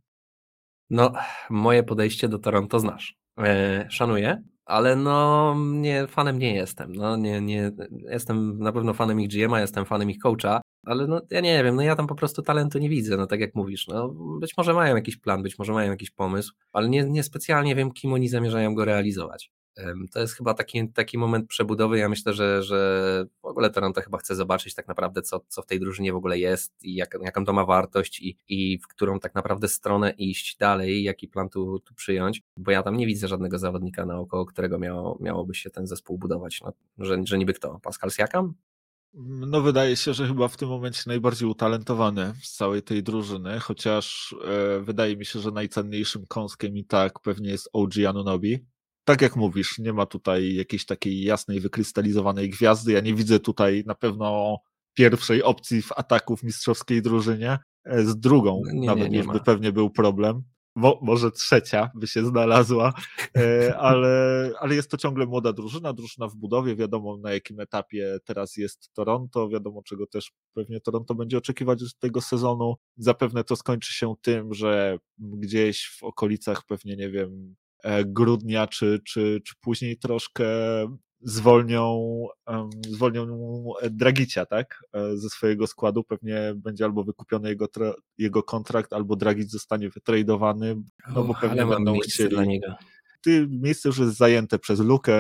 No, 0.89 1.13
moje 1.50 1.84
podejście 1.84 2.28
do 2.30 2.39
Toronto 2.39 2.80
znasz. 2.80 3.16
E, 3.39 3.86
szanuję, 3.89 4.44
ale 4.66 4.96
no 4.96 5.56
nie, 5.58 6.08
fanem 6.08 6.39
nie 6.39 6.56
jestem. 6.56 6.96
No, 6.96 7.18
nie, 7.18 7.42
nie, 7.42 7.72
jestem 8.10 8.60
na 8.60 8.72
pewno 8.72 8.94
fanem 8.94 9.20
ich 9.20 9.30
GM-a, 9.30 9.62
jestem 9.62 9.86
fanem 9.86 10.10
ich 10.10 10.18
coacha, 10.18 10.62
ale 10.86 11.08
no 11.08 11.22
ja 11.32 11.42
nie 11.42 11.63
wiem, 11.63 11.76
no 11.76 11.82
ja 11.82 11.96
tam 11.96 12.08
po 12.08 12.16
prostu 12.16 12.42
talentu 12.42 12.80
nie 12.80 12.89
widzę, 12.89 13.18
no 13.18 13.28
tak 13.28 13.39
jak 13.39 13.56
mówisz, 13.56 13.88
no 13.88 14.10
być 14.39 14.58
może 14.58 14.74
mają 14.74 14.96
jakiś 14.96 15.18
plan, 15.18 15.44
być 15.44 15.60
może 15.60 15.74
mają 15.74 15.92
jakiś 15.92 16.12
pomysł, 16.12 16.54
ale 16.74 16.89
nie, 16.89 17.04
nie 17.04 17.24
specjalnie 17.24 17.76
wiem, 17.76 17.92
kim 17.92 18.13
oni 18.13 18.30
zamierzają 18.30 18.76
go 18.76 18.86
realizować. 18.86 19.52
To 20.12 20.19
jest 20.19 20.33
chyba 20.33 20.53
taki, 20.53 20.89
taki 20.89 21.17
moment 21.17 21.47
przebudowy. 21.47 21.97
Ja 21.97 22.09
myślę, 22.09 22.33
że, 22.33 22.63
że 22.63 23.25
w 23.41 23.45
ogóle 23.45 23.69
Toronto 23.69 24.01
chyba 24.01 24.17
chce 24.17 24.36
zobaczyć 24.36 24.75
tak 24.75 24.88
naprawdę, 24.88 25.21
co, 25.21 25.41
co 25.47 25.62
w 25.62 25.65
tej 25.65 25.79
drużynie 25.79 26.13
w 26.13 26.15
ogóle 26.15 26.39
jest 26.39 26.83
i 26.83 26.95
jak, 26.95 27.17
jaką 27.21 27.45
to 27.45 27.53
ma 27.53 27.65
wartość 27.65 28.19
i, 28.21 28.38
i 28.47 28.79
w 28.79 28.88
którą 28.88 29.19
tak 29.19 29.36
naprawdę 29.36 29.67
stronę 29.67 30.12
iść 30.12 30.57
dalej, 30.57 31.03
jaki 31.03 31.27
plan 31.27 31.49
tu, 31.49 31.79
tu 31.79 31.93
przyjąć, 31.93 32.41
bo 32.57 32.71
ja 32.71 32.83
tam 32.83 32.97
nie 32.97 33.07
widzę 33.07 33.27
żadnego 33.27 33.59
zawodnika 33.59 34.05
naokoło, 34.05 34.45
którego 34.45 34.79
miało, 34.79 35.17
miałoby 35.21 35.55
się 35.55 35.69
ten 35.69 35.88
zespół 35.88 36.17
budować. 36.17 36.62
No, 36.62 36.73
że, 36.97 37.17
że 37.25 37.38
niby 37.38 37.53
kto? 37.53 37.79
Pascal 37.83 38.12
Siakam? 38.12 38.53
No, 39.23 39.62
wydaje 39.62 39.95
się, 39.95 40.13
że 40.13 40.27
chyba 40.27 40.47
w 40.47 40.57
tym 40.57 40.69
momencie 40.69 41.03
najbardziej 41.07 41.49
utalentowany 41.49 42.33
z 42.41 42.53
całej 42.53 42.81
tej 42.81 43.03
drużyny, 43.03 43.59
chociaż 43.59 44.36
e, 44.45 44.79
wydaje 44.79 45.17
mi 45.17 45.25
się, 45.25 45.39
że 45.39 45.51
najcenniejszym 45.51 46.25
kąskiem 46.27 46.77
i 46.77 46.86
tak 46.86 47.19
pewnie 47.19 47.49
jest 47.49 47.69
OG 47.73 47.91
Anunobi, 48.09 48.65
tak 49.04 49.22
jak 49.22 49.36
mówisz, 49.36 49.80
nie 49.80 49.94
ma 49.94 50.06
tutaj 50.06 50.54
jakiejś 50.54 50.86
takiej 50.86 51.24
jasnej, 51.24 51.60
wykrystalizowanej 51.60 52.50
gwiazdy. 52.50 52.92
Ja 52.92 53.00
nie 53.00 53.13
widzę 53.13 53.39
tutaj 53.39 53.84
na 53.86 53.96
pewno 53.96 54.58
pierwszej 54.94 55.44
opcji 55.44 55.82
w 55.82 55.92
ataku 55.92 56.38
w 56.38 56.44
mistrzowskiej 56.44 57.02
drużynie. 57.02 57.60
E, 57.86 58.06
z 58.06 58.20
drugą 58.20 58.62
no 58.66 58.74
nie, 58.74 58.88
nawet 58.88 59.12
nie, 59.12 59.18
już 59.18 59.28
nie 59.28 59.34
by 59.34 59.39
pewnie 59.39 59.72
był 59.72 59.89
problem. 59.89 60.44
Mo, 60.76 61.00
może 61.02 61.32
trzecia 61.32 61.92
by 61.96 62.08
się 62.08 62.26
znalazła, 62.26 62.94
e, 63.38 63.78
ale, 63.89 64.52
ale 64.60 64.76
jest 64.76 64.92
to 64.92 64.98
ciągle 64.98 65.26
młoda 65.26 65.54
drużyna, 65.54 65.94
drużyna 65.94 66.28
w 66.28 66.36
budowie, 66.36 66.76
wiadomo 66.76 67.18
na 67.18 67.32
jakim 67.32 67.60
etapie 67.60 68.18
teraz 68.26 68.58
jest 68.58 68.94
Toronto, 68.94 69.50
wiadomo 69.50 69.84
czego 69.84 70.08
też 70.08 70.32
pewnie 70.54 70.80
Toronto 70.80 71.16
będzie 71.16 71.38
oczekiwać 71.38 71.82
z 71.82 71.98
tego 71.98 72.22
sezonu. 72.22 72.76
Zapewne 72.98 73.44
to 73.44 73.56
skończy 73.56 73.94
się 73.94 74.13
tym, 74.22 74.54
że 74.54 74.98
gdzieś 75.18 75.98
w 76.00 76.04
okolicach 76.04 76.66
pewnie, 76.66 76.96
nie 76.96 77.10
wiem, 77.10 77.56
grudnia, 78.06 78.67
czy, 78.67 79.00
czy, 79.06 79.41
czy 79.46 79.54
później 79.62 79.98
troszkę 79.98 80.46
zwolnią, 81.22 82.02
zwolnią 82.89 83.28
Dragicia, 83.91 84.46
tak? 84.46 84.84
E, 84.93 85.17
ze 85.17 85.30
swojego 85.30 85.67
składu 85.67 86.04
pewnie 86.04 86.54
będzie 86.56 86.86
albo 86.86 87.04
wykupiony 87.04 87.50
jego, 87.50 87.67
jego 88.17 88.43
kontrakt, 88.43 88.93
albo 88.93 89.15
Dragic 89.15 89.52
zostanie 89.52 89.89
wytradowany, 89.89 90.76
no 91.15 91.24
bo 91.24 91.34
pewnie 91.41 91.65
będą 91.65 92.00
chcieli. 92.00 92.30
Dla 92.30 92.46
niego 92.46 92.76
ty, 93.23 93.47
miejsce 93.49 93.89
już 93.89 93.97
jest 93.97 94.17
zajęte 94.17 94.59
przez 94.59 94.79
Lukę, 94.79 95.13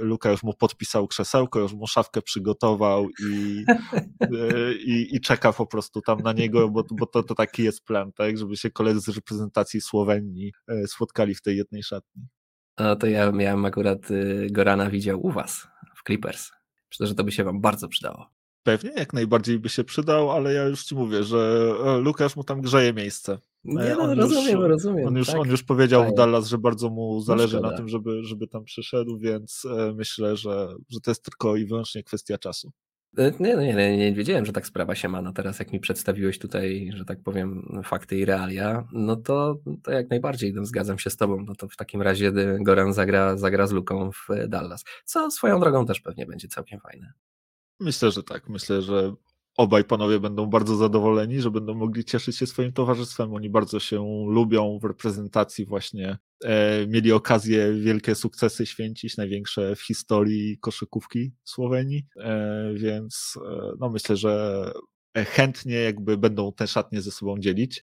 Luka 0.00 0.30
już 0.30 0.42
mu 0.42 0.54
podpisał 0.54 1.08
krzesełko, 1.08 1.60
już 1.60 1.72
mu 1.72 1.86
szafkę 1.86 2.22
przygotował 2.22 3.08
i, 3.30 3.64
e, 4.20 4.72
i, 4.74 5.16
i 5.16 5.20
czeka 5.20 5.52
po 5.52 5.66
prostu 5.66 6.00
tam 6.00 6.18
na 6.18 6.32
niego, 6.32 6.68
bo, 6.68 6.84
bo 6.90 7.06
to, 7.06 7.22
to 7.22 7.34
taki 7.34 7.62
jest 7.62 7.84
plan, 7.84 8.12
tak, 8.12 8.38
żeby 8.38 8.56
się 8.56 8.70
koledzy 8.70 9.00
z 9.00 9.08
reprezentacji 9.08 9.80
Słowenii 9.80 10.52
e, 10.68 10.86
spotkali 10.86 11.34
w 11.34 11.42
tej 11.42 11.56
jednej 11.56 11.82
szatni. 11.82 12.22
No 12.78 12.96
to 12.96 13.06
ja 13.06 13.32
miałem 13.32 13.64
akurat 13.64 14.10
y, 14.10 14.48
Gorana 14.50 14.90
widział 14.90 15.26
u 15.26 15.30
was 15.30 15.66
w 15.96 16.02
Clippers. 16.06 16.50
Myślę, 16.90 17.06
że 17.06 17.14
to 17.14 17.24
by 17.24 17.32
się 17.32 17.44
wam 17.44 17.60
bardzo 17.60 17.88
przydało. 17.88 18.39
Pewnie, 18.62 18.90
jak 18.96 19.12
najbardziej 19.12 19.58
by 19.58 19.68
się 19.68 19.84
przydał, 19.84 20.30
ale 20.30 20.52
ja 20.52 20.64
już 20.64 20.84
ci 20.84 20.94
mówię, 20.94 21.24
że 21.24 21.72
e, 21.84 21.98
Lukasz 21.98 22.36
mu 22.36 22.44
tam 22.44 22.60
grzeje 22.60 22.92
miejsce. 22.92 23.38
Nie, 23.64 23.96
no, 23.98 24.14
rozumiem, 24.14 24.60
już, 24.60 24.68
rozumiem. 24.68 25.06
On 25.06 25.16
już, 25.16 25.26
tak? 25.26 25.36
on 25.36 25.48
już 25.48 25.62
powiedział 25.62 26.12
w 26.12 26.14
Dallas, 26.14 26.46
że 26.46 26.58
bardzo 26.58 26.90
mu 26.90 27.20
zależy 27.20 27.60
no 27.60 27.70
na 27.70 27.76
tym, 27.76 27.88
żeby, 27.88 28.24
żeby 28.24 28.46
tam 28.46 28.64
przyszedł, 28.64 29.18
więc 29.18 29.64
e, 29.64 29.92
myślę, 29.92 30.36
że, 30.36 30.68
że 30.88 31.00
to 31.00 31.10
jest 31.10 31.24
tylko 31.24 31.56
i 31.56 31.64
wyłącznie 31.64 32.02
kwestia 32.02 32.38
czasu. 32.38 32.72
E, 33.18 33.32
nie, 33.40 33.56
nie, 33.56 33.74
nie, 33.74 33.96
nie 33.96 34.12
wiedziałem, 34.12 34.46
że 34.46 34.52
tak 34.52 34.66
sprawa 34.66 34.94
się 34.94 35.08
ma. 35.08 35.22
No 35.22 35.32
teraz 35.32 35.58
jak 35.58 35.72
mi 35.72 35.80
przedstawiłeś 35.80 36.38
tutaj, 36.38 36.90
że 36.94 37.04
tak 37.04 37.22
powiem, 37.22 37.80
fakty 37.84 38.18
i 38.18 38.24
realia, 38.24 38.88
no 38.92 39.16
to, 39.16 39.56
to 39.82 39.90
jak 39.90 40.10
najbardziej 40.10 40.54
no, 40.54 40.64
zgadzam 40.64 40.98
się 40.98 41.10
z 41.10 41.16
tobą. 41.16 41.44
No 41.46 41.54
to 41.54 41.68
w 41.68 41.76
takim 41.76 42.02
razie 42.02 42.32
Goran 42.60 42.92
zagra, 42.92 43.36
zagra 43.36 43.66
z 43.66 43.72
Luką 43.72 44.10
w 44.12 44.48
Dallas, 44.48 44.84
co 45.04 45.30
swoją 45.30 45.60
drogą 45.60 45.86
też 45.86 46.00
pewnie 46.00 46.26
będzie 46.26 46.48
całkiem 46.48 46.80
fajne. 46.80 47.12
Myślę, 47.80 48.10
że 48.10 48.22
tak. 48.22 48.48
Myślę, 48.48 48.82
że 48.82 49.14
obaj 49.56 49.84
panowie 49.84 50.20
będą 50.20 50.46
bardzo 50.46 50.76
zadowoleni, 50.76 51.40
że 51.40 51.50
będą 51.50 51.74
mogli 51.74 52.04
cieszyć 52.04 52.36
się 52.36 52.46
swoim 52.46 52.72
towarzystwem. 52.72 53.34
Oni 53.34 53.50
bardzo 53.50 53.80
się 53.80 54.24
lubią 54.28 54.78
w 54.82 54.84
reprezentacji 54.84 55.66
właśnie 55.66 56.18
e, 56.44 56.86
mieli 56.86 57.12
okazję 57.12 57.72
wielkie 57.72 58.14
sukcesy 58.14 58.66
święcić, 58.66 59.16
największe 59.16 59.76
w 59.76 59.82
historii 59.82 60.58
koszykówki 60.58 61.32
Słowenii, 61.44 62.06
e, 62.16 62.72
więc 62.74 63.38
e, 63.46 63.72
no 63.80 63.90
myślę, 63.90 64.16
że 64.16 64.64
chętnie 65.16 65.74
jakby 65.74 66.18
będą 66.18 66.52
te 66.52 66.66
szatnie 66.66 67.02
ze 67.02 67.10
sobą 67.10 67.38
dzielić. 67.38 67.84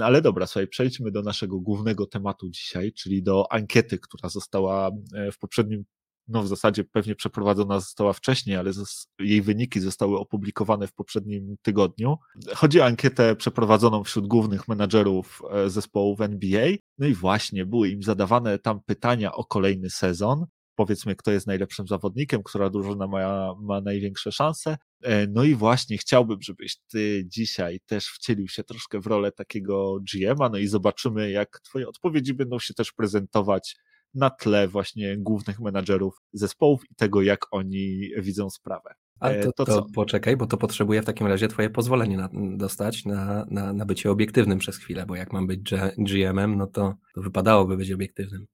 Ale 0.00 0.22
dobra, 0.22 0.46
słuchaj, 0.46 0.68
przejdźmy 0.68 1.10
do 1.10 1.22
naszego 1.22 1.60
głównego 1.60 2.06
tematu 2.06 2.50
dzisiaj, 2.50 2.92
czyli 2.92 3.22
do 3.22 3.52
ankiety, 3.52 3.98
która 3.98 4.28
została 4.28 4.90
w 5.32 5.38
poprzednim 5.38 5.84
no 6.28 6.42
w 6.42 6.48
zasadzie 6.48 6.84
pewnie 6.84 7.14
przeprowadzona 7.14 7.80
została 7.80 8.12
wcześniej, 8.12 8.56
ale 8.56 8.70
jej 9.18 9.42
wyniki 9.42 9.80
zostały 9.80 10.18
opublikowane 10.18 10.86
w 10.86 10.92
poprzednim 10.92 11.56
tygodniu. 11.62 12.16
Chodzi 12.54 12.80
o 12.80 12.84
ankietę 12.84 13.36
przeprowadzoną 13.36 14.04
wśród 14.04 14.26
głównych 14.26 14.68
menadżerów 14.68 15.42
e, 15.50 15.70
zespołów 15.70 16.20
NBA. 16.20 16.68
No 16.98 17.06
i 17.06 17.14
właśnie 17.14 17.66
były 17.66 17.88
im 17.88 18.02
zadawane 18.02 18.58
tam 18.58 18.80
pytania 18.86 19.32
o 19.32 19.44
kolejny 19.44 19.90
sezon. 19.90 20.46
Powiedzmy, 20.74 21.16
kto 21.16 21.32
jest 21.32 21.46
najlepszym 21.46 21.86
zawodnikiem, 21.86 22.42
która 22.42 22.70
drużyna 22.70 23.06
ma, 23.06 23.54
ma 23.60 23.80
największe 23.80 24.32
szanse. 24.32 24.76
E, 25.02 25.26
no 25.26 25.44
i 25.44 25.54
właśnie 25.54 25.98
chciałbym, 25.98 26.42
żebyś 26.42 26.76
ty 26.92 27.24
dzisiaj 27.26 27.80
też 27.86 28.06
wcielił 28.06 28.48
się 28.48 28.64
troszkę 28.64 29.00
w 29.00 29.06
rolę 29.06 29.32
takiego 29.32 29.98
GM-a, 30.12 30.48
no 30.48 30.58
i 30.58 30.66
zobaczymy, 30.66 31.30
jak 31.30 31.60
twoje 31.60 31.88
odpowiedzi 31.88 32.34
będą 32.34 32.58
się 32.58 32.74
też 32.74 32.92
prezentować 32.92 33.76
na 34.14 34.30
tle 34.30 34.68
właśnie 34.68 35.16
głównych 35.18 35.60
menadżerów 35.60 36.18
zespołów 36.32 36.90
i 36.90 36.94
tego, 36.94 37.22
jak 37.22 37.40
oni 37.50 38.10
widzą 38.18 38.50
sprawę. 38.50 38.94
A 39.20 39.28
e, 39.28 39.42
to, 39.42 39.52
to, 39.52 39.64
to 39.64 39.86
poczekaj, 39.94 40.36
bo 40.36 40.46
to 40.46 40.56
potrzebuję 40.56 41.02
w 41.02 41.04
takim 41.04 41.26
razie 41.26 41.48
twoje 41.48 41.70
pozwolenie 41.70 42.16
na, 42.16 42.28
dostać 42.56 43.04
na, 43.04 43.46
na, 43.50 43.72
na 43.72 43.84
bycie 43.84 44.10
obiektywnym 44.10 44.58
przez 44.58 44.76
chwilę, 44.76 45.06
bo 45.06 45.16
jak 45.16 45.32
mam 45.32 45.46
być 45.46 45.70
GM-em, 45.98 46.56
no 46.56 46.66
to, 46.66 46.94
to 47.14 47.22
wypadałoby 47.22 47.76
być 47.76 47.92
obiektywnym. 47.92 48.46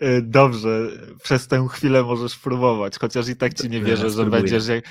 E, 0.00 0.22
dobrze, 0.22 0.88
przez 1.22 1.48
tę 1.48 1.66
chwilę 1.70 2.02
możesz 2.02 2.38
próbować, 2.38 2.98
chociaż 2.98 3.28
i 3.28 3.36
tak 3.36 3.54
ci 3.54 3.70
nie 3.70 3.80
wierzę, 3.80 4.04
ja 4.04 4.10
że 4.10 4.26
będziesz. 4.26 4.68
Jak, 4.68 4.84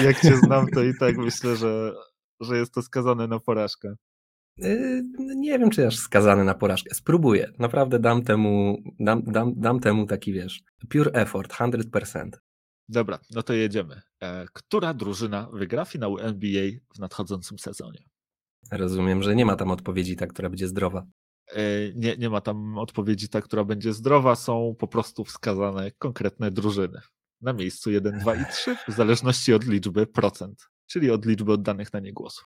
jak 0.00 0.20
cię 0.20 0.36
znam, 0.36 0.66
to 0.74 0.82
i 0.82 0.92
tak 1.00 1.16
myślę, 1.26 1.56
że, 1.56 1.94
że 2.40 2.58
jest 2.58 2.74
to 2.74 2.82
skazane 2.82 3.28
na 3.28 3.40
porażkę. 3.40 3.94
Yy, 4.56 5.02
nie 5.18 5.58
wiem, 5.58 5.70
czy 5.70 5.86
aż 5.86 5.98
skazany 5.98 6.44
na 6.44 6.54
porażkę. 6.54 6.94
Spróbuję. 6.94 7.52
Naprawdę 7.58 7.98
dam 7.98 8.22
temu, 8.22 8.82
dam, 9.00 9.22
dam, 9.22 9.54
dam 9.56 9.80
temu 9.80 10.06
taki, 10.06 10.32
wiesz, 10.32 10.62
pure 10.88 11.12
effort, 11.12 11.52
100%. 11.52 12.30
Dobra, 12.88 13.18
no 13.30 13.42
to 13.42 13.52
jedziemy. 13.52 14.02
E, 14.22 14.46
która 14.52 14.94
drużyna 14.94 15.48
wygra 15.52 15.84
finały 15.84 16.22
NBA 16.22 16.70
w 16.94 16.98
nadchodzącym 16.98 17.58
sezonie? 17.58 18.04
Rozumiem, 18.72 19.22
że 19.22 19.36
nie 19.36 19.46
ma 19.46 19.56
tam 19.56 19.70
odpowiedzi 19.70 20.16
ta, 20.16 20.26
która 20.26 20.48
będzie 20.48 20.68
zdrowa. 20.68 21.06
E, 21.52 21.62
nie, 21.94 22.16
nie 22.16 22.30
ma 22.30 22.40
tam 22.40 22.78
odpowiedzi 22.78 23.28
ta, 23.28 23.40
która 23.40 23.64
będzie 23.64 23.92
zdrowa. 23.92 24.36
Są 24.36 24.74
po 24.78 24.88
prostu 24.88 25.24
wskazane 25.24 25.90
konkretne 25.90 26.50
drużyny. 26.50 27.00
Na 27.40 27.52
miejscu 27.52 27.90
1, 27.90 28.18
2 28.18 28.34
i 28.34 28.46
3, 28.52 28.76
w 28.88 28.92
zależności 28.92 29.54
od 29.54 29.64
liczby 29.64 30.06
procent, 30.06 30.68
czyli 30.86 31.10
od 31.10 31.26
liczby 31.26 31.52
oddanych 31.52 31.92
na 31.92 32.00
nie 32.00 32.12
głosów. 32.12 32.51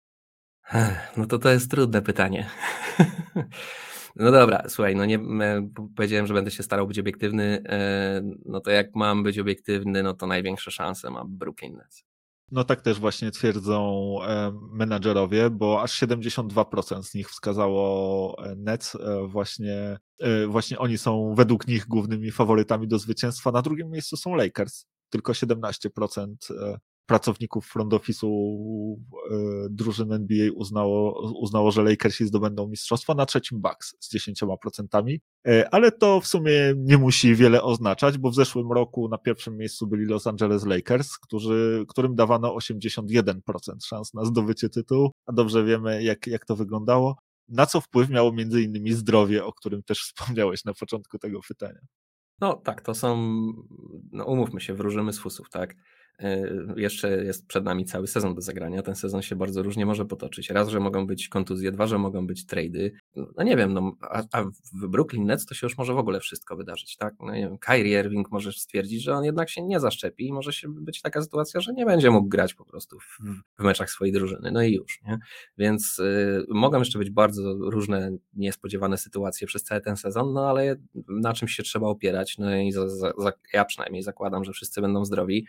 No 1.17 1.25
to 1.25 1.39
to 1.39 1.49
jest 1.49 1.71
trudne 1.71 2.01
pytanie. 2.01 2.49
No 4.15 4.31
dobra, 4.31 4.63
słuchaj, 4.67 4.95
no 4.95 5.05
nie 5.05 5.19
powiedziałem, 5.95 6.27
że 6.27 6.33
będę 6.33 6.51
się 6.51 6.63
starał 6.63 6.87
być 6.87 6.99
obiektywny. 6.99 7.63
E, 7.69 8.21
no 8.45 8.59
to 8.59 8.71
jak 8.71 8.95
mam 8.95 9.23
być 9.23 9.39
obiektywny, 9.39 10.03
no 10.03 10.13
to 10.13 10.27
największe 10.27 10.71
szanse 10.71 11.09
ma 11.09 11.23
Brooklyn 11.27 11.75
Nets. 11.75 12.03
No 12.51 12.63
tak 12.63 12.81
też 12.81 12.99
właśnie 12.99 13.31
twierdzą 13.31 14.15
e, 14.23 14.51
menadżerowie, 14.71 15.49
bo 15.49 15.81
aż 15.81 16.01
72% 16.01 17.03
z 17.03 17.13
nich 17.13 17.29
wskazało 17.29 18.35
e, 18.45 18.55
Nets. 18.55 18.97
Właśnie, 19.27 19.97
właśnie 20.47 20.79
oni 20.79 20.97
są 20.97 21.33
według 21.37 21.67
nich 21.67 21.87
głównymi 21.87 22.31
faworytami 22.31 22.87
do 22.87 22.99
zwycięstwa. 22.99 23.51
Na 23.51 23.61
drugim 23.61 23.89
miejscu 23.89 24.17
są 24.17 24.35
Lakers. 24.35 24.85
Tylko 25.09 25.31
17% 25.31 26.35
pracowników 27.05 27.67
front 27.67 27.93
office'u 27.93 28.27
e, 29.31 29.37
drużyn 29.69 30.11
NBA 30.11 30.51
uznało, 30.55 31.31
uznało, 31.39 31.71
że 31.71 31.83
Lakersi 31.83 32.25
zdobędą 32.25 32.67
mistrzostwa, 32.67 33.13
na 33.13 33.25
trzecim 33.25 33.61
Bucks 33.61 33.95
z 33.99 34.15
10%, 34.15 35.17
e, 35.47 35.73
ale 35.73 35.91
to 35.91 36.21
w 36.21 36.27
sumie 36.27 36.73
nie 36.77 36.97
musi 36.97 37.35
wiele 37.35 37.63
oznaczać, 37.63 38.17
bo 38.17 38.29
w 38.29 38.35
zeszłym 38.35 38.71
roku 38.71 39.09
na 39.09 39.17
pierwszym 39.17 39.57
miejscu 39.57 39.87
byli 39.87 40.05
Los 40.05 40.27
Angeles 40.27 40.65
Lakers, 40.65 41.17
którzy, 41.17 41.85
którym 41.87 42.15
dawano 42.15 42.55
81% 42.55 43.39
szans 43.85 44.13
na 44.13 44.25
zdobycie 44.25 44.69
tytułu, 44.69 45.11
a 45.25 45.33
dobrze 45.33 45.63
wiemy 45.63 46.03
jak, 46.03 46.27
jak 46.27 46.45
to 46.45 46.55
wyglądało. 46.55 47.15
Na 47.47 47.65
co 47.65 47.81
wpływ 47.81 48.09
miało 48.09 48.31
między 48.31 48.61
innymi 48.61 48.93
zdrowie, 48.93 49.45
o 49.45 49.53
którym 49.53 49.83
też 49.83 49.99
wspomniałeś 50.07 50.65
na 50.65 50.73
początku 50.73 51.19
tego 51.19 51.39
pytania. 51.47 51.79
No 52.41 52.53
tak, 52.53 52.81
to 52.81 52.93
są, 52.93 53.17
no 54.11 54.25
umówmy 54.25 54.61
się, 54.61 54.73
wróżymy 54.73 55.13
z 55.13 55.19
fusów, 55.19 55.49
tak? 55.49 55.75
E, 56.19 56.49
jeszcze 56.77 57.23
jest 57.25 57.47
przed 57.47 57.65
nami 57.65 57.85
cały 57.85 58.07
sezon 58.07 58.35
do 58.35 58.41
zagrania. 58.41 58.81
Ten 58.81 58.95
sezon 58.95 59.21
się 59.21 59.35
bardzo 59.35 59.63
różnie 59.63 59.85
może 59.85 60.05
potoczyć. 60.05 60.49
Raz, 60.49 60.69
że 60.69 60.79
mogą 60.79 61.07
być 61.07 61.27
kontuzje, 61.27 61.71
dwa, 61.71 61.87
że 61.87 61.97
mogą 61.97 62.27
być 62.27 62.45
trady. 62.45 62.91
No 63.15 63.43
nie 63.43 63.57
wiem, 63.57 63.73
no, 63.73 63.95
a, 64.01 64.23
a 64.31 64.43
w 64.73 64.87
Brooklyn 64.87 65.25
Nets 65.25 65.45
to 65.45 65.55
się 65.55 65.65
już 65.65 65.77
może 65.77 65.93
w 65.93 65.97
ogóle 65.97 66.19
wszystko 66.19 66.55
wydarzyć, 66.55 66.97
tak? 66.97 67.13
No, 67.19 67.33
nie 67.33 67.41
wiem, 67.41 67.57
Kyrie 67.57 67.99
Irving 67.99 68.31
może 68.31 68.51
stwierdzić, 68.51 69.03
że 69.03 69.13
on 69.13 69.23
jednak 69.23 69.49
się 69.49 69.61
nie 69.61 69.79
zaszczepi 69.79 70.27
i 70.27 70.33
może 70.33 70.53
się 70.53 70.67
być 70.69 71.01
taka 71.01 71.21
sytuacja, 71.21 71.61
że 71.61 71.73
nie 71.73 71.85
będzie 71.85 72.11
mógł 72.11 72.27
grać 72.27 72.53
po 72.53 72.65
prostu 72.65 72.99
w, 72.99 73.17
w 73.59 73.63
meczach 73.63 73.91
swojej 73.91 74.13
drużyny. 74.13 74.51
No 74.51 74.63
i 74.63 74.73
już, 74.73 75.01
nie? 75.07 75.19
Więc 75.57 75.99
y, 75.99 76.45
mogą 76.49 76.79
jeszcze 76.79 76.99
być 76.99 77.09
bardzo 77.09 77.53
różne 77.53 78.11
niespodziewane 78.33 78.97
sytuacje 78.97 79.47
przez 79.47 79.63
cały 79.63 79.81
ten 79.81 79.97
sezon, 79.97 80.33
no 80.33 80.49
ale 80.49 80.75
na 81.07 81.33
czymś 81.33 81.55
się 81.55 81.63
trzeba 81.63 81.87
opierać. 81.87 82.37
No 82.37 82.57
i 82.57 82.71
za, 82.71 82.89
za, 82.89 83.31
ja 83.53 83.65
przynajmniej 83.65 84.03
zakładam, 84.03 84.43
że 84.43 84.51
wszyscy 84.53 84.81
będą 84.81 85.05
zdrowi. 85.05 85.47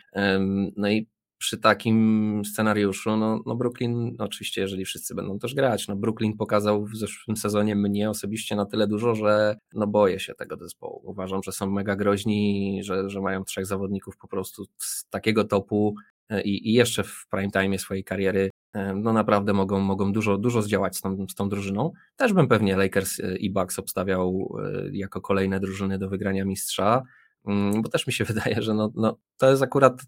No 0.77 0.89
i 0.89 1.07
przy 1.37 1.57
takim 1.57 2.41
scenariuszu, 2.45 3.17
no, 3.17 3.41
no 3.45 3.55
Brooklyn, 3.55 4.15
no 4.19 4.25
oczywiście, 4.25 4.61
jeżeli 4.61 4.85
wszyscy 4.85 5.15
będą 5.15 5.39
też 5.39 5.55
grać, 5.55 5.87
no 5.87 5.95
Brooklyn 5.95 6.37
pokazał 6.37 6.85
w 6.85 6.95
zeszłym 6.95 7.37
sezonie 7.37 7.75
mnie 7.75 8.09
osobiście 8.09 8.55
na 8.55 8.65
tyle 8.65 8.87
dużo, 8.87 9.15
że 9.15 9.57
no 9.73 9.87
boję 9.87 10.19
się 10.19 10.33
tego 10.33 10.57
zespołu. 10.57 11.01
Uważam, 11.03 11.43
że 11.43 11.51
są 11.51 11.71
mega 11.71 11.95
groźni, 11.95 12.79
że, 12.83 13.09
że 13.09 13.21
mają 13.21 13.43
trzech 13.43 13.65
zawodników 13.65 14.17
po 14.17 14.27
prostu 14.27 14.65
z 14.77 15.09
takiego 15.09 15.43
topu 15.43 15.95
e, 16.29 16.41
i, 16.41 16.69
i 16.69 16.73
jeszcze 16.73 17.03
w 17.03 17.27
prime 17.29 17.51
time 17.51 17.79
swojej 17.79 18.03
kariery 18.03 18.49
e, 18.73 18.93
no 18.93 19.13
naprawdę 19.13 19.53
mogą, 19.53 19.79
mogą 19.79 20.13
dużo, 20.13 20.37
dużo 20.37 20.61
zdziałać 20.61 20.97
z 20.97 21.01
tą, 21.01 21.27
z 21.29 21.35
tą 21.35 21.49
drużyną. 21.49 21.91
Też 22.15 22.33
bym 22.33 22.47
pewnie 22.47 22.77
Lakers 22.77 23.19
e, 23.19 23.37
i 23.37 23.49
Bucks 23.49 23.79
obstawiał 23.79 24.57
jako 24.91 25.21
kolejne 25.21 25.59
drużyny 25.59 25.99
do 25.99 26.09
wygrania 26.09 26.45
mistrza. 26.45 27.03
Mm, 27.45 27.81
bo 27.81 27.89
też 27.89 28.07
mi 28.07 28.13
się 28.13 28.23
wydaje, 28.33 28.61
że 28.61 28.73
no, 28.73 28.91
no, 28.95 29.17
to 29.37 29.49
jest 29.49 29.63
akurat 29.63 30.01
y, 30.01 30.05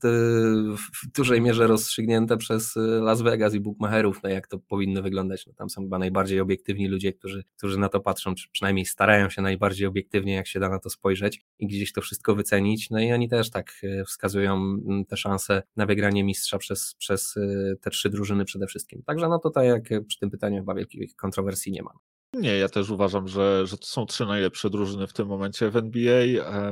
w 0.78 1.12
dużej 1.15 1.42
mierze 1.42 1.68
rozstrzygnięte 1.68 2.38
przez 2.38 2.78
y, 2.78 2.80
Las 2.80 3.22
Vegas 3.22 3.54
i 3.54 3.60
bookmacherów, 3.60 4.24
no 4.24 4.30
jak 4.30 4.48
to 4.48 4.60
powinno 4.60 5.02
wyglądać. 5.02 5.48
No, 5.48 5.54
tam 5.54 5.70
są 5.70 5.82
chyba 5.82 6.00
najbardziej 6.00 6.39
obiektywni 6.39 6.88
ludzie, 6.88 7.13
którzy, 7.13 7.44
którzy 7.58 7.80
na 7.80 7.89
to 7.89 8.00
patrzą, 8.00 8.36
czy 8.36 8.50
przynajmniej 8.52 8.86
starają 8.86 9.30
się 9.30 9.42
najbardziej 9.42 9.88
obiektywnie, 9.88 10.34
jak 10.34 10.48
się 10.48 10.60
da 10.60 10.70
na 10.70 10.80
to 10.80 10.89
spojrzeć 10.89 11.42
i 11.60 11.68
gdzieś 11.68 11.94
to 11.94 12.02
wszystko 12.02 12.36
wycenić. 12.36 12.89
No 12.89 13.00
i 13.00 13.12
oni 13.12 13.30
też 13.30 13.50
tak 13.50 13.72
y, 13.84 14.04
wskazują 14.06 14.54
mm, 14.56 15.06
te 15.06 15.18
szanse 15.18 15.63
na 15.76 15.86
wygranie 15.86 16.24
mistrza 16.24 16.58
przez, 16.58 16.96
przez 16.96 17.36
te 17.82 17.89
trzy 17.89 18.10
drużyny 18.10 18.46
przede 18.46 18.68
wszystkim. 18.68 19.04
Także 19.04 19.30
no 19.30 19.39
tutaj 19.39 19.68
jak 19.68 19.84
przy 20.08 20.20
tym 20.20 20.30
pytaniu 20.30 20.58
chyba 20.58 20.74
wielkich 20.74 21.15
kontrowersji 21.15 21.72
nie 21.72 21.84
ma. 21.84 21.92
Nie, 22.39 22.58
ja 22.58 22.69
też 22.69 22.89
uważam, 22.89 23.28
że, 23.28 23.67
że 23.67 23.78
to 23.78 23.86
są 23.86 24.06
trzy 24.06 24.25
najlepsze 24.25 24.69
drużyny 24.69 25.08
w 25.08 25.13
tym 25.13 25.28
momencie 25.28 25.69
w 25.69 25.78
NBA. 25.78 26.23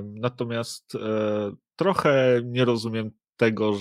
Natomiast 0.04 0.96
e, 0.96 1.52
trochę 1.76 2.42
nie 2.46 2.66
rozumiem 2.66 3.12
tego, 3.38 3.74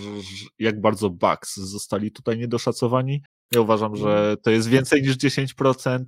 jak 0.59 0.81
bardzo 0.81 1.11
Bucks 1.11 1.57
zostali 1.57 2.12
tutaj 2.12 2.38
niedoszacowani. 2.38 3.22
Ja 3.55 3.61
uważam, 3.61 3.96
że 3.96 4.25
mm. 4.25 4.37
to 4.42 4.51
jest 4.51 4.68
więcej 4.68 5.03
niż 5.03 5.16
10%. 5.16 6.05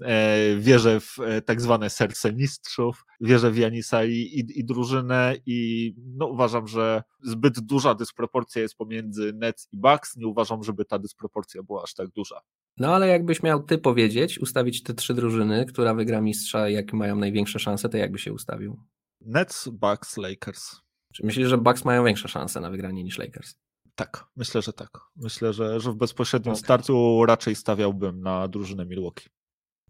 E, 0.00 0.56
wierzę 0.56 1.00
w 1.00 1.18
e, 1.18 1.42
tak 1.42 1.60
zwane 1.60 1.90
serce 1.90 2.32
mistrzów, 2.32 3.04
wierzę 3.20 3.50
w 3.50 3.58
Janisa 3.58 4.04
i, 4.04 4.12
i, 4.12 4.58
i 4.60 4.64
drużynę 4.64 5.36
i 5.46 5.92
no, 6.16 6.26
uważam, 6.26 6.66
że 6.66 7.02
zbyt 7.22 7.60
duża 7.60 7.94
dysproporcja 7.94 8.62
jest 8.62 8.76
pomiędzy 8.76 9.32
Nets 9.32 9.68
i 9.72 9.76
Bucks. 9.76 10.16
Nie 10.16 10.26
uważam, 10.26 10.62
żeby 10.62 10.84
ta 10.84 10.98
dysproporcja 10.98 11.62
była 11.62 11.82
aż 11.82 11.94
tak 11.94 12.08
duża. 12.08 12.40
No 12.80 12.94
ale 12.94 13.08
jakbyś 13.08 13.42
miał 13.42 13.62
ty 13.62 13.78
powiedzieć, 13.78 14.38
ustawić 14.38 14.82
te 14.82 14.94
trzy 14.94 15.14
drużyny, 15.14 15.66
która 15.66 15.94
wygra 15.94 16.20
mistrza, 16.20 16.68
jak 16.68 16.92
mają 16.92 17.16
największe 17.16 17.58
szanse, 17.58 17.88
to 17.88 17.96
jakby 17.96 18.18
się 18.18 18.32
ustawił? 18.32 18.80
Nets, 19.20 19.68
Bucks, 19.68 20.16
Lakers. 20.16 20.76
Czy 21.12 21.26
myślisz, 21.26 21.48
że 21.48 21.58
Bucks 21.58 21.84
mają 21.84 22.04
większe 22.04 22.28
szanse 22.28 22.60
na 22.60 22.70
wygranie 22.70 23.04
niż 23.04 23.18
Lakers? 23.18 23.54
Tak, 23.94 24.24
myślę, 24.36 24.62
że 24.62 24.72
tak. 24.72 24.98
Myślę, 25.16 25.52
że, 25.52 25.80
że 25.80 25.92
w 25.92 25.94
bezpośrednim 25.94 26.52
okay. 26.52 26.62
startu 26.62 27.24
raczej 27.26 27.54
stawiałbym 27.54 28.20
na 28.20 28.48
drużynę 28.48 28.86
Milwaukee. 28.86 29.28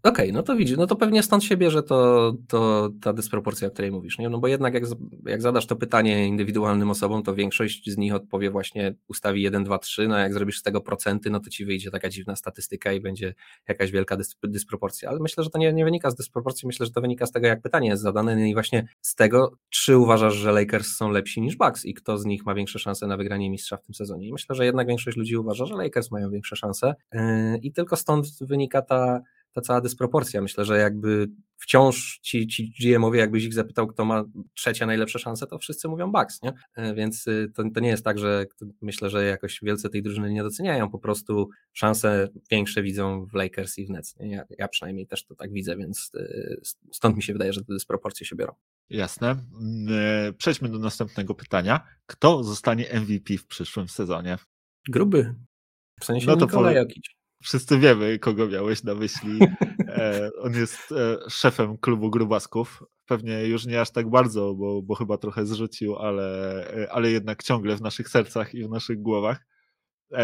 Okej, 0.02 0.24
okay, 0.24 0.32
no 0.32 0.42
to 0.42 0.56
widzisz, 0.56 0.76
no 0.76 0.86
to 0.86 0.96
pewnie 0.96 1.22
stąd 1.22 1.44
się 1.44 1.56
bierze 1.56 1.82
to, 1.82 2.32
to 2.48 2.90
ta 3.02 3.12
dysproporcja, 3.12 3.68
o 3.68 3.70
której 3.70 3.90
mówisz, 3.90 4.18
nie? 4.18 4.28
No 4.28 4.38
bo 4.38 4.48
jednak 4.48 4.74
jak, 4.74 4.84
jak 5.26 5.42
zadasz 5.42 5.66
to 5.66 5.76
pytanie 5.76 6.26
indywidualnym 6.26 6.90
osobom, 6.90 7.22
to 7.22 7.34
większość 7.34 7.90
z 7.90 7.96
nich 7.96 8.14
odpowie 8.14 8.50
właśnie 8.50 8.94
ustawi 9.08 9.42
1, 9.42 9.64
2, 9.64 9.78
3, 9.78 10.08
no 10.08 10.18
jak 10.18 10.34
zrobisz 10.34 10.58
z 10.58 10.62
tego 10.62 10.80
procenty, 10.80 11.30
no 11.30 11.40
to 11.40 11.50
ci 11.50 11.64
wyjdzie 11.64 11.90
taka 11.90 12.08
dziwna 12.08 12.36
statystyka 12.36 12.92
i 12.92 13.00
będzie 13.00 13.34
jakaś 13.68 13.90
wielka 13.90 14.16
dys 14.16 14.36
dysproporcja, 14.42 15.08
ale 15.10 15.20
myślę, 15.20 15.44
że 15.44 15.50
to 15.50 15.58
nie, 15.58 15.72
nie 15.72 15.84
wynika 15.84 16.10
z 16.10 16.14
dysproporcji, 16.14 16.66
myślę, 16.66 16.86
że 16.86 16.92
to 16.92 17.00
wynika 17.00 17.26
z 17.26 17.32
tego, 17.32 17.46
jak 17.46 17.62
pytanie 17.62 17.88
jest 17.88 18.02
zadane 18.02 18.36
no 18.36 18.44
i 18.44 18.54
właśnie 18.54 18.88
z 19.00 19.14
tego, 19.14 19.52
czy 19.70 19.98
uważasz, 19.98 20.34
że 20.34 20.52
Lakers 20.52 20.96
są 20.96 21.10
lepsi 21.10 21.40
niż 21.40 21.56
Bucks 21.56 21.84
i 21.84 21.94
kto 21.94 22.18
z 22.18 22.24
nich 22.24 22.46
ma 22.46 22.54
większe 22.54 22.78
szanse 22.78 23.06
na 23.06 23.16
wygranie 23.16 23.50
mistrza 23.50 23.76
w 23.76 23.82
tym 23.82 23.94
sezonie. 23.94 24.28
I 24.28 24.32
myślę, 24.32 24.54
że 24.54 24.64
jednak 24.64 24.86
większość 24.86 25.16
ludzi 25.16 25.36
uważa, 25.36 25.66
że 25.66 25.74
Lakers 25.74 26.10
mają 26.10 26.30
większe 26.30 26.56
szanse 26.56 26.94
yy, 27.12 27.20
i 27.62 27.72
tylko 27.72 27.96
stąd 27.96 28.26
wynika 28.40 28.82
ta 28.82 29.20
ta 29.52 29.60
cała 29.60 29.80
dysproporcja. 29.80 30.42
Myślę, 30.42 30.64
że 30.64 30.78
jakby 30.78 31.28
wciąż 31.56 32.20
ci, 32.22 32.46
ci 32.46 32.74
GM-owie, 32.80 33.20
jakbyś 33.20 33.44
ich 33.44 33.54
zapytał, 33.54 33.86
kto 33.86 34.04
ma 34.04 34.24
trzecie 34.54 34.86
najlepsze 34.86 35.18
szanse, 35.18 35.46
to 35.46 35.58
wszyscy 35.58 35.88
mówią 35.88 36.12
Bucks, 36.12 36.42
nie? 36.42 36.52
E, 36.76 36.94
więc 36.94 37.26
y, 37.26 37.52
to, 37.54 37.62
to 37.74 37.80
nie 37.80 37.88
jest 37.88 38.04
tak, 38.04 38.18
że 38.18 38.46
myślę, 38.82 39.10
że 39.10 39.24
jakoś 39.24 39.58
wielce 39.62 39.88
tej 39.88 40.02
drużyny 40.02 40.32
nie 40.32 40.42
doceniają, 40.42 40.90
po 40.90 40.98
prostu 40.98 41.48
szanse 41.72 42.28
większe 42.50 42.82
widzą 42.82 43.26
w 43.26 43.34
Lakers 43.34 43.78
i 43.78 43.86
w 43.86 43.90
Nets. 43.90 44.14
Ja, 44.20 44.44
ja 44.58 44.68
przynajmniej 44.68 45.06
też 45.06 45.24
to 45.24 45.34
tak 45.34 45.52
widzę, 45.52 45.76
więc 45.76 46.10
y, 46.14 46.60
stąd 46.92 47.16
mi 47.16 47.22
się 47.22 47.32
wydaje, 47.32 47.52
że 47.52 47.64
te 47.64 47.72
dysproporcje 47.72 48.26
się 48.26 48.36
biorą. 48.36 48.52
Jasne. 48.90 49.30
Mm, 49.30 49.86
e, 50.28 50.32
przejdźmy 50.32 50.68
do 50.68 50.78
następnego 50.78 51.34
pytania. 51.34 51.86
Kto 52.06 52.44
zostanie 52.44 52.86
MVP 52.92 53.36
w 53.38 53.46
przyszłym 53.46 53.88
sezonie? 53.88 54.38
Gruby. 54.88 55.34
W 56.00 56.04
sensie 56.04 56.26
no 56.26 56.36
to 56.36 56.46
Nikola 56.46 56.72
Jokic 56.72 57.19
wszyscy 57.42 57.78
wiemy, 57.78 58.18
kogo 58.18 58.48
miałeś 58.48 58.82
na 58.82 58.94
myśli. 58.94 59.38
E, 59.90 60.30
on 60.42 60.54
jest 60.54 60.92
e, 60.92 61.30
szefem 61.30 61.78
klubu 61.78 62.10
grubasków. 62.10 62.82
Pewnie 63.06 63.46
już 63.46 63.66
nie 63.66 63.80
aż 63.80 63.90
tak 63.90 64.10
bardzo, 64.10 64.54
bo, 64.54 64.82
bo 64.82 64.94
chyba 64.94 65.18
trochę 65.18 65.46
zrzucił, 65.46 65.96
ale, 65.96 66.66
e, 66.76 66.92
ale 66.92 67.10
jednak 67.10 67.42
ciągle 67.42 67.76
w 67.76 67.80
naszych 67.80 68.08
sercach 68.08 68.54
i 68.54 68.64
w 68.64 68.70
naszych 68.70 69.02
głowach. 69.02 69.46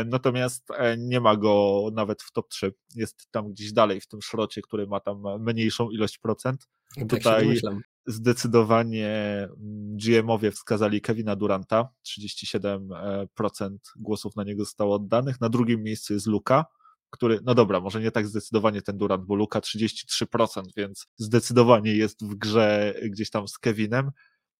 Natomiast 0.07 0.69
nie 0.99 1.21
ma 1.21 1.37
go 1.37 1.83
nawet 1.93 2.23
w 2.23 2.33
top 2.33 2.49
3. 2.49 2.75
Jest 2.95 3.29
tam 3.31 3.53
gdzieś 3.53 3.73
dalej 3.73 4.01
w 4.01 4.09
tym 4.09 4.23
szrocie, 4.23 4.63
który 4.63 4.87
ma 4.87 5.01
tam 5.01 5.23
mniejszą 5.41 5.91
ilość 5.91 6.19
procent. 6.19 6.69
Tak 6.97 7.09
Tutaj 7.09 7.61
zdecydowanie 8.07 9.09
mm, 9.43 9.97
GM-owie 9.97 10.51
wskazali 10.51 11.01
Kevina 11.01 11.37
Duranta. 11.37 11.89
37% 12.21 13.77
głosów 13.97 14.37
na 14.37 14.45
niego 14.45 14.65
zostało 14.65 14.95
oddanych. 14.95 15.41
Na 15.41 15.49
drugim 15.49 15.83
miejscu 15.83 16.15
jest 16.15 16.27
Luka 16.27 16.67
który, 17.11 17.39
no 17.45 17.55
dobra, 17.55 17.81
może 17.81 18.01
nie 18.01 18.11
tak 18.11 18.27
zdecydowanie 18.27 18.83
ten 18.83 18.99
Durant, 18.99 19.25
bo 19.25 19.35
Luka 19.35 19.61
33%, 19.61 20.63
więc 20.77 21.07
zdecydowanie 21.17 21.95
jest 21.95 22.25
w 22.25 22.35
grze 22.35 22.95
gdzieś 23.03 23.31
tam 23.31 23.49
z 23.49 23.59
Kevinem, 23.59 24.11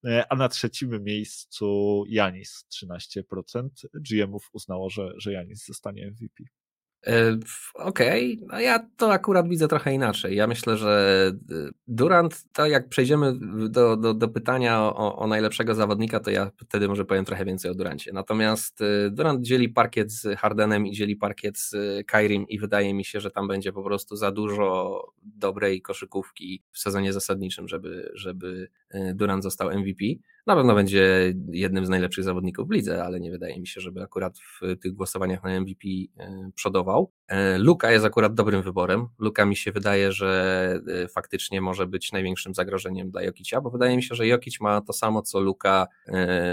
e, 0.07 0.33
a 0.33 0.37
na 0.37 0.49
trzecim 0.49 1.05
miejscu 1.05 2.05
Janis 2.09 2.67
13%. 2.69 3.87
GM-ów 3.95 4.49
uznało, 4.53 4.91
że, 4.91 5.13
że 5.19 5.33
Janis 5.33 5.67
zostanie 5.67 6.11
MVP. 6.11 6.45
Okej, 7.75 8.35
okay. 8.35 8.47
no 8.53 8.61
ja 8.61 8.79
to 8.97 9.13
akurat 9.13 9.49
widzę 9.49 9.69
trochę 9.69 9.95
inaczej. 9.95 10.37
Ja 10.37 10.47
myślę, 10.47 10.77
że 10.77 11.33
e, 11.51 11.71
Durant, 11.89 12.53
to 12.53 12.67
jak 12.67 12.89
przejdziemy 12.89 13.33
do, 13.69 13.97
do, 13.97 14.15
do 14.15 14.29
pytania 14.29 14.83
o, 14.83 15.17
o, 15.17 15.27
najlepszego 15.27 15.75
zawodnika, 15.75 16.21
to 16.21 16.31
ja 16.31 16.51
wtedy 16.57 16.89
może 16.89 17.05
powiem 17.05 17.25
trochę 17.25 17.45
więcej 17.45 17.71
o 17.71 17.75
Durancie. 17.75 18.13
Natomiast 18.13 18.81
e, 18.81 19.11
Durant 19.11 19.41
dzieli 19.41 19.69
parkiet 19.69 20.13
z 20.13 20.39
Hardenem 20.39 20.87
i 20.87 20.93
dzieli 20.93 21.17
parkiet 21.17 21.59
z 21.59 21.77
Kairim 22.07 22.49
i 22.49 22.59
wydaje 22.59 22.95
mi 22.95 23.05
się, 23.05 23.21
że 23.21 23.31
tam 23.31 23.49
będzie 23.49 23.73
po 23.73 23.83
prostu 23.83 24.17
za 24.17 24.33
dużo 24.33 25.01
dobrej 25.23 25.83
koszykówki 25.83 26.63
w 26.73 26.79
sezonie 26.79 27.13
zasadniczym, 27.13 27.69
żeby, 27.69 28.11
żeby 28.15 28.69
Durant 29.15 29.43
został 29.43 29.79
MVP. 29.79 30.05
Na 30.47 30.57
pewno 30.57 30.75
będzie 30.75 31.35
jednym 31.53 31.87
z 31.87 31.89
najlepszych 31.89 32.25
zawodników 32.25 32.69
w 32.69 32.71
lidze, 32.71 33.05
ale 33.05 33.21
nie 33.21 33.31
wydaje 33.31 33.61
mi 33.61 33.67
się, 33.67 33.81
żeby 33.81 34.03
akurat 34.03 34.39
w 34.39 34.79
tych 34.81 34.93
głosowaniach 34.93 35.43
na 35.43 35.61
MVP 35.61 35.89
e, 36.19 36.51
przodował. 36.55 37.13
E, 37.29 37.59
Luka 37.59 37.91
jest 37.91 38.05
akurat 38.05 38.35
dobrym 38.35 38.63
wyborem. 38.63 39.07
Luka 39.19 39.47
mi 39.47 39.57
się 39.57 39.73
wydaje, 39.73 40.13
że 40.13 40.81
e, 41.05 41.09
faktycznie 41.09 41.61
może 41.61 41.87
być 41.87 42.13
największym 42.13 42.55
zagrożeniem 42.55 43.11
dla 43.11 43.23
Jokicia, 43.23 43.61
bo 43.61 43.71
wydaje 43.71 43.97
mi 43.97 44.03
się, 44.03 44.15
że 44.15 44.27
Jokic 44.27 44.61
ma 44.61 44.81
to 44.81 44.93
samo 44.93 45.23
co 45.23 45.41
Luka 45.41 45.87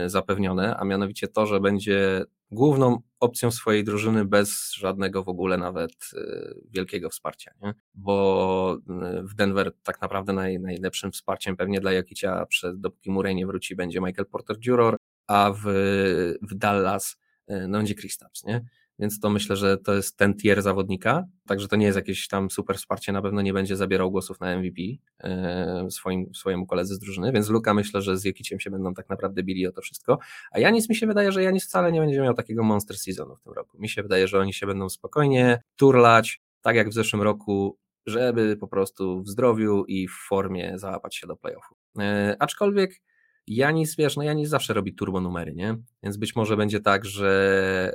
zapewnione, 0.05 0.77
a 0.77 0.85
mianowicie 0.85 1.27
to, 1.27 1.45
że 1.45 1.59
będzie 1.59 2.25
główną 2.51 3.01
opcją 3.19 3.51
swojej 3.51 3.83
drużyny 3.83 4.25
bez 4.25 4.73
żadnego 4.73 5.23
w 5.23 5.29
ogóle 5.29 5.57
nawet 5.57 5.91
y, 6.13 6.55
wielkiego 6.69 7.09
wsparcia, 7.09 7.51
nie? 7.61 7.73
bo 7.93 8.77
y, 9.19 9.23
w 9.23 9.33
Denver 9.33 9.71
tak 9.83 10.01
naprawdę 10.01 10.33
naj, 10.33 10.59
najlepszym 10.59 11.11
wsparciem 11.11 11.57
pewnie 11.57 11.79
dla 11.79 11.91
Jokicia, 11.91 12.45
przez, 12.45 12.79
dopóki 12.79 13.11
Murray 13.11 13.35
nie 13.35 13.47
wróci, 13.47 13.75
będzie 13.75 14.01
Michael 14.01 14.25
Porter 14.25 14.57
Jr., 14.65 14.97
a 15.27 15.51
w, 15.51 15.61
w 16.41 16.55
Dallas 16.55 17.17
y, 17.51 17.67
no, 17.67 17.77
będzie 17.77 17.95
Kristaps, 17.95 18.43
nie? 18.43 18.65
Więc 18.99 19.19
to 19.19 19.29
myślę, 19.29 19.55
że 19.55 19.77
to 19.77 19.93
jest 19.93 20.17
ten 20.17 20.37
tier 20.37 20.61
zawodnika, 20.61 21.23
także 21.47 21.67
to 21.67 21.75
nie 21.75 21.85
jest 21.85 21.95
jakieś 21.95 22.27
tam 22.27 22.49
super 22.49 22.77
wsparcie, 22.77 23.11
na 23.11 23.21
pewno 23.21 23.41
nie 23.41 23.53
będzie 23.53 23.75
zabierał 23.75 24.11
głosów 24.11 24.39
na 24.39 24.57
MVP 24.57 24.81
e, 25.19 25.87
swoim, 25.91 26.35
swojemu 26.35 26.65
koledze 26.65 26.95
z 26.95 26.99
drużyny, 26.99 27.31
więc 27.31 27.49
Luka 27.49 27.73
myślę, 27.73 28.01
że 28.01 28.17
z 28.17 28.23
Jekiciem 28.23 28.59
się 28.59 28.71
będą 28.71 28.93
tak 28.93 29.09
naprawdę 29.09 29.43
bili 29.43 29.67
o 29.67 29.71
to 29.71 29.81
wszystko, 29.81 30.19
a 30.51 30.59
Janis 30.59 30.89
mi 30.89 30.95
się 30.95 31.07
wydaje, 31.07 31.31
że 31.31 31.43
Janis 31.43 31.65
wcale 31.65 31.91
nie 31.91 31.99
będzie 31.99 32.21
miał 32.21 32.33
takiego 32.33 32.63
monster 32.63 32.97
seasonu 32.97 33.35
w 33.35 33.41
tym 33.41 33.53
roku, 33.53 33.77
mi 33.79 33.89
się 33.89 34.03
wydaje, 34.03 34.27
że 34.27 34.39
oni 34.39 34.53
się 34.53 34.67
będą 34.67 34.89
spokojnie 34.89 35.61
turlać, 35.75 36.41
tak 36.61 36.75
jak 36.75 36.89
w 36.89 36.93
zeszłym 36.93 37.21
roku, 37.21 37.77
żeby 38.05 38.57
po 38.57 38.67
prostu 38.67 39.21
w 39.21 39.29
zdrowiu 39.29 39.85
i 39.85 40.07
w 40.07 40.27
formie 40.29 40.73
załapać 40.75 41.15
się 41.15 41.27
do 41.27 41.35
playoffu. 41.35 41.75
E, 41.99 42.35
aczkolwiek 42.39 43.01
Janis, 43.47 43.95
wiesz, 43.95 44.17
no 44.17 44.23
Janis 44.23 44.49
zawsze 44.49 44.73
robi 44.73 44.93
turbo 44.95 45.21
numery, 45.21 45.53
nie? 45.53 45.77
Więc 46.03 46.17
być 46.17 46.35
może 46.35 46.57
będzie 46.57 46.79
tak, 46.79 47.05
że 47.05 47.93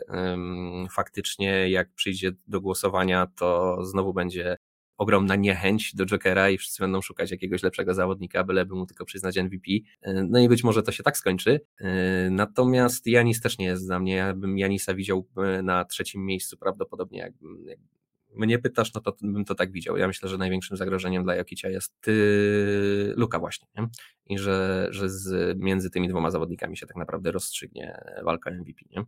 faktycznie 0.90 1.70
jak 1.70 1.94
przyjdzie 1.94 2.32
do 2.46 2.60
głosowania, 2.60 3.26
to 3.36 3.78
znowu 3.84 4.14
będzie 4.14 4.56
ogromna 4.98 5.36
niechęć 5.36 5.94
do 5.94 6.06
Jokera 6.06 6.50
i 6.50 6.58
wszyscy 6.58 6.82
będą 6.82 7.02
szukać 7.02 7.30
jakiegoś 7.30 7.62
lepszego 7.62 7.94
zawodnika, 7.94 8.44
byleby 8.44 8.74
mu 8.74 8.86
tylko 8.86 9.04
przyznać 9.04 9.36
MVP. 9.36 9.70
E, 10.02 10.22
no 10.24 10.38
i 10.38 10.48
być 10.48 10.64
może 10.64 10.82
to 10.82 10.92
się 10.92 11.02
tak 11.02 11.16
skończy. 11.16 11.60
E, 11.80 12.30
natomiast 12.30 13.06
Janis 13.06 13.40
też 13.40 13.58
nie 13.58 13.66
jest 13.66 13.86
dla 13.86 14.00
mnie. 14.00 14.14
Ja 14.14 14.34
bym 14.34 14.58
Janisa 14.58 14.94
widział 14.94 15.26
e, 15.36 15.62
na 15.62 15.84
trzecim 15.84 16.26
miejscu 16.26 16.56
prawdopodobnie, 16.56 17.18
jakbym, 17.18 17.66
mnie 18.38 18.58
pytasz, 18.58 18.94
no 18.94 19.00
to 19.00 19.16
bym 19.22 19.44
to 19.44 19.54
tak 19.54 19.72
widział. 19.72 19.96
Ja 19.96 20.06
myślę, 20.06 20.28
że 20.28 20.38
największym 20.38 20.76
zagrożeniem 20.76 21.24
dla 21.24 21.36
Jokicia 21.36 21.68
jest 21.68 22.06
yy, 22.06 23.14
Luka 23.16 23.38
właśnie. 23.38 23.68
Nie? 23.76 23.88
I 24.26 24.38
że, 24.38 24.88
że 24.90 25.10
z, 25.10 25.58
między 25.58 25.90
tymi 25.90 26.08
dwoma 26.08 26.30
zawodnikami 26.30 26.76
się 26.76 26.86
tak 26.86 26.96
naprawdę 26.96 27.32
rozstrzygnie 27.32 28.00
walka 28.24 28.50
MVP. 28.50 28.80
Nie? 28.90 29.04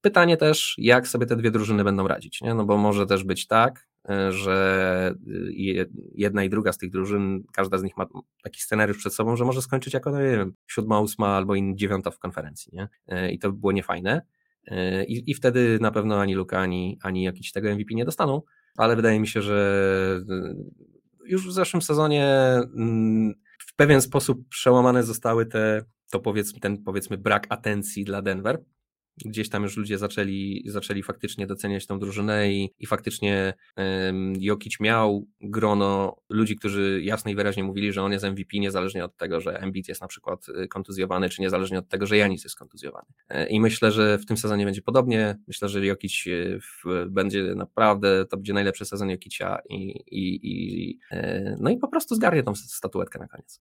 Pytanie 0.00 0.36
też, 0.36 0.74
jak 0.78 1.08
sobie 1.08 1.26
te 1.26 1.36
dwie 1.36 1.50
drużyny 1.50 1.84
będą 1.84 2.08
radzić, 2.08 2.40
nie? 2.40 2.54
no 2.54 2.64
bo 2.64 2.76
może 2.76 3.06
też 3.06 3.24
być 3.24 3.46
tak, 3.46 3.88
yy, 4.08 4.32
że 4.32 5.14
yy, 5.26 5.90
jedna 6.14 6.44
i 6.44 6.48
druga 6.48 6.72
z 6.72 6.78
tych 6.78 6.90
drużyn, 6.90 7.44
każda 7.52 7.78
z 7.78 7.82
nich 7.82 7.96
ma 7.96 8.06
taki 8.42 8.60
scenariusz 8.60 8.98
przed 8.98 9.14
sobą, 9.14 9.36
że 9.36 9.44
może 9.44 9.62
skończyć 9.62 9.94
jako, 9.94 10.10
no 10.10 10.20
nie 10.20 10.30
wiem, 10.30 10.54
siódma, 10.66 11.00
ósma 11.00 11.28
albo 11.28 11.54
dziewiąta 11.74 12.10
w 12.10 12.18
konferencji, 12.18 12.72
nie? 12.74 12.88
Yy, 13.08 13.30
I 13.30 13.38
to 13.38 13.52
by 13.52 13.58
było 13.58 13.72
niefajne. 13.72 14.22
I, 15.08 15.30
I 15.30 15.34
wtedy 15.34 15.78
na 15.80 15.90
pewno 15.90 16.20
ani 16.20 16.34
Luka, 16.34 16.58
ani, 16.58 16.98
ani 17.02 17.22
jakiś 17.22 17.52
tego 17.52 17.74
MVP 17.74 17.94
nie 17.94 18.04
dostaną 18.04 18.42
ale 18.76 18.96
wydaje 18.96 19.20
mi 19.20 19.28
się, 19.28 19.42
że 19.42 20.20
y, 20.30 21.30
już 21.30 21.48
w 21.48 21.52
zeszłym 21.52 21.82
sezonie 21.82 22.26
mm, 22.76 23.34
w 23.58 23.74
pewien 23.76 24.02
sposób 24.02 24.48
przełamane 24.48 25.02
zostały 25.02 25.46
te, 25.46 25.84
to 26.10 26.20
powiedzmy, 26.20 26.60
ten 26.60 26.82
powiedzmy 26.82 27.18
brak 27.18 27.46
atencji 27.48 28.04
dla 28.04 28.22
Denver 28.22 28.64
gdzieś 29.24 29.48
tam 29.48 29.62
już 29.62 29.76
ludzie 29.76 29.98
zaczęli, 29.98 30.62
zaczęli 30.66 31.02
faktycznie 31.02 31.46
doceniać 31.46 31.86
tą 31.86 31.98
drużynę 31.98 32.52
i, 32.52 32.74
i 32.78 32.86
faktycznie 32.86 33.54
um, 33.76 34.32
Jokic 34.38 34.80
miał 34.80 35.26
grono 35.40 36.16
ludzi, 36.28 36.56
którzy 36.56 37.00
jasno 37.02 37.30
i 37.30 37.34
wyraźnie 37.34 37.64
mówili, 37.64 37.92
że 37.92 38.02
on 38.02 38.12
jest 38.12 38.24
MVP 38.24 38.58
niezależnie 38.58 39.04
od 39.04 39.16
tego, 39.16 39.40
że 39.40 39.60
Embiid 39.60 39.88
jest 39.88 40.00
na 40.00 40.06
przykład 40.06 40.48
y, 40.48 40.68
kontuzjowany, 40.68 41.28
czy 41.28 41.42
niezależnie 41.42 41.78
od 41.78 41.88
tego, 41.88 42.06
że 42.06 42.16
Janis 42.16 42.44
jest 42.44 42.56
kontuzjowany. 42.56 43.06
E, 43.28 43.46
I 43.48 43.60
myślę, 43.60 43.92
że 43.92 44.18
w 44.18 44.26
tym 44.26 44.36
sezonie 44.36 44.64
będzie 44.64 44.82
podobnie. 44.82 45.38
Myślę, 45.48 45.68
że 45.68 45.86
Jokic 45.86 46.26
y, 46.26 46.60
w, 46.60 47.06
będzie 47.08 47.54
naprawdę, 47.54 48.26
to 48.26 48.36
będzie 48.36 48.52
najlepszy 48.52 48.84
sezon 48.84 49.10
Jokicia 49.10 49.58
i, 49.68 49.76
i, 50.06 50.40
i, 50.42 50.98
e, 51.10 51.56
no 51.60 51.70
i 51.70 51.76
po 51.76 51.88
prostu 51.88 52.14
zgarnie 52.14 52.42
tą 52.42 52.54
statuetkę 52.54 53.18
na 53.18 53.28
koniec. 53.28 53.60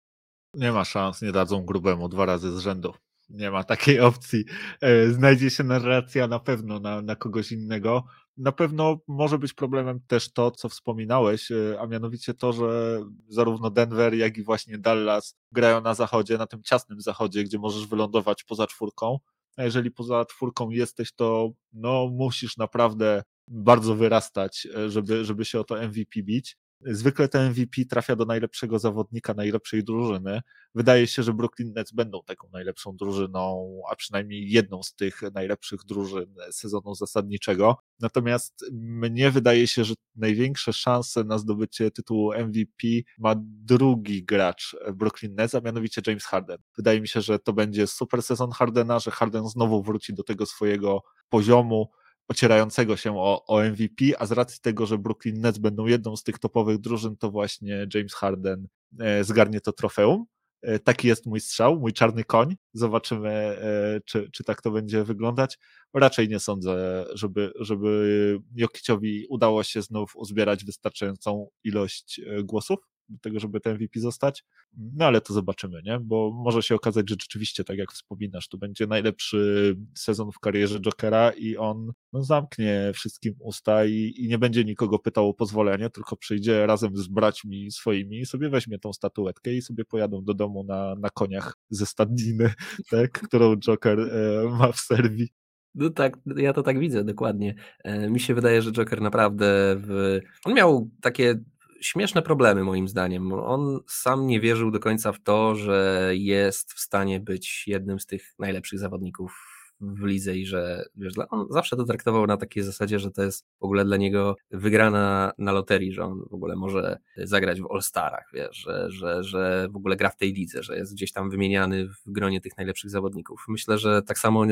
Nie 0.55 0.73
ma 0.73 0.85
szans, 0.85 1.23
nie 1.23 1.33
dadzą 1.33 1.65
grubemu 1.65 2.09
dwa 2.09 2.27
razy 2.27 2.53
z 2.53 2.59
rzędu 2.59 2.95
nie 3.31 3.51
ma 3.51 3.65
takiej 3.65 4.01
opcji. 4.11 4.45
E, 4.81 5.11
znajdzie 5.11 5.51
się 5.51 5.65
narracja 5.65 6.29
na 6.29 6.39
pewno 6.39 6.81
na, 6.81 7.03
na 7.03 7.17
kogoś 7.17 7.53
innego. 7.53 8.05
Na 8.37 8.53
pewno 8.53 8.99
może 9.09 9.39
być 9.39 9.55
problemem 9.55 10.01
też 10.07 10.33
to, 10.33 10.51
co 10.51 10.69
wspominałeś, 10.69 11.51
e, 11.51 11.81
a 11.81 11.87
mianowicie 11.87 12.35
to, 12.35 12.53
że 12.53 13.01
zarówno 13.29 13.71
Denver, 13.71 14.15
jak 14.15 14.39
i 14.39 14.43
właśnie 14.43 14.79
Dallas 14.79 15.37
grają 15.53 15.81
na 15.81 15.95
zachodzie, 15.95 16.39
na 16.39 16.47
tym 16.47 16.63
ciasnym 16.63 17.01
zachodzie, 17.01 17.45
gdzie 17.45 17.59
możesz 17.59 17.87
wylądować 17.87 18.45
poza 18.45 18.67
czwórką. 18.67 19.19
A 19.57 19.65
jeżeli 19.65 19.91
poza 19.91 20.25
czwórką 20.25 20.71
jesteś, 20.71 21.13
to 21.13 21.51
no, 21.73 22.09
musisz 22.13 22.57
naprawdę 22.57 23.23
bardzo 23.49 23.95
wyrastać, 23.95 24.69
e, 24.77 24.91
żeby, 24.91 25.25
żeby 25.25 25.45
się 25.45 25.61
o 25.61 25.65
to 25.65 25.75
MVP 25.75 26.23
bić. 26.23 26.57
Zwykle 26.87 27.29
ten 27.29 27.51
MVP 27.51 27.85
trafia 27.91 28.17
do 28.17 28.25
najlepszego 28.25 28.79
zawodnika, 28.79 29.35
najlepszej 29.35 29.85
drużyny. 29.85 30.41
Wydaje 30.75 31.07
się, 31.07 31.23
że 31.23 31.33
Brooklyn 31.33 31.73
Nets 31.73 31.93
będą 31.93 32.23
taką 32.27 32.49
najlepszą 32.53 32.97
drużyną, 32.97 33.73
a 33.91 33.97
przynajmniej 33.97 34.51
jedną 34.51 34.83
z 34.83 34.95
tych 34.95 35.21
najlepszych 35.35 35.81
drużyn 35.85 36.35
sezonu 36.51 36.95
zasadniczego. 36.95 37.77
Natomiast 38.01 38.65
mnie 38.73 39.31
wydaje 39.31 39.67
się, 39.67 39.85
że 39.85 39.95
największe 40.17 40.73
szanse 40.73 41.25
na 41.25 41.39
zdobycie 41.39 41.91
tytułu 41.91 42.33
MVP 42.33 42.87
ma 43.19 43.35
drugi 43.39 44.25
gracz 44.25 44.77
Brooklyn 44.95 45.35
Nets, 45.35 45.55
a 45.55 45.61
mianowicie 45.61 46.03
James 46.07 46.25
Harden. 46.25 46.59
Wydaje 46.77 47.01
mi 47.01 47.09
się, 47.09 47.21
że 47.21 47.39
to 47.39 47.53
będzie 47.53 47.87
super 47.87 48.23
sezon 48.23 48.51
Hardena, 48.51 48.99
że 48.99 49.11
Harden 49.11 49.49
znowu 49.49 49.83
wróci 49.83 50.15
do 50.15 50.23
tego 50.23 50.47
swojego 50.47 51.03
poziomu, 51.29 51.91
ocierającego 52.31 52.97
się 52.97 53.19
o, 53.19 53.47
o 53.47 53.63
MVP, 53.63 54.05
a 54.19 54.27
z 54.27 54.33
racji 54.33 54.61
tego, 54.61 54.87
że 54.87 54.99
Brooklyn 54.99 55.41
Nets 55.41 55.59
będą 55.59 55.87
jedną 55.87 56.17
z 56.17 56.23
tych 56.23 56.39
topowych 56.39 56.79
drużyn, 56.79 57.17
to 57.17 57.31
właśnie 57.31 57.87
James 57.95 58.15
Harden 58.15 58.69
e, 59.01 59.25
zgarnie 59.25 59.61
to 59.61 59.73
trofeum. 59.73 60.25
E, 60.63 60.79
taki 60.79 61.09
jest 61.09 61.27
mój 61.27 61.41
strzał, 61.41 61.81
mój 61.81 61.93
czarny 61.93 62.25
koń. 62.25 62.57
Zobaczymy, 62.73 63.31
e, 63.31 64.01
czy, 64.05 64.31
czy 64.33 64.45
tak 64.45 64.63
to 64.63 64.71
będzie 64.71 65.05
wyglądać. 65.05 65.59
Raczej 65.95 66.29
nie 66.29 66.41
sądzę, 66.41 67.05
żeby, 67.15 67.53
żeby 67.61 68.39
Jokiciowi 68.55 69.27
udało 69.29 69.63
się 69.63 69.83
znów 69.83 70.17
uzbierać 70.17 70.65
wystarczającą 70.65 71.49
ilość 71.65 72.21
głosów 72.45 72.79
do 73.11 73.19
tego, 73.19 73.41
żeby 73.41 73.61
ten 73.61 73.75
MVP 73.75 74.01
zostać. 74.01 74.45
No 74.77 75.05
ale 75.05 75.21
to 75.21 75.35
zobaczymy, 75.35 75.83
nie? 75.85 75.99
Bo 76.01 76.31
może 76.45 76.63
się 76.63 76.75
okazać, 76.75 77.09
że 77.09 77.17
rzeczywiście, 77.21 77.65
tak 77.65 77.79
jak 77.79 77.93
wspominasz, 77.93 78.49
to 78.49 78.59
będzie 78.59 78.87
najlepszy 78.87 79.77
sezon 79.97 80.33
w 80.33 80.39
karierze 80.39 80.81
Jokera 80.81 81.31
i 81.31 81.57
on 81.57 81.93
no, 82.13 82.25
zamknie 82.25 82.91
wszystkim 82.95 83.35
usta 83.39 83.85
i, 83.85 84.15
i 84.17 84.29
nie 84.29 84.39
będzie 84.39 84.65
nikogo 84.65 84.99
pytał 84.99 85.29
o 85.29 85.35
pozwolenie, 85.35 85.91
tylko 85.91 86.17
przyjdzie 86.17 86.67
razem 86.67 86.97
z 86.97 87.09
braćmi 87.09 87.71
swoimi 87.71 88.19
i 88.19 88.27
sobie 88.27 88.49
weźmie 88.51 88.79
tą 88.79 88.93
statuetkę 88.93 89.55
i 89.55 89.63
sobie 89.63 89.85
pojadą 89.85 90.25
do 90.25 90.35
domu 90.35 90.65
na, 90.65 90.95
na 90.95 91.11
koniach 91.11 91.57
ze 91.71 91.87
stadniny, 91.87 92.53
tak? 92.91 93.11
którą 93.11 93.57
Joker 93.57 94.01
e, 94.01 94.49
ma 94.59 94.73
w 94.73 94.81
Serbii. 94.81 95.29
No 95.75 95.91
tak, 95.91 96.19
ja 96.37 96.53
to 96.53 96.63
tak 96.63 96.79
widzę, 96.79 97.05
dokładnie. 97.05 97.55
E, 97.85 98.11
mi 98.11 98.21
się 98.21 98.35
wydaje, 98.35 98.63
że 98.63 98.73
Joker 98.73 99.01
naprawdę 99.01 99.77
w... 99.79 100.21
on 100.45 100.55
miał 100.55 100.91
takie 101.01 101.41
śmieszne 101.81 102.23
problemy 102.23 102.65
moim 102.65 102.89
zdaniem. 102.89 103.33
On 103.33 103.81
sam 103.87 104.27
nie 104.27 104.41
wierzył 104.41 104.71
do 104.71 104.81
końca 104.81 105.13
w 105.13 105.21
to, 105.21 105.55
że 105.55 106.11
jest 106.13 106.73
w 106.73 106.81
stanie 106.81 107.21
być 107.21 107.65
jednym 107.67 108.01
z 108.01 108.07
tych 108.07 108.35
najlepszych 108.39 108.79
zawodników 108.79 109.60
w 109.81 110.05
lidze 110.05 110.37
i 110.37 110.47
że 110.47 110.85
wiesz, 110.97 111.15
on 111.31 111.47
zawsze 111.51 111.77
to 111.77 111.85
traktował 111.85 112.27
na 112.27 112.37
takiej 112.37 112.63
zasadzie, 112.63 112.99
że 112.99 113.11
to 113.11 113.23
jest 113.23 113.47
w 113.61 113.65
ogóle 113.65 113.85
dla 113.85 113.97
niego 113.97 114.37
wygrana 114.51 115.33
na 115.39 115.53
loterii, 115.53 115.93
że 115.93 116.05
on 116.05 116.23
w 116.31 116.35
ogóle 116.35 116.57
może 116.57 116.99
zagrać 117.17 117.61
w 117.61 117.67
All-Starach, 117.71 118.31
wiesz, 118.35 118.57
że, 118.57 118.91
że, 118.91 119.25
że 119.25 119.69
w 119.71 119.77
ogóle 119.77 119.97
gra 119.97 120.11
w 120.11 120.17
tej 120.17 120.33
lidze, 120.33 120.63
że 120.63 120.77
jest 120.77 120.95
gdzieś 120.95 121.13
tam 121.13 121.31
wymieniany 121.31 121.89
w 121.89 122.03
gronie 122.07 122.41
tych 122.41 122.57
najlepszych 122.57 122.91
zawodników. 122.91 123.45
Myślę, 123.49 123.79
że 123.79 124.03
tak 124.03 124.19
samo 124.19 124.47
e, 124.47 124.49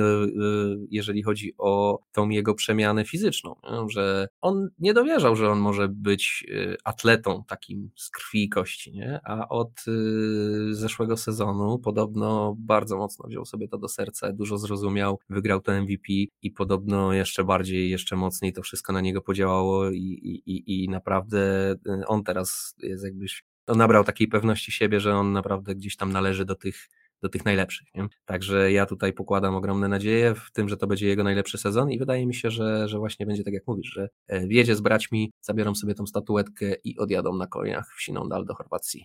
jeżeli 0.90 1.22
chodzi 1.22 1.54
o 1.58 2.00
tą 2.12 2.28
jego 2.28 2.54
przemianę 2.54 3.04
fizyczną, 3.04 3.54
że 3.88 4.28
on 4.40 4.68
nie 4.78 4.94
dowierzał, 4.94 5.36
że 5.36 5.50
on 5.50 5.58
może 5.58 5.88
być 5.88 6.46
e, 6.50 6.76
atletą 6.84 7.44
takim 7.48 7.90
z 7.96 8.10
krwi 8.10 8.44
i 8.44 8.48
kości, 8.48 8.92
nie? 8.92 9.20
a 9.24 9.48
od 9.48 9.68
e, 9.68 10.74
zeszłego 10.74 11.16
sezonu 11.16 11.78
podobno 11.78 12.54
bardzo 12.58 12.96
mocno 12.96 13.28
wziął 13.28 13.44
sobie 13.44 13.68
to 13.68 13.78
do 13.78 13.88
serca, 13.88 14.32
dużo 14.32 14.58
zrozumiał, 14.58 15.17
wygrał 15.28 15.60
to 15.60 15.72
MVP 15.82 16.12
i 16.42 16.50
podobno 16.50 17.12
jeszcze 17.12 17.44
bardziej, 17.44 17.90
jeszcze 17.90 18.16
mocniej 18.16 18.52
to 18.52 18.62
wszystko 18.62 18.92
na 18.92 19.00
niego 19.00 19.22
podziałało 19.22 19.90
i, 19.90 20.42
i, 20.46 20.84
i 20.84 20.88
naprawdę 20.88 21.72
y, 21.72 22.06
on 22.06 22.24
teraz 22.24 22.74
jest 22.78 23.04
jakbyś, 23.04 23.44
on 23.66 23.78
nabrał 23.78 24.04
takiej 24.04 24.28
pewności 24.28 24.72
siebie, 24.72 25.00
że 25.00 25.16
on 25.16 25.32
naprawdę 25.32 25.74
gdzieś 25.74 25.96
tam 25.96 26.12
należy 26.12 26.44
do 26.44 26.54
tych 26.54 26.88
do 27.22 27.28
tych 27.28 27.44
najlepszych. 27.44 27.88
Nie? 27.94 28.06
Także 28.24 28.72
ja 28.72 28.86
tutaj 28.86 29.12
pokładam 29.12 29.54
ogromne 29.54 29.88
nadzieje 29.88 30.34
w 30.34 30.50
tym, 30.52 30.68
że 30.68 30.76
to 30.76 30.86
będzie 30.86 31.08
jego 31.08 31.24
najlepszy 31.24 31.58
sezon 31.58 31.90
i 31.90 31.98
wydaje 31.98 32.26
mi 32.26 32.34
się, 32.34 32.50
że, 32.50 32.88
że 32.88 32.98
właśnie 32.98 33.26
będzie 33.26 33.44
tak 33.44 33.54
jak 33.54 33.66
mówisz, 33.66 33.92
że 33.92 34.08
e, 34.26 34.46
wjedzie 34.46 34.76
z 34.76 34.80
braćmi, 34.80 35.32
zabiorą 35.40 35.74
sobie 35.74 35.94
tą 35.94 36.06
statuetkę 36.06 36.74
i 36.84 36.98
odjadą 36.98 37.36
na 37.36 37.46
koniach 37.46 37.94
w 37.96 38.02
Sinondal 38.02 38.44
do 38.44 38.54
Chorwacji. 38.54 39.04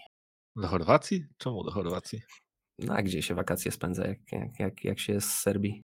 Do 0.56 0.68
Chorwacji? 0.68 1.26
Czemu 1.38 1.64
do 1.64 1.72
Chorwacji? 1.72 2.22
No, 2.80 2.94
a 2.94 3.04
gdzie 3.04 3.22
się 3.22 3.36
wakacje 3.36 3.72
spędza, 3.72 4.08
jak, 4.08 4.32
jak, 4.32 4.60
jak, 4.60 4.84
jak 4.84 5.00
się 5.00 5.14
jest 5.14 5.30
z 5.30 5.40
Serbii? 5.40 5.82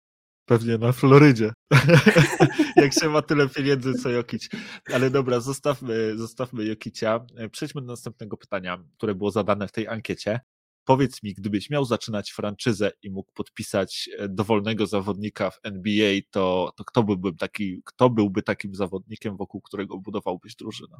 Pewnie 0.50 0.78
na 0.78 0.91
Florydzie. 0.91 1.54
Jak 2.76 2.93
się 2.93 3.10
ma 3.10 3.22
tyle 3.22 3.50
pieniędzy, 3.50 3.93
co 3.93 4.10
Jokic. 4.10 4.50
Ale 4.93 5.10
dobra, 5.10 5.39
zostawmy, 5.39 6.18
zostawmy 6.18 6.66
Jokicia. 6.66 7.26
Przejdźmy 7.52 7.82
do 7.82 7.88
następnego 7.88 8.38
pytania, 8.38 8.84
które 8.97 9.16
było 9.16 9.32
zadane 9.32 9.68
w 9.68 9.72
tej 9.72 9.88
ankiecie. 9.88 10.39
Powiedz 10.86 11.24
mi, 11.24 11.34
gdybyś 11.34 11.70
miał 11.70 11.86
zaczynać 11.86 12.32
franczyzę 12.32 12.91
i 13.02 13.10
mógł 13.10 13.32
podpisać 13.34 14.10
e, 14.18 14.30
dowolnego 14.30 14.88
zawodnika 14.88 15.50
w 15.50 15.60
NBA, 15.64 16.20
to, 16.32 16.74
to 16.78 16.86
kto, 16.86 17.04
byłby 17.04 17.34
taki, 17.34 17.82
kto 17.86 18.10
byłby 18.10 18.41
takim 18.41 18.76
zawodnikiem, 18.76 19.38
wokół 19.38 19.62
którego 19.62 19.97
budowałbyś 19.97 20.56
drużynę? 20.56 20.97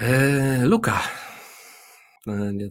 Eee, 0.00 0.64
Luka. 0.64 1.02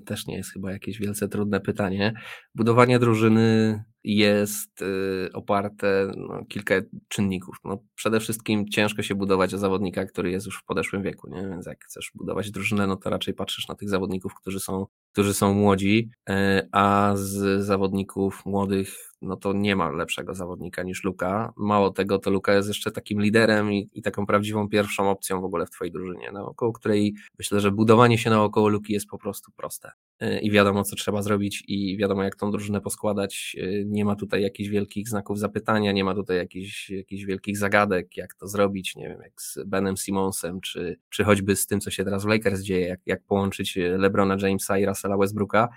Też 0.05 0.27
nie 0.27 0.37
jest 0.37 0.53
chyba 0.53 0.71
jakieś 0.71 0.99
wielce 0.99 1.27
trudne 1.27 1.59
pytanie. 1.59 2.13
Budowanie 2.55 2.99
drużyny 2.99 3.83
jest 4.03 4.81
y, 4.81 5.29
oparte 5.33 6.11
no, 6.17 6.45
kilka 6.45 6.75
czynników. 7.07 7.55
No, 7.63 7.77
przede 7.95 8.19
wszystkim 8.19 8.67
ciężko 8.69 9.01
się 9.01 9.15
budować 9.15 9.51
zawodnika, 9.51 10.05
który 10.05 10.31
jest 10.31 10.45
już 10.45 10.57
w 10.57 10.65
podeszłym 10.65 11.03
wieku, 11.03 11.29
nie? 11.29 11.41
więc 11.49 11.65
jak 11.65 11.83
chcesz 11.85 12.11
budować 12.15 12.51
drużynę, 12.51 12.87
no 12.87 12.95
to 12.95 13.09
raczej 13.09 13.33
patrzysz 13.33 13.67
na 13.67 13.75
tych 13.75 13.89
zawodników, 13.89 14.33
którzy 14.35 14.59
są, 14.59 14.85
którzy 15.11 15.33
są 15.33 15.53
młodzi, 15.53 16.09
e, 16.29 16.67
a 16.71 17.13
z 17.15 17.65
zawodników 17.65 18.45
młodych 18.45 19.12
no 19.23 19.37
to 19.37 19.53
nie 19.53 19.75
ma 19.75 19.91
lepszego 19.91 20.33
zawodnika 20.33 20.83
niż 20.83 21.03
Luka. 21.03 21.53
Mało 21.57 21.91
tego, 21.91 22.19
to 22.19 22.31
Luka 22.31 22.53
jest 22.53 22.67
jeszcze 22.67 22.91
takim 22.91 23.21
liderem 23.21 23.73
i, 23.73 23.89
i 23.93 24.01
taką 24.01 24.25
prawdziwą 24.25 24.69
pierwszą 24.69 25.09
opcją 25.09 25.41
w 25.41 25.45
ogóle 25.45 25.65
w 25.65 25.69
twojej 25.69 25.91
drużynie, 25.91 26.31
naokoło 26.31 26.73
której 26.73 27.13
myślę, 27.39 27.59
że 27.59 27.71
budowanie 27.71 28.17
się 28.17 28.29
naokoło 28.29 28.67
Luki 28.67 28.93
jest 28.93 29.07
po 29.07 29.17
prostu 29.17 29.51
proste. 29.51 29.91
E, 30.19 30.39
I 30.39 30.51
wiadomo, 30.51 30.83
co 30.83 30.95
trzeba 30.95 31.21
zrobić 31.21 31.63
i 31.67 31.97
wiadomo, 31.97 32.23
jak 32.23 32.35
tą 32.35 32.51
drużynę 32.51 32.81
poskładać. 32.81 33.55
E, 33.59 33.85
nie 33.85 34.05
ma 34.05 34.15
tutaj 34.15 34.41
jakichś 34.41 34.69
wielkich 34.69 35.09
znaków 35.09 35.39
zapytania, 35.39 35.91
nie 35.91 36.03
ma 36.03 36.15
tutaj 36.15 36.37
jakichś, 36.37 36.89
jakichś 36.89 37.23
wielkich 37.23 37.57
zagadek, 37.57 38.17
jak 38.17 38.33
to 38.33 38.47
zrobić, 38.47 38.95
nie 38.95 39.09
wiem, 39.09 39.19
jak 39.21 39.41
z 39.41 39.57
Benem 39.65 39.97
Simonsem, 39.97 40.61
czy, 40.61 40.99
czy 41.09 41.23
choćby 41.23 41.55
z 41.55 41.67
tym, 41.67 41.79
co 41.79 41.91
się 41.91 42.03
teraz 42.03 42.23
w 42.23 42.27
Lakers 42.27 42.61
dzieje, 42.61 42.87
jak, 42.87 42.99
jak 43.05 43.23
połączyć 43.23 43.77
LeBrona 43.97 44.37
Jamesa 44.41 44.77
i 44.77 44.85
Russella 44.85 45.17
Westbrooka. 45.17 45.69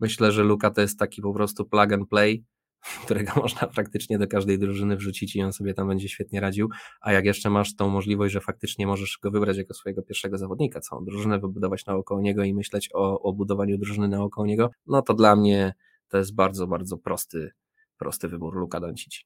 Myślę, 0.00 0.32
że 0.32 0.42
Luka 0.42 0.70
to 0.70 0.80
jest 0.80 0.98
taki 0.98 1.22
po 1.22 1.34
prostu 1.34 1.64
plug 1.64 1.92
and 1.92 2.08
play, 2.08 2.44
którego 3.04 3.32
można 3.40 3.66
praktycznie 3.66 4.18
do 4.18 4.28
każdej 4.28 4.58
drużyny 4.58 4.96
wrzucić 4.96 5.36
i 5.36 5.42
on 5.42 5.52
sobie 5.52 5.74
tam 5.74 5.88
będzie 5.88 6.08
świetnie 6.08 6.40
radził, 6.40 6.68
a 7.00 7.12
jak 7.12 7.24
jeszcze 7.24 7.50
masz 7.50 7.76
tą 7.76 7.88
możliwość, 7.88 8.32
że 8.32 8.40
faktycznie 8.40 8.86
możesz 8.86 9.18
go 9.22 9.30
wybrać 9.30 9.56
jako 9.56 9.74
swojego 9.74 10.02
pierwszego 10.02 10.38
zawodnika, 10.38 10.80
całą 10.80 11.04
drużynę 11.04 11.38
wybudować 11.38 11.86
naokoło 11.86 12.20
niego 12.20 12.44
i 12.44 12.54
myśleć 12.54 12.88
o, 12.94 13.20
o 13.20 13.32
budowaniu 13.32 13.78
drużyny 13.78 14.08
naokoło 14.08 14.46
niego, 14.46 14.70
no 14.86 15.02
to 15.02 15.14
dla 15.14 15.36
mnie 15.36 15.74
to 16.08 16.18
jest 16.18 16.34
bardzo, 16.34 16.66
bardzo 16.66 16.98
prosty, 16.98 17.50
prosty 17.98 18.28
wybór 18.28 18.56
Luka 18.56 18.80
Doncic. 18.80 19.24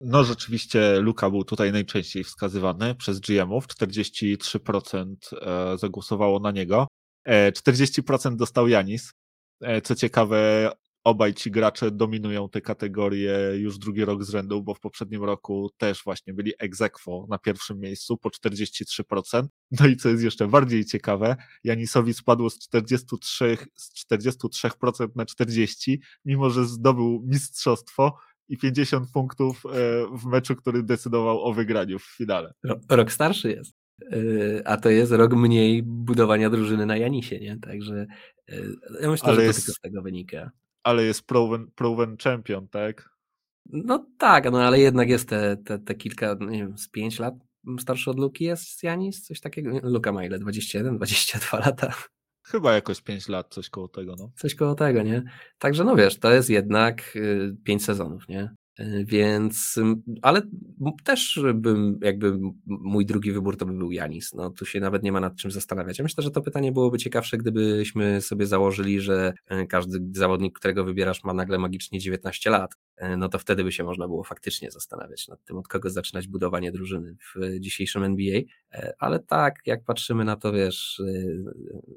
No 0.00 0.24
rzeczywiście 0.24 1.00
Luka 1.00 1.30
był 1.30 1.44
tutaj 1.44 1.72
najczęściej 1.72 2.24
wskazywany 2.24 2.94
przez 2.94 3.20
GM-ów, 3.20 3.66
43% 3.66 5.14
e, 5.32 5.78
zagłosowało 5.78 6.40
na 6.40 6.50
niego, 6.50 6.86
40% 7.28 8.32
e, 8.32 8.36
dostał 8.36 8.68
Janis, 8.68 9.12
e, 9.60 9.80
co 9.80 9.94
ciekawe, 9.94 10.70
obaj 11.04 11.34
ci 11.34 11.50
gracze 11.50 11.90
dominują 11.90 12.48
te 12.48 12.60
kategorie 12.60 13.38
już 13.56 13.78
drugi 13.78 14.04
rok 14.04 14.24
z 14.24 14.30
rzędu, 14.30 14.62
bo 14.62 14.74
w 14.74 14.80
poprzednim 14.80 15.24
roku 15.24 15.70
też 15.76 16.02
właśnie 16.04 16.34
byli 16.34 16.52
ex 16.58 16.82
aequo 16.82 17.26
na 17.30 17.38
pierwszym 17.38 17.78
miejscu 17.78 18.16
po 18.16 18.28
43%. 18.28 19.46
No 19.80 19.86
i 19.86 19.96
co 19.96 20.08
jest 20.08 20.22
jeszcze 20.22 20.48
bardziej 20.48 20.84
ciekawe, 20.84 21.36
Janisowi 21.64 22.14
spadło 22.14 22.50
z 22.50 22.58
43, 22.58 23.56
z 23.74 24.06
43% 24.12 25.08
na 25.16 25.24
40%, 25.24 25.98
mimo 26.24 26.50
że 26.50 26.64
zdobył 26.64 27.22
mistrzostwo 27.26 28.16
i 28.48 28.58
50 28.58 29.10
punktów 29.10 29.62
e, 29.66 29.70
w 30.18 30.24
meczu, 30.24 30.56
który 30.56 30.82
decydował 30.82 31.42
o 31.42 31.52
wygraniu 31.52 31.98
w 31.98 32.16
finale. 32.16 32.52
Rok 32.88 33.12
starszy 33.12 33.50
jest. 33.50 33.72
E, 34.12 34.68
a 34.68 34.76
to 34.76 34.90
jest 34.90 35.12
rok 35.12 35.34
mniej 35.34 35.82
budowania 35.82 36.50
drużyny 36.50 36.86
na 36.86 36.96
Janisie, 36.96 37.40
nie? 37.40 37.58
Także 37.58 38.06
e, 38.48 38.56
ja 39.00 39.10
myślę, 39.10 39.28
Ale 39.28 39.34
że 39.34 39.40
to 39.40 39.46
jest... 39.46 39.58
tylko 39.58 39.72
z 39.72 39.80
tego 39.80 40.02
wynika 40.02 40.50
ale 40.82 41.04
jest 41.04 41.26
proven, 41.26 41.70
proven 41.74 42.16
champion, 42.16 42.68
tak? 42.68 43.10
No 43.66 44.06
tak, 44.18 44.52
no 44.52 44.62
ale 44.62 44.80
jednak 44.80 45.08
jest 45.08 45.28
te, 45.28 45.56
te, 45.56 45.78
te 45.78 45.94
kilka, 45.94 46.36
nie 46.40 46.58
wiem, 46.58 46.78
z 46.78 46.88
pięć 46.88 47.18
lat 47.18 47.34
starszy 47.78 48.10
od 48.10 48.18
Luki 48.18 48.44
jest 48.44 48.82
Janis, 48.82 49.22
coś 49.22 49.40
takiego. 49.40 49.80
Luka 49.82 50.12
ma 50.12 50.24
ile? 50.24 50.38
21, 50.38 50.96
22 50.96 51.58
lata? 51.66 51.94
Chyba 52.46 52.74
jakoś 52.74 53.00
5 53.00 53.28
lat, 53.28 53.54
coś 53.54 53.70
koło 53.70 53.88
tego, 53.88 54.14
no. 54.18 54.30
Coś 54.36 54.54
koło 54.54 54.74
tego, 54.74 55.02
nie? 55.02 55.22
Także 55.58 55.84
no 55.84 55.96
wiesz, 55.96 56.18
to 56.18 56.32
jest 56.32 56.50
jednak 56.50 57.14
5 57.64 57.82
y, 57.82 57.84
sezonów, 57.84 58.28
nie? 58.28 58.54
E, 58.80 59.04
więc, 59.04 59.80
ale 60.22 60.42
też 61.04 61.40
bym, 61.54 61.98
jakby 62.02 62.38
mój 62.66 63.06
drugi 63.06 63.32
wybór 63.32 63.56
to 63.56 63.66
by 63.66 63.72
był 63.72 63.92
Janis. 63.92 64.34
No 64.34 64.50
tu 64.50 64.66
się 64.66 64.80
nawet 64.80 65.02
nie 65.02 65.12
ma 65.12 65.20
nad 65.20 65.36
czym 65.36 65.50
zastanawiać. 65.50 65.98
Ja 65.98 66.02
myślę, 66.02 66.24
że 66.24 66.30
to 66.30 66.42
pytanie 66.42 66.72
byłoby 66.72 66.98
ciekawsze, 66.98 67.38
gdybyśmy 67.38 68.20
sobie 68.20 68.46
założyli, 68.46 69.00
że 69.00 69.32
e, 69.46 69.66
każdy 69.66 69.98
zawodnik, 70.12 70.58
którego 70.58 70.84
wybierasz, 70.84 71.24
ma 71.24 71.34
nagle 71.34 71.58
magicznie 71.58 71.98
19 71.98 72.50
lat. 72.50 72.74
E, 72.96 73.16
no 73.16 73.28
to 73.28 73.38
wtedy 73.38 73.64
by 73.64 73.72
się 73.72 73.84
można 73.84 74.08
było 74.08 74.24
faktycznie 74.24 74.70
zastanawiać 74.70 75.28
nad 75.28 75.44
tym, 75.44 75.56
od 75.56 75.68
kogo 75.68 75.90
zaczynać 75.90 76.28
budowanie 76.28 76.72
drużyny 76.72 77.16
w 77.34 77.60
dzisiejszym 77.60 78.04
NBA. 78.04 78.40
Ale 78.98 79.18
tak, 79.18 79.54
jak 79.66 79.84
patrzymy 79.84 80.24
na 80.24 80.36
to, 80.36 80.52
wiesz, 80.52 81.02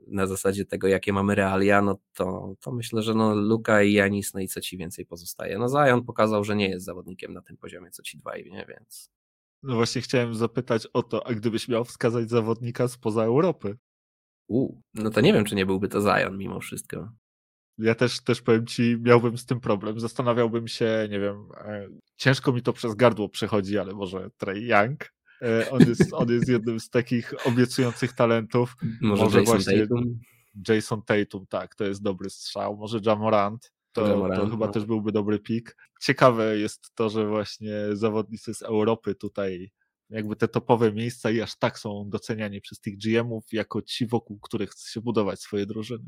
na 0.08 0.28
zasadzie 0.28 0.66
tego, 0.66 0.88
jakie 0.88 1.14
mamy 1.14 1.36
realia, 1.36 1.82
no 1.82 2.00
to, 2.14 2.56
to 2.62 2.72
myślę, 2.72 3.02
że 3.02 3.14
no 3.14 3.36
Luka 3.36 3.84
i 3.84 3.94
Janis, 3.94 4.34
no 4.34 4.40
i 4.40 4.48
co 4.48 4.62
ci 4.62 4.78
więcej 4.78 5.06
pozostaje. 5.06 5.58
No 5.58 5.70
Zion 5.70 6.04
pokazał, 6.04 6.44
że 6.44 6.56
nie 6.56 6.73
jest 6.74 6.86
zawodnikiem 6.86 7.34
na 7.34 7.42
tym 7.42 7.58
poziomie, 7.58 7.92
co 7.92 8.04
ci 8.04 8.18
dwaj, 8.18 8.46
nie? 8.52 8.66
Więc... 8.70 9.10
No 9.64 9.76
właśnie 9.76 10.02
chciałem 10.02 10.36
zapytać 10.36 10.88
o 10.94 11.04
to, 11.04 11.28
a 11.28 11.34
gdybyś 11.34 11.68
miał 11.68 11.86
wskazać 11.86 12.30
zawodnika 12.30 12.88
spoza 12.88 13.24
Europy? 13.24 13.78
U, 14.48 14.82
no 14.94 15.10
to 15.10 15.22
nie 15.22 15.34
wiem, 15.34 15.46
czy 15.46 15.56
nie 15.56 15.66
byłby 15.66 15.88
to 15.88 16.02
Zion 16.02 16.38
mimo 16.38 16.60
wszystko. 16.60 17.12
Ja 17.78 17.96
też, 17.96 18.24
też 18.24 18.42
powiem 18.42 18.66
ci, 18.66 18.98
miałbym 19.02 19.38
z 19.38 19.46
tym 19.46 19.60
problem. 19.60 20.00
Zastanawiałbym 20.00 20.68
się, 20.68 21.08
nie 21.10 21.20
wiem, 21.20 21.50
e, 21.58 21.88
ciężko 22.18 22.52
mi 22.52 22.62
to 22.62 22.74
przez 22.74 22.96
gardło 22.96 23.30
przechodzi, 23.30 23.78
ale 23.78 23.94
może 23.94 24.30
Trey 24.38 24.68
Young. 24.68 25.14
E, 25.42 25.72
on 25.72 25.80
jest, 25.80 26.14
on 26.14 26.30
jest 26.30 26.50
jednym 26.50 26.80
z 26.80 26.90
takich 26.90 27.48
obiecujących 27.48 28.14
talentów. 28.14 28.76
Może, 29.02 29.24
może 29.24 29.40
Jason 29.40 29.56
właśnie 29.56 29.82
Tatum? 29.82 30.20
Jason 30.70 31.02
Tatum, 31.02 31.46
tak, 31.48 31.76
to 31.76 31.84
jest 31.84 32.04
dobry 32.04 32.30
strzał. 32.30 32.78
Może 32.78 33.00
Jamorant 33.06 33.72
to, 33.94 34.28
to 34.36 34.50
chyba 34.50 34.66
no. 34.66 34.72
też 34.72 34.86
byłby 34.86 35.12
dobry 35.12 35.40
pik. 35.40 35.78
Ciekawe 36.04 36.58
jest 36.58 36.92
to, 36.96 37.10
że 37.10 37.28
właśnie 37.28 37.74
zawodnicy 37.94 38.54
z 38.54 38.62
Europy 38.62 39.16
tutaj 39.16 39.72
jakby 40.10 40.36
te 40.36 40.48
topowe 40.48 40.94
miejsca 40.94 41.32
i 41.32 41.42
aż 41.42 41.58
tak 41.58 41.80
są 41.80 42.10
doceniani 42.10 42.62
przez 42.62 42.80
tych 42.80 42.98
GM-ów 42.98 43.44
jako 43.52 43.82
ci, 43.82 44.08
wokół 44.08 44.40
których 44.40 44.70
chce 44.70 44.92
się 44.92 45.02
budować 45.02 45.40
swoje 45.40 45.66
drużyny. 45.66 46.06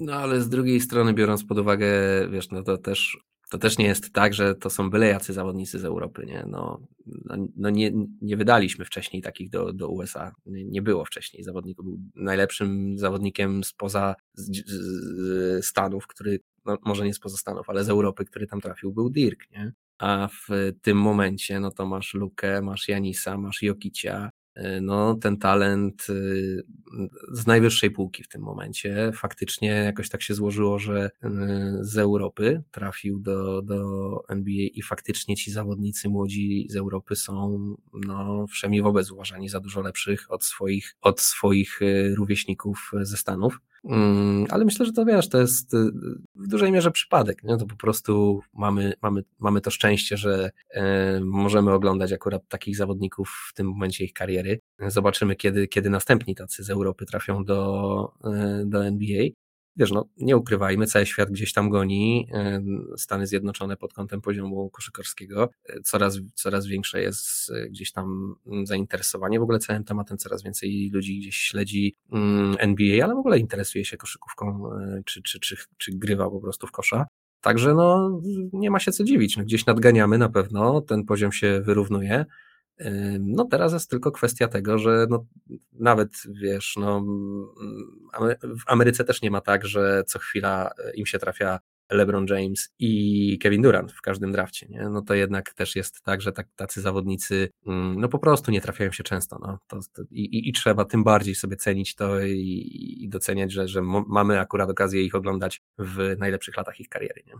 No 0.00 0.14
ale 0.14 0.40
z 0.40 0.48
drugiej 0.48 0.80
strony, 0.80 1.14
biorąc 1.14 1.44
pod 1.44 1.58
uwagę, 1.58 1.88
wiesz, 2.30 2.50
no 2.50 2.62
to 2.62 2.78
też 2.78 3.18
to 3.50 3.58
też 3.58 3.78
nie 3.78 3.86
jest 3.86 4.12
tak, 4.12 4.34
że 4.34 4.54
to 4.54 4.70
są 4.70 4.90
byle 4.90 5.06
jacy 5.06 5.32
zawodnicy 5.32 5.78
z 5.78 5.84
Europy, 5.84 6.26
nie? 6.26 6.44
No, 6.48 6.80
no, 7.06 7.46
no 7.56 7.70
nie, 7.70 7.92
nie 8.22 8.36
wydaliśmy 8.36 8.84
wcześniej 8.84 9.22
takich 9.22 9.50
do, 9.50 9.72
do 9.72 9.88
USA, 9.88 10.32
nie, 10.46 10.64
nie 10.64 10.82
było 10.82 11.04
wcześniej 11.04 11.44
zawodników, 11.44 11.84
był 11.84 11.98
najlepszym 12.14 12.98
zawodnikiem 12.98 13.64
spoza 13.64 14.14
z, 14.34 14.70
z 14.70 15.66
Stanów, 15.66 16.06
który, 16.06 16.40
no 16.66 16.78
może 16.84 17.04
nie 17.04 17.14
spoza 17.14 17.36
Stanów, 17.36 17.70
ale 17.70 17.84
z 17.84 17.88
Europy, 17.88 18.24
który 18.24 18.46
tam 18.46 18.60
trafił, 18.60 18.92
był 18.92 19.10
Dirk, 19.10 19.50
nie? 19.50 19.72
A 19.98 20.28
w 20.28 20.72
tym 20.82 20.98
momencie, 20.98 21.60
no 21.60 21.70
to 21.70 21.86
masz 21.86 22.14
Lukę, 22.14 22.62
masz 22.62 22.88
Janisa, 22.88 23.38
masz 23.38 23.62
Jokicia, 23.62 24.30
E, 24.54 24.80
no, 24.80 25.14
ten 25.14 25.36
talent 25.36 26.06
y, 26.10 26.62
z 27.32 27.46
najwyższej 27.46 27.90
półki 27.90 28.22
w 28.22 28.28
tym 28.28 28.42
momencie. 28.42 29.12
Faktycznie 29.14 29.68
jakoś 29.68 30.08
tak 30.08 30.22
się 30.22 30.34
złożyło, 30.34 30.78
że 30.78 31.10
y, 31.24 31.28
z 31.80 31.98
Europy 31.98 32.62
trafił 32.70 33.18
do, 33.18 33.62
do 33.62 33.82
NBA 34.28 34.66
i 34.74 34.82
faktycznie 34.82 35.36
ci 35.36 35.50
zawodnicy 35.50 36.08
młodzi 36.08 36.66
z 36.70 36.76
Europy 36.76 37.16
są 37.16 37.58
no, 38.06 38.46
wszemi 38.46 38.82
wobec 38.82 39.10
uważani 39.10 39.48
za 39.48 39.60
dużo 39.60 39.80
lepszych 39.80 40.30
od 40.30 40.44
swoich, 40.44 40.96
od 41.00 41.20
swoich 41.20 41.82
y, 41.82 42.14
rówieśników 42.16 42.90
ze 43.02 43.16
Stanów. 43.16 43.60
Mm, 43.84 44.46
ale 44.50 44.64
myślę, 44.64 44.86
że 44.86 44.92
to 44.92 45.04
wiesz, 45.04 45.28
to 45.28 45.40
jest 45.40 45.74
y, 45.74 45.76
w 46.34 46.48
dużej 46.48 46.72
mierze 46.72 46.90
przypadek. 46.90 47.42
Nie? 47.42 47.56
To 47.56 47.66
po 47.66 47.76
prostu 47.76 48.40
mamy, 48.54 48.92
mamy, 49.02 49.22
mamy 49.38 49.60
to 49.60 49.70
szczęście, 49.70 50.16
że 50.16 50.50
e, 50.70 51.20
możemy 51.20 51.72
oglądać 51.72 52.12
akurat 52.12 52.48
takich 52.48 52.76
zawodników 52.76 53.48
w 53.50 53.54
tym 53.54 53.66
momencie 53.66 54.04
ich 54.04 54.12
kariery. 54.12 54.60
Zobaczymy, 54.86 55.36
kiedy, 55.36 55.68
kiedy 55.68 55.90
następni 55.90 56.34
tacy 56.34 56.64
z 56.64 56.70
Europy 56.70 57.06
trafią 57.06 57.44
do, 57.44 58.12
e, 58.24 58.62
do 58.66 58.86
NBA 58.86 59.24
wiesz, 59.76 59.92
no, 59.92 60.08
nie 60.16 60.36
ukrywajmy, 60.36 60.86
cały 60.86 61.06
świat 61.06 61.30
gdzieś 61.30 61.52
tam 61.52 61.70
goni, 61.70 62.28
Stany 62.96 63.26
Zjednoczone 63.26 63.76
pod 63.76 63.92
kątem 63.92 64.20
poziomu 64.20 64.70
koszykarskiego, 64.70 65.50
e, 65.68 65.80
coraz, 65.80 66.18
coraz 66.34 66.66
większe 66.66 67.02
jest 67.02 67.50
e, 67.50 67.68
gdzieś 67.68 67.92
tam 67.92 68.34
mm, 68.46 68.66
zainteresowanie 68.66 69.40
w 69.40 69.42
ogóle 69.42 69.58
całym 69.58 69.84
tematem, 69.84 70.18
coraz 70.18 70.42
więcej 70.42 70.90
ludzi 70.92 71.18
gdzieś 71.18 71.36
śledzi 71.36 71.96
mm, 72.12 72.56
NBA, 72.58 73.04
ale 73.04 73.14
w 73.14 73.18
ogóle 73.18 73.38
interesuje 73.38 73.84
się 73.84 73.96
koszykówką, 73.96 74.70
e, 74.72 75.02
czy, 75.04 75.22
czy, 75.22 75.40
czy, 75.40 75.56
czy 75.78 75.92
grywa 75.92 76.30
po 76.30 76.40
prostu 76.40 76.66
w 76.66 76.70
kosza. 76.70 77.06
Także 77.40 77.74
no, 77.74 78.20
nie 78.52 78.70
ma 78.70 78.78
się 78.78 78.92
co 78.92 79.04
dziwić, 79.04 79.36
no, 79.36 79.44
gdzieś 79.44 79.66
nadganiamy 79.66 80.18
na 80.18 80.28
pewno, 80.28 80.80
ten 80.80 81.04
poziom 81.04 81.32
się 81.32 81.60
wyrównuje, 81.60 82.24
no 83.20 83.44
teraz 83.44 83.72
jest 83.72 83.90
tylko 83.90 84.12
kwestia 84.12 84.48
tego, 84.48 84.78
że 84.78 85.06
no, 85.10 85.26
nawet 85.72 86.10
wiesz, 86.42 86.74
no, 86.76 87.04
w 88.42 88.62
Ameryce 88.66 89.04
też 89.04 89.22
nie 89.22 89.30
ma 89.30 89.40
tak, 89.40 89.66
że 89.66 90.02
co 90.06 90.18
chwila 90.18 90.70
e, 90.78 90.94
im 90.94 91.06
się 91.06 91.18
trafia 91.18 91.58
LeBron 91.90 92.26
James 92.28 92.74
i 92.78 93.38
Kevin 93.42 93.62
Durant 93.62 93.92
w 93.92 94.00
każdym 94.00 94.32
drafcie, 94.32 94.66
nie? 94.70 94.88
no 94.88 95.02
to 95.02 95.14
jednak 95.14 95.54
też 95.54 95.76
jest 95.76 96.02
tak, 96.02 96.20
że 96.20 96.32
tak, 96.32 96.48
tacy 96.56 96.80
zawodnicy 96.80 97.48
mm, 97.66 98.00
no 98.00 98.08
po 98.08 98.18
prostu 98.18 98.50
nie 98.50 98.60
trafiają 98.60 98.92
się 98.92 99.02
często. 99.02 99.38
No. 99.42 99.58
To, 99.66 99.78
to 99.92 100.02
i, 100.10 100.48
i, 100.48 100.52
trzeba 100.52 100.84
tym 100.84 101.04
bardziej 101.04 101.34
sobie 101.34 101.56
cenić 101.56 101.94
to 101.94 102.20
i, 102.20 102.98
i 103.00 103.08
doceniać, 103.08 103.52
że, 103.52 103.68
że 103.68 103.82
mamy 104.06 104.40
akurat 104.40 104.70
okazję 104.70 105.02
ich 105.02 105.14
oglądać 105.14 105.62
w 105.78 106.16
najlepszych 106.18 106.56
latach 106.56 106.80
ich 106.80 106.88
kariery. 106.88 107.22
Nie? 107.26 107.34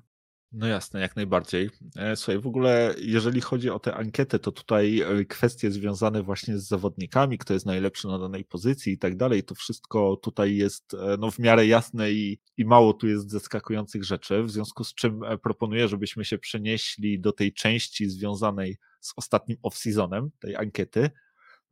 No 0.52 0.66
jasne, 0.66 1.00
jak 1.00 1.16
najbardziej. 1.16 1.70
E, 1.96 2.16
słuchaj, 2.16 2.38
w 2.38 2.46
ogóle 2.46 2.94
jeżeli 2.98 3.40
chodzi 3.40 3.70
o 3.70 3.78
tę 3.78 3.94
ankietę, 3.94 4.38
to 4.38 4.52
tutaj 4.52 5.00
e, 5.00 5.24
kwestie 5.24 5.70
związane 5.70 6.22
właśnie 6.22 6.58
z 6.58 6.68
zawodnikami, 6.68 7.38
kto 7.38 7.54
jest 7.54 7.66
najlepszy 7.66 8.08
na 8.08 8.18
danej 8.18 8.44
pozycji 8.44 8.92
i 8.92 8.98
tak 8.98 9.16
dalej, 9.16 9.42
to 9.42 9.54
wszystko 9.54 10.16
tutaj 10.16 10.56
jest 10.56 10.94
e, 10.94 11.16
no, 11.18 11.30
w 11.30 11.38
miarę 11.38 11.66
jasne 11.66 12.12
i, 12.12 12.40
i 12.56 12.64
mało 12.64 12.92
tu 12.92 13.08
jest 13.08 13.30
zaskakujących 13.30 14.04
rzeczy, 14.04 14.42
w 14.42 14.50
związku 14.50 14.84
z 14.84 14.94
czym 14.94 15.20
proponuję, 15.42 15.88
żebyśmy 15.88 16.24
się 16.24 16.38
przenieśli 16.38 17.20
do 17.20 17.32
tej 17.32 17.52
części 17.52 18.10
związanej 18.10 18.78
z 19.00 19.12
ostatnim 19.16 19.58
off-seasonem 19.62 20.28
tej 20.40 20.56
ankiety. 20.56 21.10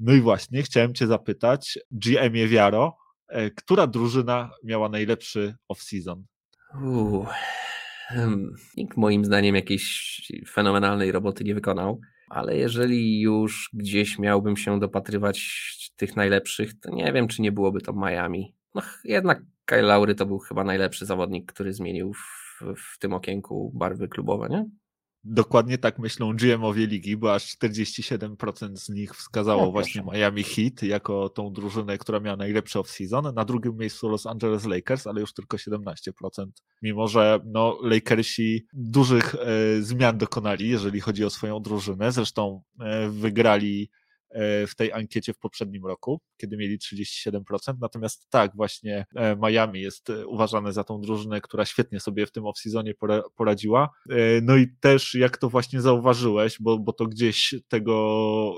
No 0.01 0.13
i 0.13 0.21
właśnie, 0.21 0.63
chciałem 0.63 0.95
Cię 0.95 1.07
zapytać, 1.07 1.79
GM 1.91 2.49
Wiaro, 2.49 2.97
która 3.57 3.87
drużyna 3.87 4.51
miała 4.65 4.89
najlepszy 4.89 5.55
off-season? 5.73 6.23
Uuu. 6.85 7.27
Nikt 8.77 8.97
moim 8.97 9.25
zdaniem 9.25 9.55
jakiejś 9.55 10.33
fenomenalnej 10.51 11.13
roboty 11.13 11.45
nie 11.45 11.55
wykonał, 11.55 12.01
ale 12.29 12.57
jeżeli 12.57 13.21
już 13.21 13.71
gdzieś 13.73 14.19
miałbym 14.19 14.57
się 14.57 14.81
dopatrywać 14.81 15.69
tych 15.97 16.17
najlepszych, 16.17 16.81
to 16.81 16.91
nie 16.91 17.13
wiem, 17.13 17.29
czy 17.29 17.43
nie 17.43 17.53
byłoby 17.53 17.81
to 17.81 17.93
Miami. 17.93 18.55
No 18.75 18.83
jednak 19.05 19.43
Kyle 19.65 19.83
Laury 19.83 20.15
to 20.15 20.27
był 20.27 20.39
chyba 20.39 20.65
najlepszy 20.65 21.07
zawodnik, 21.07 21.53
który 21.53 21.73
zmienił 21.73 22.13
w, 22.13 22.63
w 22.77 22.99
tym 22.99 23.13
okienku 23.13 23.73
barwy 23.75 24.09
klubowe, 24.09 24.49
nie? 24.49 24.65
Dokładnie 25.31 25.79
tak 25.79 25.99
myślą 25.99 26.37
GM-owie 26.37 26.87
ligi, 26.87 27.17
bo 27.17 27.35
aż 27.35 27.57
47% 27.57 28.77
z 28.77 28.89
nich 28.89 29.15
wskazało 29.15 29.65
no, 29.65 29.73
właśnie 29.73 30.03
Miami 30.13 30.43
Heat 30.43 30.83
jako 30.83 31.29
tą 31.29 31.53
drużynę, 31.53 31.99
która 31.99 32.21
miała 32.21 32.37
najlepszy 32.37 32.79
off-season. 32.79 33.35
Na 33.35 33.45
drugim 33.45 33.77
miejscu 33.77 34.09
Los 34.09 34.27
Angeles 34.27 34.65
Lakers, 34.65 35.07
ale 35.07 35.21
już 35.21 35.33
tylko 35.33 35.57
17%. 35.57 35.93
Mimo, 36.83 37.09
że 37.09 37.41
no, 37.45 37.79
Lakersi 37.83 38.67
dużych 38.73 39.35
e, 39.35 39.39
zmian 39.83 40.19
dokonali, 40.19 40.69
jeżeli 40.69 41.01
chodzi 41.01 41.25
o 41.25 41.31
swoją 41.31 41.61
drużynę. 41.61 42.13
Zresztą 42.13 42.63
e, 42.81 43.09
wygrali 43.09 43.91
E, 44.31 44.67
w 44.67 44.75
tej 44.75 44.93
ankiecie 44.93 45.35
w 45.35 45.39
poprzednim 45.39 45.87
roku, 45.87 46.21
kiedy 46.39 46.57
mieli 46.57 46.79
37%. 46.79 47.41
Natomiast 47.81 48.31
tak, 48.31 48.57
właśnie 48.57 49.07
e, 49.17 49.37
Miami 49.37 49.81
jest 49.81 50.11
e, 50.11 50.27
uważane 50.27 50.73
za 50.73 50.85
tą 50.85 51.01
drużynę, 51.01 51.41
która 51.41 51.65
świetnie 51.65 52.01
sobie 52.01 52.27
w 52.27 52.33
tym 52.33 52.45
off-seasonie 52.45 52.93
poradziła. 53.37 53.91
No 54.43 54.57
i 54.57 54.67
też, 54.81 55.15
jak 55.15 55.37
to 55.37 55.49
właśnie 55.49 55.81
zauważyłeś, 55.81 56.57
bo, 56.61 56.79
bo 56.79 56.93
to 56.93 57.07
gdzieś 57.07 57.55
tego, 57.69 58.55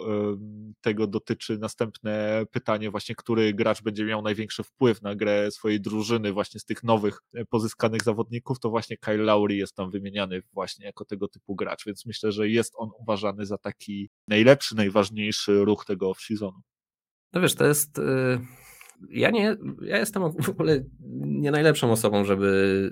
tego 0.81 1.07
dotyczy 1.07 1.59
następne 1.59 2.45
pytanie, 2.51 2.91
właśnie, 2.91 3.15
który 3.15 3.55
gracz 3.55 3.83
będzie 3.83 4.05
miał 4.05 4.23
największy 4.23 4.63
wpływ 4.63 5.03
na 5.03 5.15
grę 5.15 5.51
swojej 5.51 5.81
drużyny, 5.81 6.33
właśnie 6.33 6.61
z 6.61 6.65
tych 6.65 6.83
nowych 6.83 7.21
pozyskanych 7.51 8.03
zawodników, 8.03 8.61
to 8.61 8.71
właśnie 8.71 8.97
Kyle 8.97 9.23
Lowry 9.23 9.55
jest 9.57 9.75
tam 9.75 9.91
wymieniany 9.91 10.43
właśnie 10.53 10.87
jako 10.87 11.05
tego 11.05 11.29
typu 11.29 11.55
gracz, 11.55 11.87
więc 11.87 12.07
myślę, 12.07 12.33
że 12.33 12.49
jest 12.49 12.75
on 12.77 12.91
uważany 12.99 13.47
za 13.47 13.59
taki 13.59 14.11
najlepszy, 14.29 14.77
najważniejszy 14.77 15.65
ruch 15.65 15.85
tego 15.85 16.11
off-seasonu. 16.11 16.61
No 17.33 17.41
wiesz, 17.41 17.55
to 17.55 17.67
jest. 17.67 17.99
Y, 17.99 18.03
ja 19.11 19.31
nie, 19.31 19.57
ja 19.83 19.99
jestem 19.99 20.33
w 20.43 20.49
ogóle 20.49 20.85
nie 21.21 21.51
najlepszą 21.51 21.93
osobą, 21.93 22.25
żeby 22.25 22.91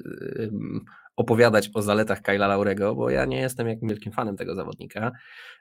opowiadać 1.18 1.70
o 1.74 1.82
zaletach 1.82 2.22
Kyla 2.22 2.46
Laurego, 2.46 2.94
bo 2.94 3.10
ja 3.10 3.24
nie 3.24 3.40
jestem 3.40 3.68
jakimś 3.68 3.90
wielkim 3.90 4.12
fanem 4.12 4.36
tego 4.36 4.54
zawodnika. 4.54 5.12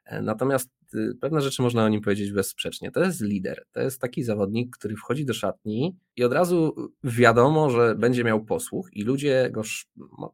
E, 0.05 0.22
natomiast 0.22 0.70
y, 0.95 1.16
pewne 1.22 1.41
rzeczy 1.41 1.62
można 1.62 1.86
o 1.86 1.89
nim 1.89 2.01
powiedzieć 2.01 2.32
bezsprzecznie. 2.32 2.91
To 2.91 3.03
jest 3.03 3.22
lider, 3.22 3.64
to 3.72 3.82
jest 3.82 4.01
taki 4.01 4.24
zawodnik, 4.24 4.78
który 4.78 4.95
wchodzi 4.95 5.26
do 5.26 5.34
szatni 5.34 5.97
i 6.16 6.24
od 6.24 6.34
razu 6.34 6.76
wiadomo, 7.03 7.70
że 7.70 7.95
będzie 7.95 8.24
miał 8.24 8.45
posłuch 8.45 8.89
i 8.93 9.03
ludzie 9.03 9.49
go, 9.51 9.62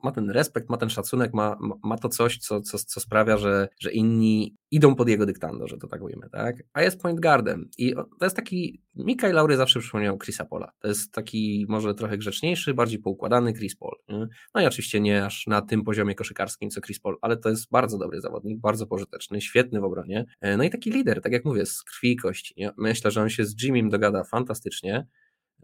ma 0.04 0.12
ten 0.12 0.30
respekt, 0.30 0.70
ma 0.70 0.78
ten 0.78 0.90
szacunek, 0.90 1.34
ma, 1.34 1.58
ma 1.84 1.98
to 1.98 2.10
coś, 2.10 2.38
co, 2.38 2.62
co, 2.62 2.78
co 2.78 3.00
sprawia, 3.00 3.38
że, 3.38 3.68
że 3.80 3.92
inni 3.92 4.56
idą 4.72 4.96
pod 4.96 5.10
jego 5.10 5.26
dyktando, 5.26 5.68
że 5.68 5.78
to 5.78 5.88
tak 5.88 6.02
ujmę, 6.02 6.30
tak? 6.30 6.56
A 6.74 6.82
jest 6.82 7.02
point 7.02 7.20
guardem 7.20 7.70
i 7.78 7.94
to 7.96 8.26
jest 8.26 8.36
taki, 8.36 8.82
Mikaj 8.96 9.34
Laury 9.34 9.58
zawsze 9.58 9.80
przypomniał 9.80 10.18
Chrisa 10.18 10.46
Pola. 10.46 10.72
To 10.80 10.88
jest 10.88 11.12
taki 11.12 11.66
może 11.70 11.96
trochę 11.96 12.18
grzeczniejszy, 12.18 12.74
bardziej 12.74 13.00
poukładany 13.00 13.54
Chris 13.54 13.76
Paul. 13.76 13.96
Nie? 14.10 14.28
No 14.56 14.62
i 14.62 14.66
oczywiście 14.66 15.00
nie 15.00 15.13
aż 15.16 15.48
na 15.48 15.62
tym 15.62 15.84
poziomie 15.84 16.16
koszykarskim 16.16 16.70
co 16.70 16.82
Chris 16.82 17.00
Paul, 17.00 17.18
ale 17.22 17.38
to 17.38 17.50
jest 17.50 17.72
bardzo 17.72 17.98
dobry 17.98 18.22
zawodnik, 18.22 18.60
bardzo 18.60 18.88
pożyteczny, 18.88 19.42
świetny 19.42 19.82
w 19.82 19.84
obronie. 19.84 20.26
E, 20.42 20.58
no 20.58 20.64
i 20.64 20.70
taki 20.70 20.92
lider, 20.92 21.22
tak 21.22 21.32
jak 21.32 21.46
mówię, 21.46 21.66
z 21.66 21.84
krwi 21.84 22.12
i 22.12 22.16
kości. 22.16 22.54
Nie? 22.58 22.72
Myślę, 22.78 23.12
że 23.12 23.22
on 23.22 23.30
się 23.30 23.46
z 23.46 23.64
Jimmym 23.64 23.90
dogada 23.90 24.24
fantastycznie. 24.24 25.08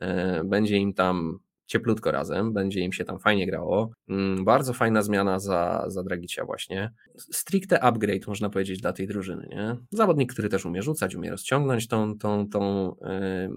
E, 0.02 0.44
będzie 0.44 0.78
im 0.78 0.94
tam 0.94 1.40
cieplutko 1.70 2.12
razem, 2.12 2.54
będzie 2.54 2.80
im 2.80 2.94
się 2.94 3.06
tam 3.06 3.20
fajnie 3.20 3.48
grało. 3.48 3.92
Mm, 4.10 4.46
bardzo 4.46 4.74
fajna 4.74 5.02
zmiana 5.02 5.40
za, 5.40 5.86
za 5.88 6.04
Dragicia 6.04 6.46
właśnie. 6.46 6.92
Stricte 7.18 7.84
upgrade 7.84 8.28
można 8.28 8.50
powiedzieć 8.50 8.82
dla 8.82 8.94
tej 8.94 9.08
drużyny. 9.08 9.48
Nie? 9.50 9.76
Zawodnik, 9.92 10.34
który 10.34 10.50
też 10.50 10.66
umie 10.66 10.82
rzucać, 10.82 11.16
umie 11.16 11.30
rozciągnąć 11.30 11.88
tą, 11.88 12.18
tą, 12.18 12.50
tą 12.50 12.96
yy, 13.02 13.50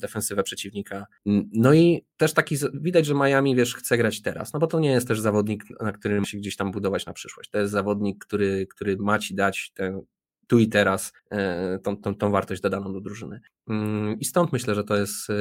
defensywę 0.00 0.42
przeciwnika. 0.42 1.06
No 1.52 1.74
i 1.74 2.04
też 2.16 2.34
taki, 2.34 2.56
widać, 2.74 3.06
że 3.06 3.14
Miami, 3.14 3.56
wiesz, 3.56 3.74
chce 3.74 3.96
grać 3.96 4.22
teraz, 4.22 4.52
no 4.52 4.60
bo 4.60 4.66
to 4.66 4.80
nie 4.80 4.90
jest 4.90 5.08
też 5.08 5.20
zawodnik, 5.20 5.64
na 5.80 5.92
którym 5.92 6.24
się 6.24 6.38
gdzieś 6.38 6.56
tam 6.56 6.70
budować 6.70 7.06
na 7.06 7.12
przyszłość. 7.12 7.50
To 7.50 7.58
jest 7.58 7.72
zawodnik, 7.72 8.24
który, 8.24 8.66
który 8.66 8.96
ma 8.96 9.18
ci 9.18 9.34
dać 9.34 9.72
tę 9.74 10.00
tu 10.48 10.58
i 10.58 10.68
teraz 10.68 11.12
e, 11.30 11.78
tą, 11.78 11.96
tą, 11.96 12.14
tą 12.14 12.30
wartość 12.30 12.62
dodaną 12.62 12.92
do 12.92 13.00
drużyny. 13.00 13.40
Mm, 13.68 14.20
I 14.20 14.24
stąd 14.24 14.52
myślę, 14.52 14.74
że 14.74 14.84
to 14.84 14.96
jest 14.96 15.30
e, 15.30 15.34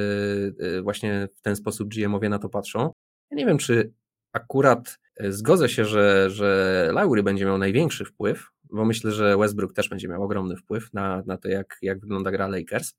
e, 0.78 0.82
właśnie 0.82 1.28
w 1.36 1.42
ten 1.42 1.56
sposób 1.56 1.90
GMowie 1.90 2.30
na 2.30 2.40
to 2.40 2.50
patrzą. 2.50 2.92
Ja 3.32 3.38
nie 3.38 3.46
wiem, 3.46 3.58
czy 3.58 3.94
akurat 4.34 5.00
zgodzę 5.30 5.70
się, 5.70 5.86
że, 5.86 6.30
że 6.30 6.90
Lowry 6.94 7.24
będzie 7.24 7.46
miał 7.46 7.58
największy 7.58 8.06
wpływ, 8.06 8.48
bo 8.64 8.86
myślę, 8.86 9.12
że 9.12 9.38
Westbrook 9.38 9.74
też 9.74 9.90
będzie 9.90 10.08
miał 10.08 10.24
ogromny 10.24 10.56
wpływ 10.56 10.94
na, 10.94 11.24
na 11.26 11.38
to, 11.38 11.48
jak, 11.48 11.78
jak 11.82 12.00
wygląda 12.00 12.32
gra 12.32 12.48
Lakers. 12.48 12.94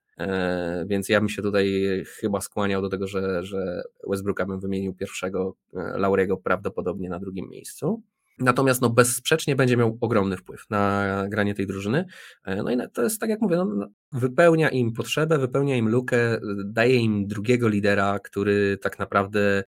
Więc 0.87 1.09
ja 1.09 1.21
bym 1.21 1.29
się 1.29 1.43
tutaj 1.43 2.05
chyba 2.21 2.41
skłaniał 2.41 2.83
do 2.83 2.89
tego, 2.89 3.07
że, 3.07 3.45
że 3.45 3.83
Westbrooka 4.09 4.47
bym 4.47 4.61
wymienił 4.61 4.95
pierwszego, 4.95 5.55
Laurego 5.73 6.37
prawdopodobnie 6.37 7.09
na 7.09 7.19
drugim 7.19 7.49
miejscu. 7.49 8.03
Natomiast 8.41 8.83
no, 8.83 8.91
bezsprzecznie 8.91 9.57
będzie 9.57 9.77
miał 9.77 9.99
ogromny 10.01 10.37
wpływ 10.37 10.65
na 10.71 11.05
granie 11.29 11.55
tej 11.55 11.67
drużyny. 11.67 12.05
E, 12.45 12.63
no 12.63 12.71
i 12.71 12.77
to 12.93 13.03
jest 13.03 13.21
tak 13.21 13.31
jak 13.31 13.41
mówię, 13.41 13.57
no, 13.57 13.65
no, 13.65 13.87
wypełnia 14.13 14.69
im 14.69 14.93
potrzebę, 14.93 15.39
wypełnia 15.39 15.77
im 15.77 15.89
lukę, 15.89 16.39
daje 16.65 16.97
im 16.97 17.27
drugiego 17.27 17.69
lidera, 17.69 18.19
który 18.19 18.79
tak 18.83 18.99
naprawdę 18.99 19.65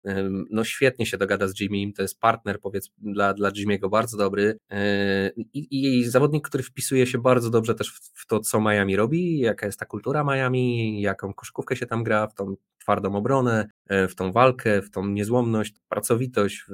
no, 0.51 0.63
świetnie 0.63 1.05
się 1.05 1.17
dogada 1.17 1.47
z 1.47 1.59
Jimmy. 1.59 1.93
To 1.93 2.01
jest 2.01 2.19
partner 2.19 2.59
powiedz 2.59 2.91
dla, 2.97 3.33
dla 3.33 3.51
Jimmy'ego 3.51 3.89
bardzo 3.89 4.17
dobry 4.17 4.57
e, 4.71 5.29
i, 5.53 5.67
i 5.99 6.03
zawodnik, 6.03 6.47
który 6.47 6.63
wpisuje 6.63 7.07
się 7.07 7.17
bardzo 7.17 7.49
dobrze 7.49 7.75
też 7.75 7.91
w, 7.91 8.21
w 8.21 8.25
to, 8.27 8.39
co 8.39 8.61
Miami 8.61 8.95
robi, 8.95 9.39
jaka 9.39 9.65
jest 9.65 9.79
ta 9.79 9.85
kultura 9.85 10.23
Miami, 10.23 11.01
jaką 11.01 11.33
koszykówkę 11.33 11.75
się 11.75 11.85
tam 11.85 12.03
gra, 12.03 12.27
w 12.27 12.33
tą 12.33 12.55
twardą 12.85 13.15
obronę, 13.15 13.67
e, 13.87 14.07
w 14.07 14.15
tą 14.15 14.31
walkę, 14.31 14.81
w 14.81 14.91
tą 14.91 15.07
niezłomność, 15.07 15.73
pracowitość, 15.89 16.63
w, 16.69 16.73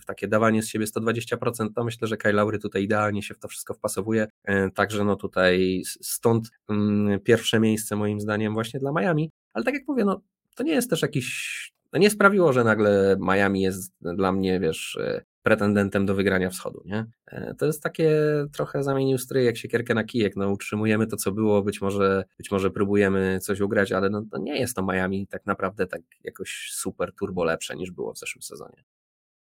w 0.00 0.04
takie 0.04 0.28
dawanie 0.28 0.62
z 0.62 0.68
siebie 0.68 0.86
120%, 0.86 1.27
to 1.74 1.84
myślę, 1.84 2.08
że 2.08 2.16
Kyle 2.16 2.58
tutaj 2.62 2.82
idealnie 2.82 3.22
się 3.22 3.34
w 3.34 3.38
to 3.38 3.48
wszystko 3.48 3.74
wpasowuje, 3.74 4.26
e, 4.44 4.70
także 4.70 5.04
no 5.04 5.16
tutaj 5.16 5.82
stąd 5.84 6.50
mm, 6.68 7.20
pierwsze 7.20 7.60
miejsce 7.60 7.96
moim 7.96 8.20
zdaniem 8.20 8.54
właśnie 8.54 8.80
dla 8.80 8.92
Miami, 8.92 9.30
ale 9.52 9.64
tak 9.64 9.74
jak 9.74 9.88
mówię, 9.88 10.04
no 10.04 10.20
to 10.54 10.62
nie 10.62 10.72
jest 10.72 10.90
też 10.90 11.02
jakiś 11.02 11.72
no 11.92 11.98
nie 11.98 12.10
sprawiło, 12.10 12.52
że 12.52 12.64
nagle 12.64 13.16
Miami 13.20 13.60
jest 13.60 13.94
dla 14.00 14.32
mnie, 14.32 14.60
wiesz, 14.60 14.96
e, 15.00 15.22
pretendentem 15.42 16.06
do 16.06 16.14
wygrania 16.14 16.50
wschodu, 16.50 16.82
nie? 16.84 17.06
E, 17.26 17.54
to 17.54 17.66
jest 17.66 17.82
takie 17.82 18.10
trochę 18.52 18.82
zamienił 18.82 19.18
stryj 19.18 19.46
jak 19.46 19.56
siekierkę 19.56 19.94
na 19.94 20.04
kijek, 20.04 20.36
no 20.36 20.50
utrzymujemy 20.50 21.06
to, 21.06 21.16
co 21.16 21.32
było, 21.32 21.62
być 21.62 21.80
może, 21.80 22.24
być 22.38 22.50
może 22.50 22.70
próbujemy 22.70 23.38
coś 23.42 23.60
ugrać, 23.60 23.92
ale 23.92 24.10
no, 24.10 24.22
no 24.32 24.38
nie 24.38 24.60
jest 24.60 24.76
to 24.76 24.82
Miami 24.82 25.26
tak 25.26 25.46
naprawdę 25.46 25.86
tak 25.86 26.02
jakoś 26.24 26.70
super 26.72 27.12
turbo 27.14 27.44
lepsze 27.44 27.76
niż 27.76 27.90
było 27.90 28.12
w 28.12 28.18
zeszłym 28.18 28.42
sezonie. 28.42 28.84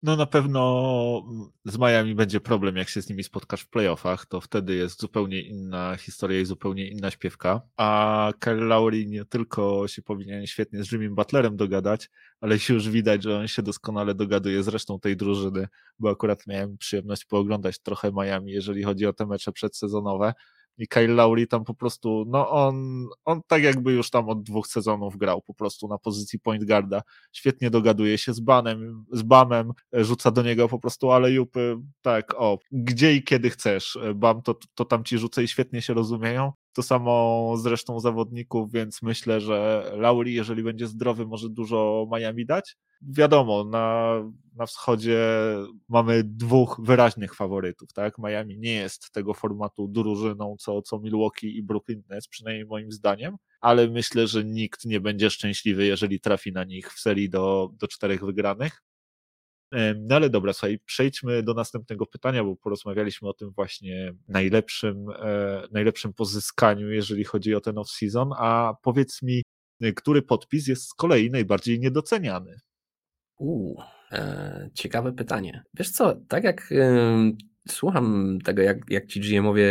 No 0.02 0.16
na 0.16 0.26
pewno 0.26 1.22
z 1.64 1.78
Miami 1.78 2.14
będzie 2.14 2.40
problem, 2.40 2.76
jak 2.76 2.88
się 2.88 3.02
z 3.02 3.08
nimi 3.08 3.24
spotkasz 3.24 3.60
w 3.60 3.68
playoffach, 3.68 4.26
to 4.26 4.40
wtedy 4.40 4.74
jest 4.74 5.00
zupełnie 5.00 5.40
inna 5.40 5.96
historia 5.96 6.40
i 6.40 6.44
zupełnie 6.44 6.88
inna 6.88 7.10
śpiewka. 7.10 7.62
A 7.76 8.32
Kyle 8.38 8.64
Lowry 8.64 9.06
nie 9.06 9.24
tylko 9.24 9.88
się 9.88 10.02
powinien 10.02 10.46
świetnie 10.46 10.84
z 10.84 10.92
Jimmy 10.92 11.10
Butlerem 11.10 11.56
dogadać, 11.56 12.10
ale 12.40 12.58
się 12.58 12.74
już 12.74 12.88
widać, 12.88 13.22
że 13.22 13.38
on 13.38 13.48
się 13.48 13.62
doskonale 13.62 14.14
dogaduje 14.14 14.62
z 14.62 14.68
resztą 14.68 15.00
tej 15.00 15.16
drużyny, 15.16 15.68
bo 15.98 16.10
akurat 16.10 16.46
miałem 16.46 16.78
przyjemność 16.78 17.24
pooglądać 17.24 17.78
trochę 17.78 18.12
Miami, 18.12 18.52
jeżeli 18.52 18.82
chodzi 18.82 19.06
o 19.06 19.12
te 19.12 19.26
mecze 19.26 19.52
przedsezonowe 19.52 20.34
i 20.78 20.88
Kyle 20.88 21.14
Lowry 21.14 21.46
tam 21.46 21.64
po 21.64 21.74
prostu, 21.74 22.24
no 22.28 22.50
on, 22.50 23.06
on 23.24 23.40
tak 23.46 23.62
jakby 23.62 23.92
już 23.92 24.10
tam 24.10 24.28
od 24.28 24.42
dwóch 24.42 24.66
sezonów 24.66 25.16
grał 25.16 25.42
po 25.42 25.54
prostu 25.54 25.88
na 25.88 25.98
pozycji 25.98 26.38
point 26.38 26.64
guarda. 26.64 27.02
Świetnie 27.32 27.70
dogaduje 27.70 28.18
się 28.18 28.34
z 28.34 28.40
Banem, 28.40 29.04
z 29.12 29.22
Bamem, 29.22 29.72
rzuca 29.92 30.30
do 30.30 30.42
niego 30.42 30.68
po 30.68 30.78
prostu 30.78 31.10
ale 31.10 31.32
jupy, 31.32 31.76
tak, 32.02 32.34
o, 32.34 32.58
gdzie 32.72 33.14
i 33.14 33.22
kiedy 33.22 33.50
chcesz. 33.50 33.98
Bam 34.14 34.42
to, 34.42 34.58
to 34.74 34.84
tam 34.84 35.04
ci 35.04 35.18
rzucę 35.18 35.42
i 35.42 35.48
świetnie 35.48 35.82
się 35.82 35.94
rozumieją. 35.94 36.52
To 36.76 36.82
samo 36.82 37.54
z 37.56 37.66
resztą 37.66 38.00
zawodników, 38.00 38.72
więc 38.72 39.02
myślę, 39.02 39.40
że 39.40 39.90
Lauri, 39.96 40.34
jeżeli 40.34 40.62
będzie 40.62 40.86
zdrowy, 40.86 41.26
może 41.26 41.48
dużo 41.48 42.08
Miami 42.12 42.46
dać. 42.46 42.76
Wiadomo, 43.02 43.64
na, 43.64 44.14
na 44.54 44.66
wschodzie 44.66 45.18
mamy 45.88 46.24
dwóch 46.24 46.80
wyraźnych 46.82 47.34
faworytów, 47.34 47.92
tak? 47.92 48.18
Miami 48.18 48.58
nie 48.58 48.72
jest 48.72 49.10
tego 49.12 49.34
formatu 49.34 49.88
drużyną, 49.88 50.56
co, 50.58 50.82
co 50.82 50.98
Milwaukee 50.98 51.56
i 51.56 51.62
Brooklyn 51.62 52.02
Nets, 52.08 52.28
przynajmniej 52.28 52.66
moim 52.66 52.92
zdaniem, 52.92 53.36
ale 53.60 53.88
myślę, 53.88 54.26
że 54.26 54.44
nikt 54.44 54.84
nie 54.84 55.00
będzie 55.00 55.30
szczęśliwy, 55.30 55.86
jeżeli 55.86 56.20
trafi 56.20 56.52
na 56.52 56.64
nich 56.64 56.92
w 56.92 57.00
serii 57.00 57.30
do, 57.30 57.70
do 57.72 57.88
czterech 57.88 58.24
wygranych. 58.24 58.82
No 59.96 60.16
ale 60.16 60.30
dobra, 60.30 60.52
słuchaj, 60.52 60.78
przejdźmy 60.84 61.42
do 61.42 61.54
następnego 61.54 62.06
pytania, 62.06 62.44
bo 62.44 62.56
porozmawialiśmy 62.56 63.28
o 63.28 63.34
tym 63.34 63.50
właśnie 63.50 64.14
najlepszym, 64.28 65.06
e, 65.18 65.62
najlepszym 65.72 66.12
pozyskaniu, 66.12 66.90
jeżeli 66.90 67.24
chodzi 67.24 67.54
o 67.54 67.60
ten 67.60 67.74
off-season, 67.74 68.30
a 68.38 68.74
powiedz 68.82 69.22
mi, 69.22 69.42
który 69.96 70.22
podpis 70.22 70.66
jest 70.66 70.88
z 70.88 70.94
kolei 70.94 71.30
najbardziej 71.30 71.80
niedoceniany? 71.80 72.56
Uuu, 73.38 73.82
e, 74.12 74.70
ciekawe 74.74 75.12
pytanie. 75.12 75.62
Wiesz 75.74 75.90
co, 75.90 76.14
tak 76.28 76.44
jak 76.44 76.72
e, 76.72 77.32
słucham 77.68 78.38
tego, 78.44 78.62
jak, 78.62 78.78
jak 78.90 79.06
ci 79.06 79.20
GMowie 79.20 79.68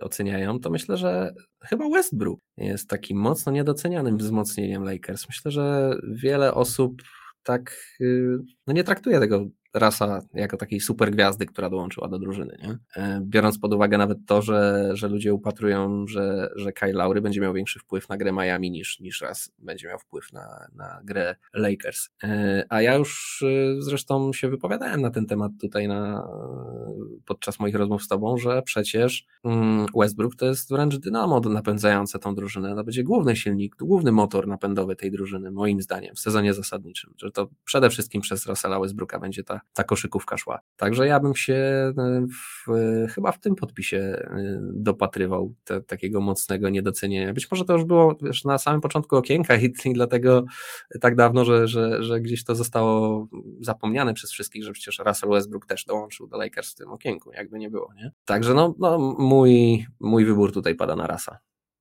oceniają, 0.00 0.60
to 0.60 0.70
myślę, 0.70 0.96
że 0.96 1.34
chyba 1.64 1.88
Westbrook 1.88 2.40
jest 2.56 2.88
takim 2.88 3.18
mocno 3.18 3.52
niedocenianym 3.52 4.16
wzmocnieniem 4.16 4.84
Lakers. 4.84 5.28
Myślę, 5.28 5.50
że 5.50 5.96
wiele 6.12 6.54
osób 6.54 7.02
tak 7.48 7.76
y, 8.00 8.38
no 8.66 8.72
nie 8.72 8.84
traktuje 8.84 9.20
tego 9.20 9.46
rasa 9.78 10.22
jako 10.34 10.56
takiej 10.56 10.80
super 10.80 11.10
gwiazdy, 11.10 11.46
która 11.46 11.70
dołączyła 11.70 12.08
do 12.08 12.18
drużyny. 12.18 12.58
Nie? 12.62 12.78
E, 13.02 13.20
biorąc 13.22 13.58
pod 13.58 13.74
uwagę 13.74 13.98
nawet 13.98 14.18
to, 14.26 14.42
że, 14.42 14.90
że 14.92 15.08
ludzie 15.08 15.34
upatrują, 15.34 16.06
że, 16.06 16.50
że 16.56 16.72
Kyle 16.72 16.92
Lowry 16.92 17.20
będzie 17.20 17.40
miał 17.40 17.52
większy 17.54 17.78
wpływ 17.78 18.08
na 18.08 18.16
grę 18.16 18.32
Miami 18.32 18.70
niż, 18.70 19.00
niż 19.00 19.20
raz 19.20 19.52
będzie 19.58 19.88
miał 19.88 19.98
wpływ 19.98 20.32
na, 20.32 20.68
na 20.74 21.00
grę 21.04 21.36
Lakers. 21.54 22.08
E, 22.22 22.64
a 22.68 22.82
ja 22.82 22.94
już 22.94 23.42
y, 23.42 23.76
zresztą 23.78 24.32
się 24.32 24.48
wypowiadałem 24.48 25.00
na 25.00 25.10
ten 25.10 25.26
temat 25.26 25.52
tutaj 25.60 25.88
na, 25.88 26.28
podczas 27.24 27.60
moich 27.60 27.74
rozmów 27.74 28.02
z 28.02 28.08
tobą, 28.08 28.36
że 28.36 28.62
przecież 28.62 29.26
mm, 29.44 29.86
Westbrook 29.96 30.36
to 30.36 30.46
jest 30.46 30.70
wręcz 30.70 30.96
dynamo 30.96 31.40
napędzające 31.40 32.18
tą 32.18 32.34
drużynę. 32.34 32.74
To 32.74 32.84
będzie 32.84 33.04
główny 33.04 33.36
silnik, 33.36 33.76
główny 33.76 34.12
motor 34.12 34.46
napędowy 34.46 34.96
tej 34.96 35.10
drużyny, 35.10 35.50
moim 35.50 35.82
zdaniem, 35.82 36.14
w 36.14 36.20
sezonie 36.20 36.54
zasadniczym. 36.54 37.14
Że 37.16 37.30
to 37.30 37.48
przede 37.64 37.90
wszystkim 37.90 38.20
przez 38.20 38.46
Russella 38.46 38.80
Westbrooka 38.80 39.18
będzie 39.18 39.44
ta 39.44 39.60
ta, 39.74 39.84
koszykówka 39.84 40.36
szła. 40.36 40.58
Także 40.76 41.06
ja 41.06 41.20
bym 41.20 41.34
się 41.34 41.54
e, 41.54 41.92
w, 42.66 42.72
chyba 43.14 43.32
w 43.32 43.40
tym 43.40 43.54
podpisie 43.54 43.96
e, 43.96 44.60
dopatrywał 44.72 45.54
te, 45.64 45.80
takiego 45.80 46.20
mocnego 46.20 46.68
niedocenienia. 46.68 47.32
Być 47.32 47.50
może 47.50 47.64
to 47.64 47.72
już 47.72 47.84
było 47.84 48.16
wiesz, 48.22 48.44
na 48.44 48.58
samym 48.58 48.80
początku 48.80 49.16
okienka 49.16 49.56
i, 49.56 49.74
i 49.84 49.92
dlatego 49.92 50.44
tak 51.00 51.16
dawno, 51.16 51.44
że, 51.44 51.68
że, 51.68 52.02
że 52.02 52.20
gdzieś 52.20 52.44
to 52.44 52.54
zostało 52.54 53.28
zapomniane 53.60 54.14
przez 54.14 54.32
wszystkich, 54.32 54.64
że 54.64 54.72
przecież 54.72 54.98
Russell 54.98 55.30
Westbrook 55.30 55.66
też 55.66 55.84
dołączył 55.84 56.26
do 56.26 56.36
Lakers 56.36 56.72
w 56.72 56.74
tym 56.74 56.90
okienku, 56.90 57.32
jakby 57.32 57.58
nie 57.58 57.70
było. 57.70 57.94
Nie? 57.96 58.12
Także 58.24 58.54
no, 58.54 58.74
no 58.78 58.98
mój, 59.18 59.86
mój 60.00 60.24
wybór 60.24 60.52
tutaj 60.52 60.74
pada 60.74 60.96
na 60.96 61.06
rasa. 61.06 61.38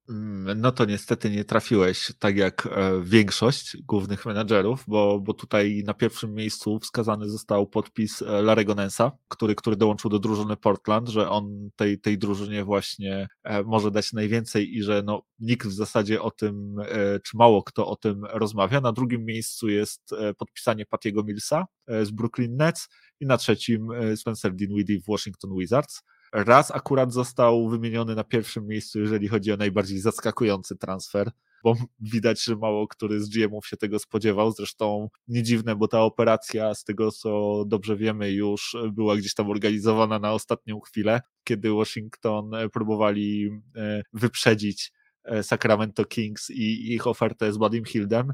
Mm, 0.09 0.61
no 0.61 0.71
to 0.71 0.85
niestety 0.85 1.29
nie 1.29 1.45
trafiłeś 1.45 2.13
tak 2.19 2.37
jak 2.37 2.67
e, 2.71 3.01
większość 3.03 3.77
głównych 3.77 4.25
menadżerów, 4.25 4.83
bo, 4.87 5.19
bo 5.19 5.33
tutaj 5.33 5.83
na 5.85 5.93
pierwszym 5.93 6.33
miejscu 6.33 6.79
wskazany 6.79 7.29
został 7.29 7.67
podpis 7.67 8.21
e, 8.21 8.41
Larego 8.41 8.75
Nensa, 8.75 9.11
który, 9.27 9.55
który 9.55 9.75
dołączył 9.75 10.09
do 10.09 10.19
drużyny 10.19 10.57
Portland, 10.57 11.09
że 11.09 11.29
on 11.29 11.69
tej, 11.75 11.99
tej 11.99 12.17
drużynie 12.17 12.63
właśnie 12.63 13.27
e, 13.43 13.63
może 13.63 13.91
dać 13.91 14.13
najwięcej 14.13 14.77
i 14.77 14.83
że 14.83 15.03
no, 15.05 15.21
nikt 15.39 15.67
w 15.67 15.73
zasadzie 15.73 16.21
o 16.21 16.31
tym, 16.31 16.75
czy 17.23 17.37
mało 17.37 17.63
kto 17.63 17.87
o 17.87 17.95
tym 17.95 18.25
rozmawia. 18.25 18.81
Na 18.81 18.91
drugim 18.91 19.25
miejscu 19.25 19.69
jest 19.69 20.01
podpisanie 20.37 20.85
Patiego 20.85 21.23
Millsa 21.23 21.65
z 22.03 22.11
Brooklyn 22.11 22.57
Nets 22.57 22.89
i 23.19 23.25
na 23.25 23.37
trzecim 23.37 23.87
Spencer 24.15 24.53
Dinwiddie 24.53 24.99
w 24.99 25.05
Washington 25.07 25.51
Wizards. 25.59 26.03
Raz 26.33 26.71
akurat 26.71 27.13
został 27.13 27.69
wymieniony 27.69 28.15
na 28.15 28.23
pierwszym 28.23 28.67
miejscu, 28.67 28.99
jeżeli 28.99 29.27
chodzi 29.27 29.51
o 29.51 29.57
najbardziej 29.57 29.99
zaskakujący 29.99 30.75
transfer, 30.75 31.31
bo 31.63 31.75
widać, 31.99 32.43
że 32.43 32.55
mało 32.55 32.87
który 32.87 33.21
z 33.21 33.29
GM-ów 33.29 33.67
się 33.67 33.77
tego 33.77 33.99
spodziewał. 33.99 34.51
Zresztą 34.51 35.09
nie 35.27 35.43
dziwne, 35.43 35.75
bo 35.75 35.87
ta 35.87 36.01
operacja, 36.01 36.75
z 36.75 36.83
tego 36.83 37.11
co 37.11 37.63
dobrze 37.67 37.95
wiemy, 37.95 38.31
już 38.31 38.77
była 38.91 39.15
gdzieś 39.15 39.33
tam 39.33 39.49
organizowana 39.49 40.19
na 40.19 40.31
ostatnią 40.31 40.79
chwilę, 40.79 41.21
kiedy 41.43 41.71
Washington 41.71 42.53
e, 42.53 42.69
próbowali 42.69 43.49
e, 43.75 44.01
wyprzedzić 44.13 44.91
e, 45.23 45.43
Sacramento 45.43 46.05
Kings 46.05 46.49
i 46.49 46.93
ich 46.93 47.07
ofertę 47.07 47.53
z 47.53 47.57
Wadim 47.57 47.85
Hildem. 47.85 48.33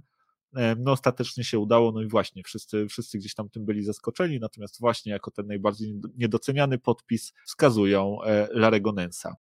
No 0.78 0.92
ostatecznie 0.92 1.44
się 1.44 1.60
udało, 1.60 1.92
no 1.92 2.02
i 2.02 2.08
właśnie 2.08 2.44
wszyscy, 2.44 2.88
wszyscy 2.88 3.18
gdzieś 3.18 3.34
tam 3.36 3.50
tym 3.50 3.66
byli 3.66 3.84
zaskoczeni, 3.84 4.40
natomiast 4.40 4.80
właśnie 4.80 5.12
jako 5.12 5.32
ten 5.32 5.48
najbardziej 5.48 5.96
niedoceniany 6.18 6.78
podpis 6.78 7.34
wskazują 7.46 8.24
e, 8.24 8.48
Larego 8.52 8.92
Nensa. 8.92 9.36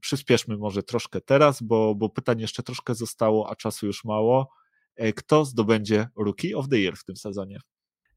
Przyspieszmy 0.00 0.56
może 0.56 0.82
troszkę 0.82 1.20
teraz, 1.20 1.62
bo, 1.62 1.94
bo 1.94 2.08
pytań 2.08 2.40
jeszcze 2.40 2.62
troszkę 2.62 2.94
zostało, 2.94 3.50
a 3.50 3.56
czasu 3.56 3.86
już 3.86 4.04
mało. 4.04 4.50
E, 4.96 5.12
kto 5.12 5.44
zdobędzie 5.44 6.08
Rookie 6.16 6.56
of 6.56 6.68
the 6.68 6.78
Year 6.78 6.96
w 6.96 7.04
tym 7.04 7.16
sezonie? 7.16 7.58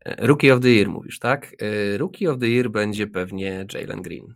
E, 0.06 0.28
Rookie 0.28 0.54
of 0.54 0.62
the 0.62 0.70
Year 0.70 0.90
mówisz, 0.90 1.20
tak? 1.20 1.56
Rookie 1.98 2.32
of 2.32 2.40
the 2.40 2.48
Year 2.48 2.72
będzie 2.72 3.08
pewnie 3.08 3.66
Jalen 3.74 4.02
Green. 4.02 4.36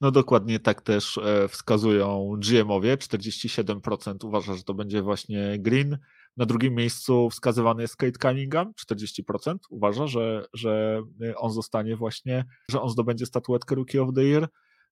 No 0.00 0.10
dokładnie 0.10 0.60
tak 0.60 0.82
też 0.82 1.20
wskazują 1.48 2.34
GM-owie. 2.38 2.96
47% 2.96 4.26
uważa, 4.26 4.54
że 4.54 4.62
to 4.62 4.74
będzie 4.74 5.02
właśnie 5.02 5.58
Green. 5.58 5.98
Na 6.36 6.46
drugim 6.46 6.74
miejscu 6.74 7.30
wskazywany 7.30 7.82
jest 7.82 7.96
Kate 7.96 8.18
Cunningham, 8.22 8.72
40% 8.86 9.56
uważa, 9.70 10.06
że, 10.06 10.44
że 10.52 11.02
on 11.36 11.52
zostanie 11.52 11.96
właśnie, 11.96 12.44
że 12.70 12.82
on 12.82 12.90
zdobędzie 12.90 13.26
statuetkę 13.26 13.74
Rookie 13.74 14.02
of 14.02 14.14
the 14.14 14.22
Year. 14.22 14.48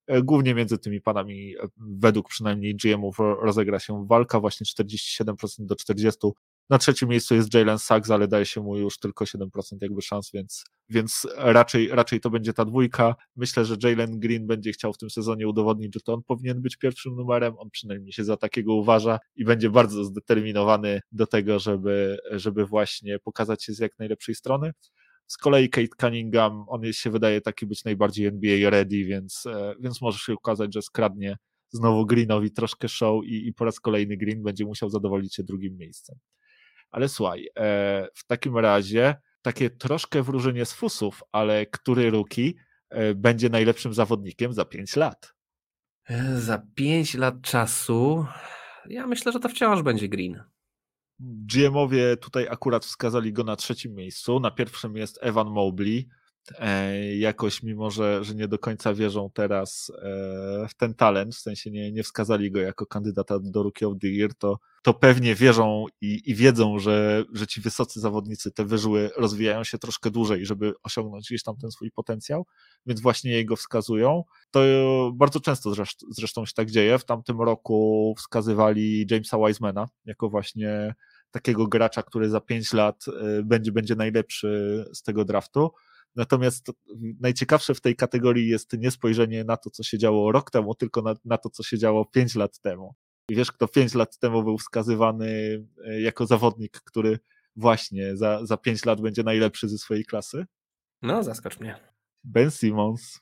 E, 0.06 0.22
głównie 0.22 0.54
między 0.54 0.78
tymi 0.78 1.00
panami, 1.00 1.56
e, 1.56 1.68
według 1.76 2.28
przynajmniej 2.28 2.76
GM-ów, 2.76 3.18
rozegra 3.18 3.78
się 3.78 4.06
walka, 4.06 4.40
właśnie 4.40 4.66
47% 4.66 5.66
do 5.66 5.74
40%. 5.74 6.32
Na 6.70 6.78
trzecim 6.78 7.08
miejscu 7.08 7.34
jest 7.34 7.54
Jalen 7.54 7.78
Sachs, 7.78 8.10
ale 8.10 8.28
daje 8.28 8.46
się 8.46 8.60
mu 8.60 8.76
już 8.76 8.98
tylko 8.98 9.24
7% 9.24 9.46
jakby 9.80 10.02
szans, 10.02 10.30
więc, 10.34 10.64
więc 10.88 11.26
raczej, 11.36 11.88
raczej 11.88 12.20
to 12.20 12.30
będzie 12.30 12.52
ta 12.52 12.64
dwójka. 12.64 13.14
Myślę, 13.36 13.64
że 13.64 13.76
Jalen 13.82 14.20
Green 14.20 14.46
będzie 14.46 14.72
chciał 14.72 14.92
w 14.92 14.98
tym 14.98 15.10
sezonie 15.10 15.48
udowodnić, 15.48 15.94
że 15.94 16.00
to 16.00 16.14
on 16.14 16.22
powinien 16.22 16.62
być 16.62 16.76
pierwszym 16.76 17.14
numerem. 17.14 17.54
On 17.58 17.70
przynajmniej 17.70 18.12
się 18.12 18.24
za 18.24 18.36
takiego 18.36 18.74
uważa 18.74 19.18
i 19.36 19.44
będzie 19.44 19.70
bardzo 19.70 20.04
zdeterminowany 20.04 21.00
do 21.12 21.26
tego, 21.26 21.58
żeby, 21.58 22.18
żeby 22.30 22.66
właśnie 22.66 23.18
pokazać 23.18 23.64
się 23.64 23.72
z 23.72 23.78
jak 23.78 23.98
najlepszej 23.98 24.34
strony. 24.34 24.72
Z 25.26 25.36
kolei 25.36 25.70
Kate 25.70 25.88
Cunningham, 26.00 26.64
on 26.68 26.92
się 26.92 27.10
wydaje 27.10 27.40
taki 27.40 27.66
być 27.66 27.84
najbardziej 27.84 28.26
NBA 28.26 28.70
ready, 28.70 29.04
więc, 29.04 29.46
e, 29.46 29.74
więc 29.80 30.00
może 30.00 30.18
się 30.18 30.32
okazać, 30.32 30.74
że 30.74 30.82
skradnie 30.82 31.36
znowu 31.70 32.06
Greenowi 32.06 32.50
troszkę 32.50 32.88
show 32.88 33.24
i, 33.24 33.48
i 33.48 33.54
po 33.54 33.64
raz 33.64 33.80
kolejny 33.80 34.16
Green 34.16 34.42
będzie 34.42 34.64
musiał 34.64 34.90
zadowolić 34.90 35.34
się 35.34 35.42
drugim 35.42 35.76
miejscem. 35.76 36.16
Ale 36.90 37.08
słuchaj, 37.08 37.48
e, 37.56 38.08
w 38.14 38.26
takim 38.26 38.58
razie 38.58 39.16
takie 39.42 39.70
troszkę 39.70 40.22
wróżenie 40.22 40.64
z 40.64 40.72
fusów, 40.72 41.22
ale 41.32 41.66
który 41.66 42.10
ruki 42.10 42.56
e, 42.90 43.14
będzie 43.14 43.48
najlepszym 43.48 43.94
zawodnikiem 43.94 44.52
za 44.52 44.64
5 44.64 44.96
lat? 44.96 45.34
E, 46.08 46.40
za 46.40 46.62
5 46.74 47.14
lat 47.14 47.42
czasu 47.42 48.26
ja 48.88 49.06
myślę, 49.06 49.32
że 49.32 49.40
to 49.40 49.48
wciąż 49.48 49.82
będzie 49.82 50.08
Green. 50.08 50.42
GMowie 51.20 52.16
tutaj 52.16 52.48
akurat 52.50 52.84
wskazali 52.84 53.32
go 53.32 53.44
na 53.44 53.56
trzecim 53.56 53.94
miejscu. 53.94 54.40
Na 54.40 54.50
pierwszym 54.50 54.96
jest 54.96 55.18
Evan 55.22 55.50
Mobley. 55.50 56.08
E, 56.58 57.16
jakoś, 57.16 57.62
mimo 57.62 57.90
że, 57.90 58.24
że 58.24 58.34
nie 58.34 58.48
do 58.48 58.58
końca 58.58 58.94
wierzą 58.94 59.30
teraz 59.34 59.92
e, 60.02 60.68
w 60.68 60.74
ten 60.74 60.94
talent, 60.94 61.34
w 61.34 61.38
sensie 61.38 61.70
nie, 61.70 61.92
nie 61.92 62.02
wskazali 62.02 62.50
go 62.50 62.60
jako 62.60 62.86
kandydata 62.86 63.38
do 63.42 63.62
Rookie 63.62 63.88
of 63.88 63.94
the 64.00 64.08
Year, 64.08 64.34
to, 64.34 64.58
to 64.82 64.94
pewnie 64.94 65.34
wierzą 65.34 65.86
i, 66.00 66.22
i 66.26 66.34
wiedzą, 66.34 66.78
że, 66.78 67.24
że 67.32 67.46
ci 67.46 67.60
wysocy 67.60 68.00
zawodnicy, 68.00 68.50
te 68.52 68.64
wyżły 68.64 69.10
rozwijają 69.16 69.64
się 69.64 69.78
troszkę 69.78 70.10
dłużej, 70.10 70.46
żeby 70.46 70.72
osiągnąć 70.82 71.26
gdzieś 71.28 71.42
tam 71.42 71.56
ten 71.56 71.70
swój 71.70 71.90
potencjał, 71.90 72.46
więc 72.86 73.00
właśnie 73.00 73.32
jego 73.32 73.56
wskazują. 73.56 74.24
To 74.50 74.60
bardzo 75.14 75.40
często 75.40 75.74
zresztą, 76.10 76.46
się 76.46 76.52
tak 76.56 76.70
dzieje. 76.70 76.98
W 76.98 77.04
tamtym 77.04 77.40
roku 77.40 78.14
wskazywali 78.18 79.06
Jamesa 79.10 79.38
Wisemana 79.46 79.88
jako 80.04 80.28
właśnie 80.28 80.94
takiego 81.30 81.66
gracza, 81.66 82.02
który 82.02 82.28
za 82.28 82.40
5 82.40 82.72
lat 82.72 83.04
e, 83.08 83.42
będzie, 83.42 83.72
będzie 83.72 83.94
najlepszy 83.94 84.84
z 84.92 85.02
tego 85.02 85.24
draftu. 85.24 85.70
Natomiast 86.16 86.72
najciekawsze 87.20 87.74
w 87.74 87.80
tej 87.80 87.96
kategorii 87.96 88.48
jest 88.48 88.72
nie 88.78 88.90
spojrzenie 88.90 89.44
na 89.44 89.56
to, 89.56 89.70
co 89.70 89.82
się 89.82 89.98
działo 89.98 90.32
rok 90.32 90.50
temu, 90.50 90.74
tylko 90.74 91.02
na, 91.02 91.14
na 91.24 91.38
to, 91.38 91.50
co 91.50 91.62
się 91.62 91.78
działo 91.78 92.04
5 92.04 92.34
lat 92.34 92.60
temu. 92.60 92.94
I 93.28 93.36
wiesz, 93.36 93.52
kto 93.52 93.68
5 93.68 93.94
lat 93.94 94.18
temu 94.18 94.42
był 94.42 94.58
wskazywany 94.58 95.62
e, 95.84 96.00
jako 96.00 96.26
zawodnik, 96.26 96.80
który 96.84 97.18
właśnie 97.56 98.16
za, 98.16 98.46
za 98.46 98.56
5 98.56 98.84
lat 98.84 99.00
będzie 99.00 99.22
najlepszy 99.22 99.68
ze 99.68 99.78
swojej 99.78 100.04
klasy? 100.04 100.46
No, 101.02 101.22
zaskocz 101.22 101.60
mnie. 101.60 101.76
Ben 102.24 102.50
Simmons. 102.50 103.20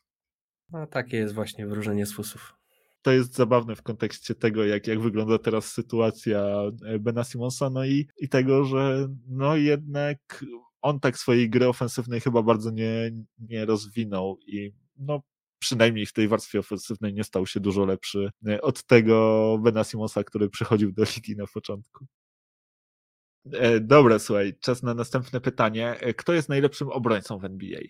No, 0.70 0.86
takie 0.86 1.16
jest 1.16 1.34
właśnie 1.34 1.66
wróżenie 1.66 2.06
z 2.06 2.12
fusów. 2.12 2.54
To 3.02 3.12
jest 3.12 3.34
zabawne 3.34 3.76
w 3.76 3.82
kontekście 3.82 4.34
tego, 4.34 4.64
jak, 4.64 4.86
jak 4.86 5.00
wygląda 5.00 5.38
teraz 5.38 5.72
sytuacja 5.72 6.40
e, 6.86 6.98
Bena 6.98 7.24
Simonsa, 7.24 7.70
no 7.70 7.84
i, 7.84 8.08
i 8.18 8.28
tego, 8.28 8.64
że 8.64 9.08
no 9.28 9.56
jednak 9.56 10.44
on 10.82 11.00
tak 11.00 11.18
swojej 11.18 11.50
gry 11.50 11.68
ofensywnej 11.68 12.20
chyba 12.20 12.42
bardzo 12.42 12.70
nie, 12.70 13.10
nie 13.38 13.64
rozwinął 13.64 14.38
i 14.46 14.72
no 14.96 15.22
przynajmniej 15.58 16.06
w 16.06 16.12
tej 16.12 16.28
warstwie 16.28 16.58
ofensywnej 16.58 17.14
nie 17.14 17.24
stał 17.24 17.46
się 17.46 17.60
dużo 17.60 17.84
lepszy 17.84 18.30
e, 18.48 18.62
od 18.62 18.84
tego 18.84 19.58
Bena 19.62 19.84
Simonsa, 19.84 20.24
który 20.24 20.50
przychodził 20.50 20.92
do 20.92 21.04
ligi 21.16 21.36
na 21.36 21.44
początku. 21.54 22.06
E, 23.52 23.80
dobra, 23.80 24.18
słuchaj, 24.18 24.54
czas 24.60 24.82
na 24.82 24.94
następne 24.94 25.40
pytanie. 25.40 26.00
E, 26.00 26.14
kto 26.14 26.32
jest 26.32 26.48
najlepszym 26.48 26.88
obrońcą 26.88 27.38
w 27.38 27.44
NBA? 27.44 27.80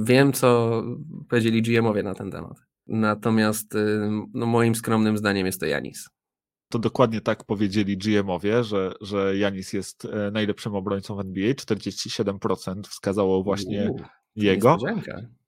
Wiem, 0.00 0.32
co 0.32 0.82
powiedzieli 1.28 1.62
GM-owie 1.62 2.02
na 2.02 2.14
ten 2.14 2.30
temat. 2.30 2.56
Natomiast 2.86 3.74
no, 4.34 4.46
moim 4.46 4.74
skromnym 4.74 5.18
zdaniem 5.18 5.46
jest 5.46 5.60
to 5.60 5.66
Janis 5.66 6.08
to 6.68 6.78
dokładnie 6.78 7.20
tak 7.20 7.44
powiedzieli 7.44 7.98
GM-owie, 7.98 8.64
że, 8.64 8.92
że 9.00 9.36
Janis 9.36 9.72
jest 9.72 10.04
e, 10.04 10.30
najlepszym 10.30 10.74
obrońcą 10.74 11.16
w 11.16 11.20
NBA. 11.20 11.52
47% 11.52 12.82
wskazało 12.82 13.42
właśnie 13.42 13.90
jego. 14.36 14.78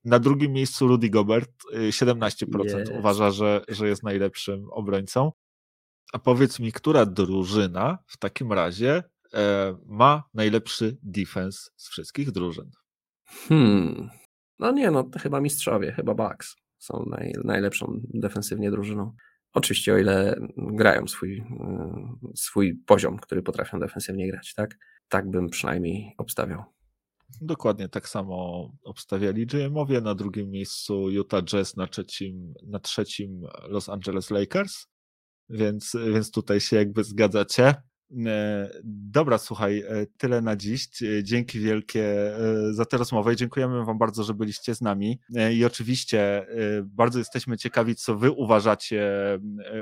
Na 0.05 0.19
drugim 0.19 0.51
miejscu 0.51 0.87
Rudy 0.87 1.09
Gobert, 1.09 1.51
17% 1.89 2.77
e, 2.77 2.81
yes. 2.81 2.89
uważa, 2.99 3.31
że, 3.31 3.61
że 3.67 3.87
jest 3.87 4.03
najlepszym 4.03 4.67
obrońcą. 4.71 5.31
A 6.13 6.19
powiedz 6.19 6.59
mi, 6.59 6.71
która 6.71 7.05
drużyna 7.05 7.97
w 8.07 8.17
takim 8.17 8.53
razie 8.53 9.03
e, 9.33 9.75
ma 9.85 10.23
najlepszy 10.33 10.97
defense 11.03 11.69
z 11.75 11.89
wszystkich 11.89 12.31
drużyn? 12.31 12.71
Hmm. 13.25 14.09
No 14.59 14.71
nie, 14.71 14.91
no 14.91 15.09
chyba 15.21 15.41
mistrzowie, 15.41 15.91
chyba 15.91 16.13
Bucks 16.13 16.55
są 16.77 17.05
naj, 17.09 17.33
najlepszą 17.43 18.01
defensywnie 18.13 18.71
drużyną. 18.71 19.15
Oczywiście 19.53 19.93
o 19.93 19.97
ile 19.97 20.35
grają 20.57 21.07
swój, 21.07 21.37
y, 21.37 21.43
swój 22.35 22.75
poziom, 22.85 23.17
który 23.17 23.43
potrafią 23.43 23.79
defensywnie 23.79 24.31
grać, 24.31 24.53
tak? 24.53 24.77
Tak 25.09 25.29
bym 25.29 25.49
przynajmniej 25.49 26.13
obstawiał. 26.17 26.63
Dokładnie 27.41 27.89
tak 27.89 28.09
samo 28.09 28.69
obstawiali 28.83 29.45
GM-owie. 29.45 30.01
Na 30.01 30.15
drugim 30.15 30.49
miejscu 30.49 31.09
Utah 31.09 31.43
Jazz, 31.43 31.75
na 31.75 31.87
trzecim, 31.87 32.53
na 32.67 32.79
trzecim 32.79 33.41
Los 33.67 33.89
Angeles 33.89 34.31
Lakers. 34.31 34.87
Więc, 35.49 35.95
więc 36.13 36.31
tutaj 36.31 36.59
się 36.59 36.75
jakby 36.75 37.03
zgadzacie. 37.03 37.75
E, 38.27 38.69
dobra, 38.83 39.37
słuchaj, 39.37 39.79
e, 39.79 40.05
tyle 40.17 40.41
na 40.41 40.55
dziś. 40.55 40.87
Dzięki 41.23 41.59
wielkie 41.59 42.35
e, 42.35 42.73
za 42.73 42.85
tę 42.85 42.97
rozmowę. 42.97 43.35
Dziękujemy 43.35 43.85
Wam 43.85 43.97
bardzo, 43.97 44.23
że 44.23 44.33
byliście 44.33 44.75
z 44.75 44.81
nami. 44.81 45.19
I 45.53 45.65
oczywiście 45.65 46.47
bardzo 46.83 47.19
jesteśmy 47.19 47.57
ciekawi, 47.57 47.95
co 47.95 48.17
Wy 48.17 48.31
uważacie 48.31 49.09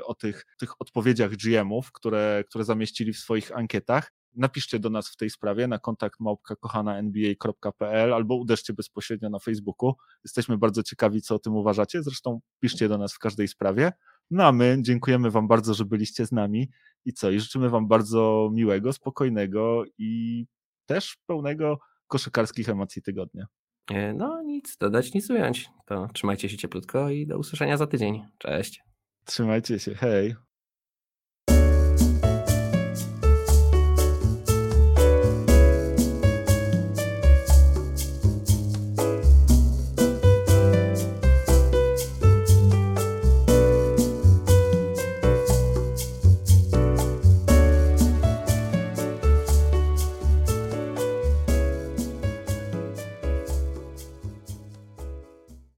o 0.03 0.13
tych, 0.13 0.45
tych 0.59 0.81
odpowiedziach 0.81 1.35
GM-ów, 1.35 1.91
które, 1.91 2.43
które 2.49 2.63
zamieścili 2.63 3.13
w 3.13 3.19
swoich 3.19 3.57
ankietach. 3.57 4.11
Napiszcie 4.35 4.79
do 4.79 4.89
nas 4.89 5.09
w 5.09 5.15
tej 5.15 5.29
sprawie 5.29 5.67
na 5.67 5.79
kontakt 5.79 6.19
małpka.kochana.nba.pl 6.19 8.13
albo 8.13 8.35
uderzcie 8.35 8.73
bezpośrednio 8.73 9.29
na 9.29 9.39
Facebooku. 9.39 9.93
Jesteśmy 10.23 10.57
bardzo 10.57 10.83
ciekawi, 10.83 11.21
co 11.21 11.35
o 11.35 11.39
tym 11.39 11.55
uważacie. 11.55 12.03
Zresztą 12.03 12.39
piszcie 12.59 12.89
do 12.89 12.97
nas 12.97 13.13
w 13.13 13.19
każdej 13.19 13.47
sprawie. 13.47 13.91
No 14.31 14.43
a 14.43 14.51
my 14.51 14.77
dziękujemy 14.81 15.31
Wam 15.31 15.47
bardzo, 15.47 15.73
że 15.73 15.85
byliście 15.85 16.25
z 16.25 16.31
nami 16.31 16.69
i 17.05 17.13
co? 17.13 17.29
I 17.29 17.39
życzymy 17.39 17.69
Wam 17.69 17.87
bardzo 17.87 18.49
miłego, 18.53 18.93
spokojnego 18.93 19.83
i 19.97 20.45
też 20.85 21.17
pełnego 21.25 21.79
koszykarskich 22.07 22.69
emocji 22.69 23.01
tygodnia. 23.01 23.45
E, 23.91 24.13
no 24.13 24.41
nic, 24.43 24.77
dodać, 24.77 25.13
nic 25.13 25.29
ująć. 25.29 25.69
To 25.85 26.07
trzymajcie 26.13 26.49
się 26.49 26.57
cieplutko 26.57 27.09
i 27.09 27.27
do 27.27 27.37
usłyszenia 27.37 27.77
za 27.77 27.87
tydzień. 27.87 28.23
Cześć. 28.37 28.83
Trzymajcie 29.25 29.79
się, 29.79 29.95
hej. 29.95 30.35